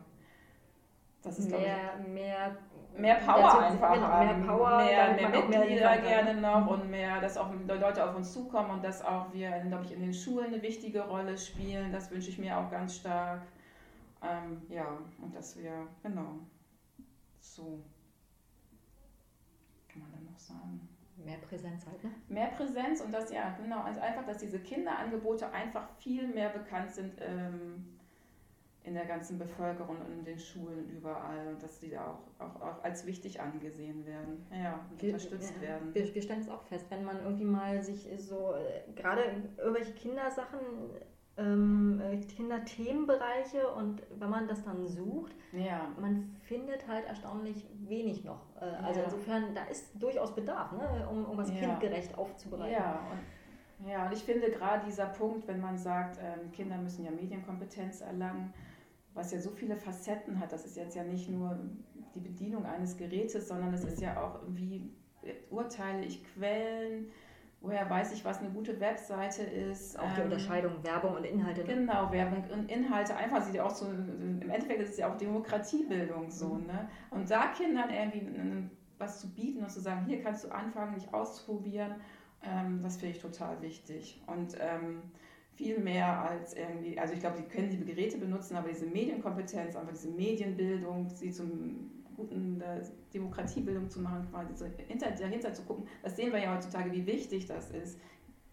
das 1.23 1.39
ist, 1.39 1.51
mehr, 1.51 1.95
ich, 2.01 2.09
mehr, 2.09 2.57
mehr 2.97 3.15
Power 3.17 3.61
einfach 3.61 3.95
genau, 3.95 4.07
haben. 4.07 4.41
Mehr 4.41 4.49
Power, 4.49 4.77
mehr, 4.85 5.15
mehr 5.15 5.29
Mitglieder 5.29 5.99
gerne 5.99 6.41
noch 6.41 6.67
und 6.67 6.91
mehr, 6.91 7.21
dass 7.21 7.37
auch 7.37 7.53
Leute 7.67 8.05
auf 8.05 8.17
uns 8.17 8.33
zukommen 8.33 8.71
und 8.71 8.85
dass 8.85 9.05
auch 9.05 9.33
wir, 9.33 9.51
glaube 9.61 9.85
ich, 9.85 9.93
in 9.93 10.01
den 10.01 10.13
Schulen 10.13 10.47
eine 10.47 10.63
wichtige 10.63 11.03
Rolle 11.03 11.39
spielen. 11.39 11.93
Das 11.93 12.11
wünsche 12.11 12.31
ich 12.31 12.39
mir 12.39 12.59
auch 12.59 12.71
ganz 12.71 12.97
stark. 12.97 13.43
Ähm, 14.23 14.63
ja, 14.69 14.99
und 15.21 15.35
dass 15.35 15.57
wir, 15.57 15.87
genau, 16.03 16.35
so, 17.41 17.83
kann 19.89 20.03
man 20.03 20.13
dann 20.13 20.25
noch 20.25 20.39
sagen. 20.39 20.89
Mehr 21.17 21.39
Präsenz 21.39 21.87
halt, 21.87 22.03
ne? 22.03 22.11
Mehr 22.29 22.49
Präsenz 22.49 23.01
und 23.01 23.13
das, 23.13 23.31
ja, 23.31 23.57
genau, 23.63 23.83
also 23.83 24.01
einfach, 24.01 24.25
dass 24.25 24.39
diese 24.39 24.59
Kinderangebote 24.59 25.53
einfach 25.53 25.89
viel 25.99 26.27
mehr 26.27 26.49
bekannt 26.49 26.91
sind. 26.91 27.15
Ähm, 27.21 27.99
in 28.85 28.95
der 28.95 29.07
ganzen 29.07 29.39
Bevölkerung 29.39 29.97
und 29.99 30.13
in 30.13 30.25
den 30.25 30.39
Schulen 30.39 30.91
überall 30.91 31.47
und 31.49 31.63
dass 31.63 31.79
die 31.79 31.97
auch, 31.97 32.19
auch, 32.39 32.61
auch 32.61 32.83
als 32.83 33.07
wichtig 33.07 33.41
angesehen 33.41 34.05
werden, 34.07 34.45
ja, 34.51 34.81
wir, 34.99 35.13
unterstützt 35.15 35.55
ja, 35.57 35.69
werden. 35.69 35.95
Wir, 35.95 36.13
wir 36.13 36.23
stellen 36.23 36.41
es 36.41 36.49
auch 36.49 36.63
fest, 36.63 36.87
wenn 36.91 37.05
man 37.05 37.23
irgendwie 37.23 37.45
mal 37.45 37.81
sich 37.83 38.09
so, 38.19 38.55
äh, 38.55 38.93
gerade 39.01 39.23
irgendwelche 39.57 39.93
Kindersachen, 39.93 40.59
ähm, 41.37 42.03
äh, 42.05 42.17
Kinderthemenbereiche 42.19 43.69
und 43.69 44.03
wenn 44.19 44.29
man 44.29 44.49
das 44.49 44.65
dann 44.65 44.87
sucht, 44.87 45.35
ja. 45.53 45.89
man 45.99 46.35
findet 46.43 46.87
halt 46.89 47.07
erstaunlich 47.07 47.65
wenig 47.87 48.25
noch. 48.25 48.41
Äh, 48.61 48.65
also 48.65 49.01
ja. 49.01 49.07
insofern, 49.07 49.55
da 49.55 49.65
ist 49.65 49.91
durchaus 49.95 50.35
Bedarf, 50.35 50.73
ne, 50.73 51.09
um, 51.09 51.25
um 51.25 51.39
was 51.39 51.51
kindgerecht 51.55 52.19
aufzubereiten. 52.19 52.73
Ja, 52.73 53.01
und, 53.11 53.89
ja, 53.89 54.07
und 54.07 54.13
ich 54.13 54.23
finde 54.23 54.51
gerade 54.51 54.85
dieser 54.85 55.07
Punkt, 55.07 55.47
wenn 55.49 55.61
man 55.61 55.79
sagt, 55.79 56.19
ähm, 56.21 56.53
Kinder 56.53 56.77
müssen 56.77 57.05
ja 57.05 57.11
Medienkompetenz 57.11 58.03
erlangen, 58.03 58.53
was 59.15 59.33
ja 59.33 59.41
so 59.41 59.51
viele 59.51 59.77
Facetten 59.77 60.39
hat. 60.41 60.53
Das 60.53 60.65
ist 60.65 60.77
jetzt 60.77 60.97
ja 60.97 61.05
nicht 61.05 61.29
nur 61.29 61.59
die 62.15 62.21
Bedienung 62.21 62.65
eines 62.65 62.97
Gerätes, 62.97 63.49
sondern 63.49 63.73
es 63.75 63.85
ist 63.85 64.01
ja 64.01 64.23
auch, 64.23 64.41
wie 64.49 64.91
urteile 65.51 66.05
ich 66.05 66.25
Quellen, 66.25 67.07
woher 67.61 67.89
weiß 67.89 68.13
ich, 68.13 68.25
was 68.25 68.41
eine 68.41 68.51
gute 68.51 68.81
Webseite 68.81 69.43
ist. 69.43 69.99
Auch 69.99 70.13
die 70.15 70.21
ähm, 70.21 70.27
Unterscheidung 70.27 70.83
Werbung 70.83 71.15
und 71.15 71.25
Inhalte. 71.25 71.63
Ne? 71.63 71.75
Genau, 71.75 72.11
Werbung 72.11 72.45
und 72.53 72.71
Inhalte. 72.71 73.15
Einfach 73.15 73.43
sieht 73.43 73.55
ja 73.55 73.65
auch 73.65 73.75
so, 73.75 73.87
im 73.87 74.51
Endeffekt 74.51 74.81
ist 74.81 74.91
es 74.91 74.99
ja 74.99 75.13
auch 75.13 75.17
Demokratiebildung 75.17 76.31
so. 76.31 76.55
Mhm. 76.55 76.67
Ne? 76.67 76.89
Und 77.11 77.31
da 77.31 77.49
Kindern 77.49 77.91
irgendwie 77.91 78.71
was 78.99 79.21
zu 79.21 79.33
bieten 79.35 79.63
und 79.63 79.71
zu 79.71 79.81
sagen, 79.81 80.05
hier 80.07 80.23
kannst 80.23 80.45
du 80.45 80.49
anfangen, 80.51 80.95
dich 80.95 81.13
auszuprobieren, 81.13 81.97
ähm, 82.45 82.81
das 82.83 82.97
finde 82.97 83.17
ich 83.17 83.23
total 83.23 83.61
wichtig. 83.61 84.23
Und 84.27 84.57
ähm, 84.61 85.03
viel 85.55 85.79
mehr 85.79 86.23
als 86.23 86.55
irgendwie, 86.55 86.99
also 86.99 87.15
ich 87.15 87.21
glaube, 87.21 87.37
die 87.39 87.49
können 87.49 87.71
die 87.71 87.85
Geräte 87.85 88.19
benutzen, 88.19 88.57
aber 88.57 88.69
diese 88.69 88.87
Medienkompetenz, 88.87 89.77
einfach 89.77 89.93
diese 89.93 90.09
Medienbildung, 90.09 91.09
sie 91.11 91.31
zum 91.31 91.91
guten 92.17 92.61
äh, 92.61 92.83
Demokratiebildung 93.13 93.89
zu 93.89 94.01
machen, 94.01 94.27
quasi 94.31 94.55
so 94.55 94.67
hinter, 94.89 95.11
dahinter 95.11 95.53
zu 95.53 95.63
gucken, 95.63 95.87
das 96.03 96.17
sehen 96.17 96.33
wir 96.33 96.41
ja 96.41 96.55
heutzutage, 96.55 96.93
wie 96.93 97.07
wichtig 97.07 97.47
das 97.47 97.71
ist, 97.71 97.99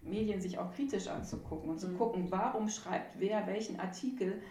Medien 0.02 0.40
sich 0.42 0.58
auch 0.58 0.72
kritisch 0.74 1.08
anzugucken 1.08 1.70
und 1.70 1.80
zu 1.80 1.90
mhm. 1.90 1.98
gucken, 1.98 2.26
warum 2.30 2.70
schreibt 2.70 3.20
wer 3.20 3.46
welchen 3.48 3.80
Artikel, 3.80 4.42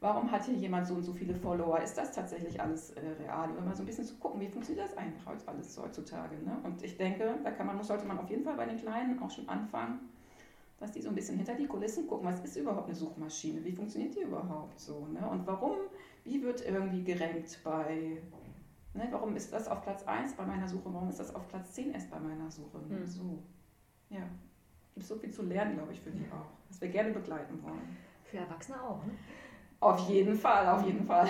warum 0.00 0.30
hat 0.30 0.44
hier 0.44 0.54
jemand 0.54 0.86
so 0.86 0.94
und 0.94 1.02
so 1.02 1.12
viele 1.12 1.34
Follower, 1.34 1.80
ist 1.80 1.96
das 1.96 2.12
tatsächlich 2.12 2.60
alles 2.60 2.90
äh, 2.90 3.00
real? 3.22 3.50
Und 3.56 3.64
mal 3.64 3.74
so 3.74 3.82
ein 3.82 3.86
bisschen 3.86 4.04
zu 4.04 4.16
gucken, 4.16 4.40
wie 4.40 4.48
funktioniert 4.48 4.88
das 4.88 4.96
eigentlich 4.96 5.26
alles 5.46 5.78
heutzutage. 5.78 6.36
Ne? 6.44 6.58
Und 6.62 6.82
ich 6.82 6.96
denke, 6.96 7.38
da 7.42 7.50
kann 7.50 7.66
man, 7.66 7.82
sollte 7.82 8.06
man 8.06 8.18
auf 8.18 8.28
jeden 8.28 8.44
Fall 8.44 8.56
bei 8.56 8.66
den 8.66 8.78
Kleinen 8.78 9.22
auch 9.22 9.30
schon 9.30 9.48
anfangen, 9.48 10.00
dass 10.78 10.92
die 10.92 11.00
so 11.00 11.08
ein 11.08 11.14
bisschen 11.14 11.36
hinter 11.36 11.54
die 11.54 11.66
Kulissen 11.66 12.06
gucken, 12.06 12.26
was 12.26 12.40
ist 12.40 12.56
überhaupt 12.56 12.86
eine 12.86 12.94
Suchmaschine, 12.94 13.64
wie 13.64 13.72
funktioniert 13.72 14.14
die 14.14 14.22
überhaupt 14.22 14.78
so, 14.78 15.06
ne? 15.06 15.26
Und 15.28 15.46
warum, 15.46 15.76
wie 16.24 16.42
wird 16.42 16.64
irgendwie 16.66 17.04
gerankt 17.04 17.58
bei, 17.62 18.18
ne? 18.94 19.08
warum 19.10 19.36
ist 19.36 19.52
das 19.52 19.68
auf 19.68 19.82
Platz 19.82 20.02
1 20.04 20.34
bei 20.34 20.44
meiner 20.44 20.68
Suche, 20.68 20.92
warum 20.92 21.08
ist 21.08 21.20
das 21.20 21.34
auf 21.34 21.46
Platz 21.48 21.72
10 21.72 21.92
erst 21.92 22.10
bei 22.10 22.18
meiner 22.18 22.50
Suche, 22.50 22.78
mhm. 22.78 23.06
so, 23.06 23.38
ja. 24.10 24.22
Gibt 24.94 25.06
so 25.06 25.16
viel 25.16 25.32
zu 25.32 25.42
lernen, 25.42 25.76
glaube 25.76 25.92
ich, 25.92 26.00
für 26.00 26.10
die 26.10 26.24
auch, 26.30 26.46
was 26.68 26.80
wir 26.80 26.88
gerne 26.88 27.10
begleiten 27.10 27.60
wollen. 27.62 27.96
Für 28.22 28.38
Erwachsene 28.38 28.80
auch, 28.80 29.04
ne? 29.04 29.12
Auf 29.80 30.08
jeden 30.08 30.34
Fall, 30.34 30.66
auf 30.68 30.86
jeden 30.86 31.04
Fall. 31.04 31.28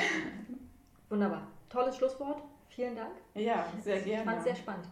Wunderbar. 1.08 1.48
Tolles 1.68 1.96
Schlusswort. 1.96 2.42
Vielen 2.68 2.94
Dank. 2.94 3.16
Ja, 3.34 3.66
sehr 3.82 4.00
gerne. 4.00 4.22
Ich 4.22 4.28
fand 4.28 4.38
es 4.38 4.44
sehr 4.44 4.54
spannend. 4.56 4.88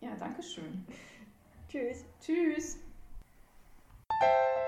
Ja, 0.00 0.10
danke 0.18 0.42
schön. 0.42 0.84
Tschüss. 1.68 2.04
Tschüss. 2.20 2.87
Thank 4.20 4.30
you. 4.56 4.67